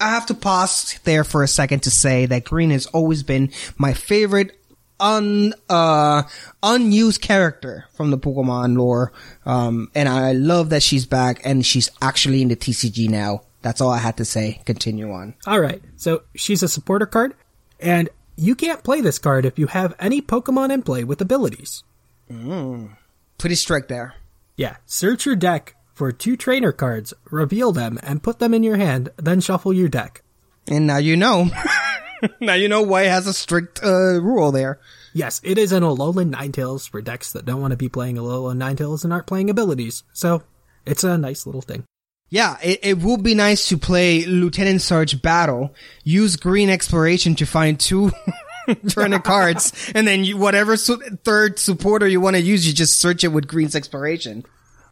[0.00, 3.50] I have to pause there for a second to say that Green has always been
[3.76, 4.54] my favorite
[5.00, 6.24] un uh
[6.62, 9.12] unused character from the Pokemon lore.
[9.46, 13.42] Um and I love that she's back and she's actually in the TCG now.
[13.62, 14.60] That's all I had to say.
[14.66, 15.34] Continue on.
[15.46, 15.82] All right.
[15.96, 17.34] So she's a supporter card
[17.80, 21.82] and you can't play this card if you have any Pokemon in play with abilities.
[22.30, 22.96] Mm.
[23.36, 24.14] Pretty strict there.
[24.56, 24.76] Yeah.
[24.86, 29.10] Search your deck for two trainer cards, reveal them, and put them in your hand,
[29.16, 30.22] then shuffle your deck.
[30.68, 31.50] And now you know.
[32.40, 34.78] now you know why it has a strict uh, rule there.
[35.12, 38.58] Yes, it is an Alolan Ninetales for decks that don't want to be playing Alolan
[38.58, 40.04] Ninetales and aren't playing abilities.
[40.12, 40.44] So
[40.86, 41.82] it's a nice little thing.
[42.30, 47.46] Yeah, it, it would be nice to play Lieutenant Sarge Battle, use Green Exploration to
[47.46, 48.12] find two
[48.88, 53.00] Turner cards, and then you, whatever su- third supporter you want to use, you just
[53.00, 54.44] search it with Green's Exploration.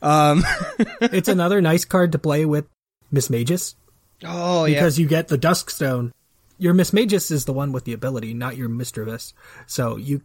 [0.06, 0.44] Um,
[1.00, 2.66] it's another nice card to play with
[3.12, 3.74] Mismagius.
[4.24, 4.74] Oh, yeah.
[4.74, 6.12] Because you get the Dusk Stone.
[6.58, 9.32] Your Mismagius is the one with the ability, not your Misdreavus.
[9.66, 10.22] So you,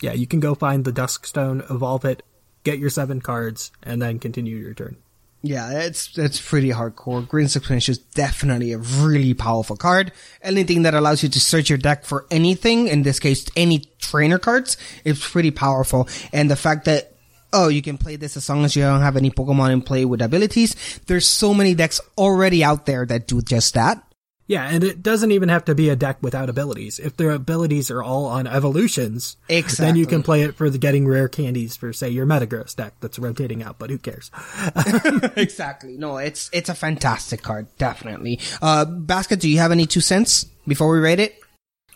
[0.00, 2.22] yeah, you can go find the Dusk Stone, evolve it,
[2.64, 4.96] get your seven cards, and then continue your turn.
[5.44, 7.26] Yeah, it's it's pretty hardcore.
[7.26, 10.12] Green's Explanation is definitely a really powerful card.
[10.40, 14.38] Anything that allows you to search your deck for anything, in this case, any trainer
[14.38, 16.08] cards, is pretty powerful.
[16.32, 17.11] And the fact that
[17.52, 20.04] oh, you can play this as long as you don't have any Pokemon in play
[20.04, 20.74] with abilities.
[21.06, 24.02] There's so many decks already out there that do just that.
[24.48, 26.98] Yeah, and it doesn't even have to be a deck without abilities.
[26.98, 29.86] If their abilities are all on evolutions, exactly.
[29.86, 32.94] then you can play it for the getting rare candies for say your Metagross deck
[33.00, 34.30] that's rotating out, but who cares?
[35.36, 35.96] exactly.
[35.96, 38.40] No, it's it's a fantastic card, definitely.
[38.60, 41.38] Uh Basket, do you have any two cents before we rate it?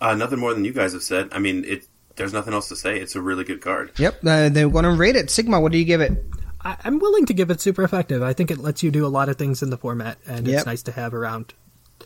[0.01, 1.29] Uh, nothing more than you guys have said.
[1.33, 1.87] I mean, it
[2.17, 2.99] there's nothing else to say.
[2.99, 3.93] It's a really good card.
[3.99, 5.31] Yep, uh, they're going to rate it.
[5.31, 6.13] Sigma, what do you give it?
[6.63, 8.23] I, am willing to give it super effective.
[8.23, 10.57] I think it lets you do a lot of things in the format, and Yep.
[10.57, 11.55] it's nice to have around.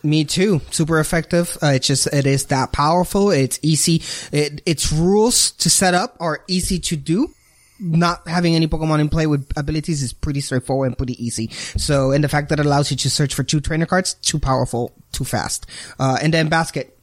[0.02, 0.60] Me too.
[0.70, 1.56] Super effective.
[1.62, 3.30] Uh, it's just it is that powerful.
[3.30, 4.02] It's easy.
[4.32, 7.34] It, its rules to set up are easy to do.
[7.78, 11.48] Not having any Pokemon in play with abilities is pretty straightforward and pretty easy.
[11.76, 14.38] So, and the fact that it allows you to search for two trainer cards, too
[14.38, 15.66] powerful, too fast.
[15.98, 16.96] Uh, and then basket.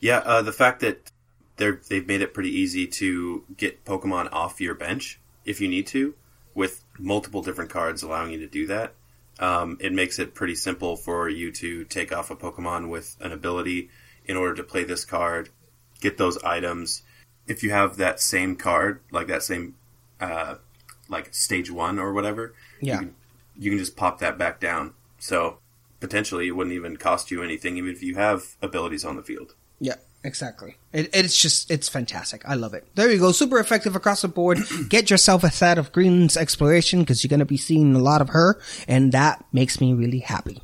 [0.00, 1.10] Yeah, uh, the fact that
[1.58, 5.86] they're they've made it pretty easy to get Pokemon off your bench if you need
[5.88, 6.14] to,
[6.54, 8.94] with multiple different cards allowing you to do that.
[9.38, 13.32] Um, it makes it pretty simple for you to take off a Pokemon with an
[13.32, 13.88] ability
[14.26, 15.48] in order to play this card,
[16.00, 17.02] get those items.
[17.46, 19.76] If you have that same card, like that same,
[20.20, 20.56] uh,
[21.08, 22.94] like stage one or whatever, Yeah.
[22.94, 23.14] you can,
[23.58, 24.92] you can just pop that back down.
[25.18, 25.58] So
[26.00, 29.54] potentially it wouldn't even cost you anything, even if you have abilities on the field.
[29.80, 30.76] Yeah, exactly.
[30.92, 32.42] It, it's just, it's fantastic.
[32.48, 32.86] I love it.
[32.94, 33.32] There you go.
[33.32, 34.58] Super effective across the board.
[34.88, 38.20] Get yourself a set of Green's Exploration because you're going to be seeing a lot
[38.20, 40.62] of her and that makes me really happy.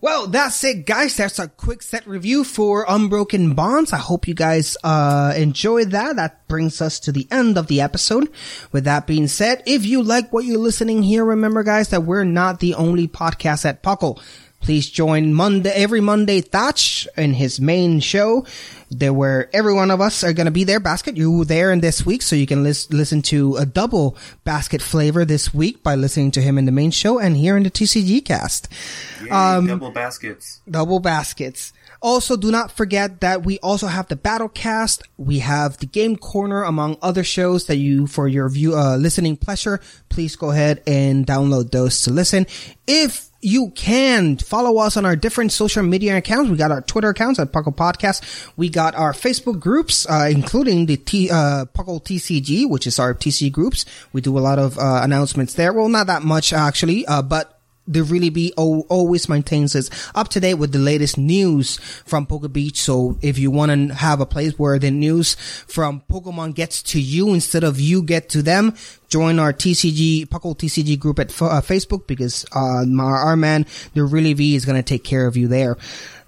[0.00, 1.16] Well, that's it, guys.
[1.16, 3.92] That's a quick set review for Unbroken Bonds.
[3.92, 6.16] I hope you guys, uh, enjoyed that.
[6.16, 8.30] That brings us to the end of the episode.
[8.72, 12.24] With that being said, if you like what you're listening here, remember guys that we're
[12.24, 14.20] not the only podcast at Puckle.
[14.66, 18.44] Please join Monday, every Monday, Thatch in his main show.
[18.90, 20.80] There where every one of us are going to be there.
[20.80, 24.16] Basket, you were there in this week, so you can lis- listen to a double
[24.42, 27.62] basket flavor this week by listening to him in the main show and here in
[27.62, 28.68] the TCG cast.
[29.22, 30.60] Yay, Um, double baskets.
[30.68, 31.72] double baskets.
[32.02, 35.02] Also, do not forget that we also have the battle cast.
[35.16, 39.36] We have the game corner among other shows that you, for your view, uh, listening
[39.36, 42.46] pleasure, please go ahead and download those to listen.
[42.86, 46.50] If you can follow us on our different social media accounts.
[46.50, 48.50] We got our Twitter accounts at Puckle Podcast.
[48.56, 53.14] We got our Facebook groups, uh, including the T, uh, Puckle TCG, which is our
[53.14, 53.84] TCG groups.
[54.12, 55.72] We do a lot of, uh, announcements there.
[55.72, 57.55] Well, not that much actually, uh, but
[57.86, 62.52] the really be always maintains us up to date with the latest news from Poke
[62.52, 62.80] Beach.
[62.80, 65.34] So if you want to have a place where the news
[65.66, 68.74] from Pokemon gets to you instead of you get to them,
[69.08, 74.04] join our TCG Puckle TCG group at uh, Facebook because uh, our, our man the
[74.04, 75.76] really V is going to take care of you there.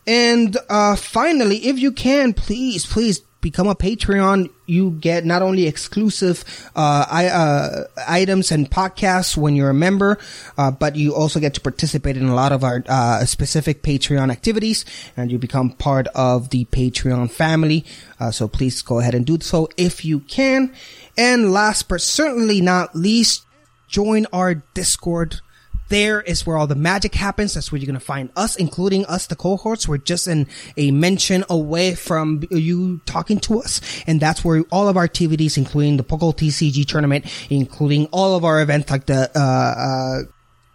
[0.06, 4.50] And uh, finally, if you can, please, please become a Patreon.
[4.66, 6.44] You get not only exclusive
[6.76, 10.18] uh, I, uh, items and podcasts when you're a member,
[10.56, 14.30] uh, but you also get to participate in a lot of our uh, specific Patreon
[14.30, 14.84] activities,
[15.16, 17.84] and you become part of the Patreon family.
[18.20, 20.72] Uh, so please go ahead and do so if you can.
[21.16, 23.44] And last but certainly not least,
[23.88, 25.40] join our Discord.
[25.88, 27.54] There is where all the magic happens.
[27.54, 29.88] That's where you're going to find us, including us, the cohorts.
[29.88, 30.46] We're just in
[30.76, 33.80] a mention away from you talking to us.
[34.06, 38.44] And that's where all of our activities, including the Pokemon TCG tournament, including all of
[38.44, 40.22] our events like the, uh, uh,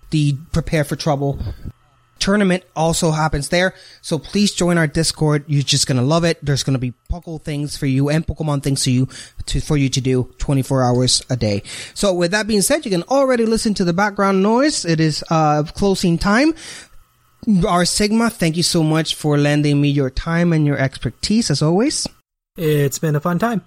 [0.09, 1.39] the Prepare for Trouble
[2.23, 3.75] tournament also happens there.
[4.01, 5.43] So please join our Discord.
[5.45, 6.39] You're just gonna love it.
[6.41, 9.09] There's gonna be Pokemon things for you and Pokemon things for you
[9.47, 11.63] to, for you to do 24 hours a day.
[11.93, 14.85] So with that being said, you can already listen to the background noise.
[14.85, 16.55] It is, uh, closing time.
[17.67, 21.61] Our Sigma, thank you so much for lending me your time and your expertise as
[21.61, 22.07] always.
[22.55, 23.65] It's been a fun time.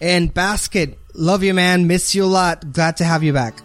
[0.00, 1.86] And Basket, love you man.
[1.86, 2.72] Miss you a lot.
[2.72, 3.60] Glad to have you back.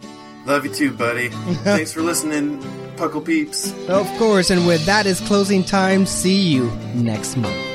[0.45, 1.29] Love you too, buddy.
[1.63, 2.59] Thanks for listening,
[2.97, 3.73] Puckle Peeps.
[3.87, 6.05] Of course, and with that is closing time.
[6.05, 7.74] See you next month.